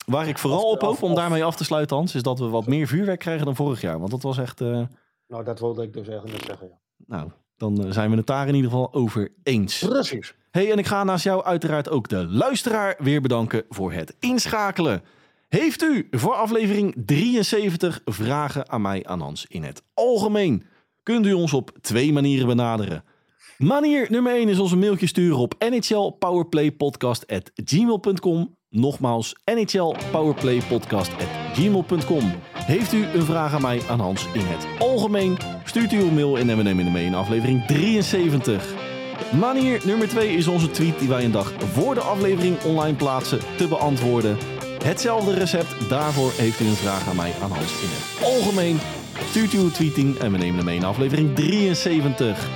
Waar 0.06 0.28
ik 0.28 0.38
vooral 0.38 0.70
op 0.70 0.80
hoop 0.80 1.02
om 1.02 1.14
daarmee 1.14 1.44
af 1.44 1.56
te 1.56 1.64
sluiten, 1.64 1.96
Hans, 1.96 2.14
is 2.14 2.22
dat 2.22 2.38
we 2.38 2.48
wat 2.48 2.66
meer 2.66 2.86
vuurwerk 2.86 3.18
krijgen 3.18 3.44
dan 3.44 3.56
vorig 3.56 3.80
jaar. 3.80 3.98
Want 3.98 4.10
dat 4.10 4.22
was 4.22 4.38
echt, 4.38 4.60
eh, 4.60 4.82
Nou, 5.28 5.44
dat 5.44 5.60
wilde 5.60 5.82
ik 5.82 5.92
dus 5.92 6.08
eigenlijk 6.08 6.44
zeggen. 6.44 6.68
Ja. 6.68 7.16
nou, 7.16 7.30
dan 7.56 7.84
eh, 7.84 7.92
zijn 7.92 8.10
we 8.10 8.16
het 8.16 8.26
daar 8.26 8.48
in 8.48 8.54
ieder 8.54 8.70
geval 8.70 8.92
over 8.92 9.32
eens. 9.42 9.78
Precies. 9.78 10.34
Hey, 10.50 10.72
en 10.72 10.78
ik 10.78 10.86
ga 10.86 11.04
naast 11.04 11.24
jou 11.24 11.44
uiteraard 11.44 11.88
ook 11.88 12.08
de 12.08 12.26
luisteraar 12.26 12.96
weer 12.98 13.20
bedanken 13.20 13.62
voor 13.68 13.92
het 13.92 14.16
inschakelen. 14.20 15.02
Heeft 15.48 15.82
u 15.82 16.08
voor 16.10 16.34
aflevering 16.34 16.94
73 17.06 18.00
vragen 18.04 18.70
aan 18.70 18.82
mij 18.82 19.04
aan 19.04 19.20
Hans 19.20 19.46
in 19.48 19.62
het 19.62 19.82
algemeen? 19.94 20.64
Kunt 21.02 21.26
u 21.26 21.32
ons 21.32 21.52
op 21.52 21.70
twee 21.80 22.12
manieren 22.12 22.46
benaderen. 22.46 23.04
Manier 23.58 24.06
nummer 24.10 24.32
1 24.32 24.48
is 24.48 24.58
onze 24.58 24.76
mailtje 24.76 25.06
sturen 25.06 25.38
op 25.38 25.54
nhlpowerplaypodcast.gmail.com. 25.58 28.56
Nogmaals, 28.70 29.34
nhlpowerplaypodcast.gmail.com. 29.44 32.32
Heeft 32.66 32.92
u 32.92 33.04
een 33.14 33.24
vraag 33.24 33.54
aan 33.54 33.62
mij 33.62 33.80
aan 33.88 34.00
Hans 34.00 34.26
in 34.32 34.44
het 34.44 34.66
algemeen? 34.78 35.38
Stuurt 35.64 35.92
u 35.92 36.00
uw 36.00 36.10
mail 36.10 36.38
en 36.38 36.56
we 36.56 36.62
nemen 36.62 36.92
mee 36.92 37.04
in 37.04 37.14
aflevering 37.14 37.66
73. 37.66 38.74
Manier 39.38 39.80
nummer 39.84 40.08
2 40.08 40.36
is 40.36 40.46
onze 40.46 40.70
tweet 40.70 40.98
die 40.98 41.08
wij 41.08 41.24
een 41.24 41.30
dag 41.30 41.52
voor 41.72 41.94
de 41.94 42.00
aflevering 42.00 42.62
online 42.64 42.96
plaatsen 42.96 43.38
te 43.56 43.68
beantwoorden. 43.68 44.36
Hetzelfde 44.84 45.34
recept, 45.34 45.88
daarvoor 45.88 46.32
heeft 46.36 46.60
u 46.60 46.66
een 46.66 46.76
vraag 46.76 47.08
aan 47.08 47.16
mij 47.16 47.32
aan 47.42 47.50
Hans 47.50 47.72
in 47.72 47.88
het 47.88 48.24
algemeen. 48.24 48.78
Stuurt 49.28 49.52
u 49.52 49.58
uw 49.58 49.70
tweeting 49.70 50.18
en 50.18 50.32
we 50.32 50.38
nemen 50.38 50.56
hem 50.56 50.64
mee 50.64 50.76
in 50.76 50.84
aflevering 50.84 51.34
73. 51.34 52.48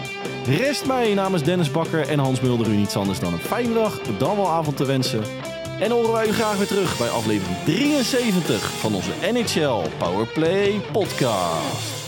Rest 0.46 0.86
mij 0.86 1.14
namens 1.14 1.42
Dennis 1.42 1.70
Bakker 1.70 2.08
en 2.08 2.18
Hans 2.18 2.40
Mulder 2.40 2.66
u 2.66 2.76
niets 2.76 2.96
anders 2.96 3.20
dan 3.20 3.32
een 3.32 3.38
fijne 3.38 3.74
dag, 3.74 4.00
dan 4.18 4.36
wel 4.36 4.48
avond 4.48 4.76
te 4.76 4.84
wensen. 4.84 5.22
En 5.80 5.90
horen 5.90 6.12
wij 6.12 6.28
u 6.28 6.32
graag 6.32 6.56
weer 6.56 6.66
terug 6.66 6.98
bij 6.98 7.08
aflevering 7.08 7.56
73 7.64 8.70
van 8.70 8.94
onze 8.94 9.10
NHL 9.32 9.82
Powerplay 9.98 10.80
podcast. 10.92 11.98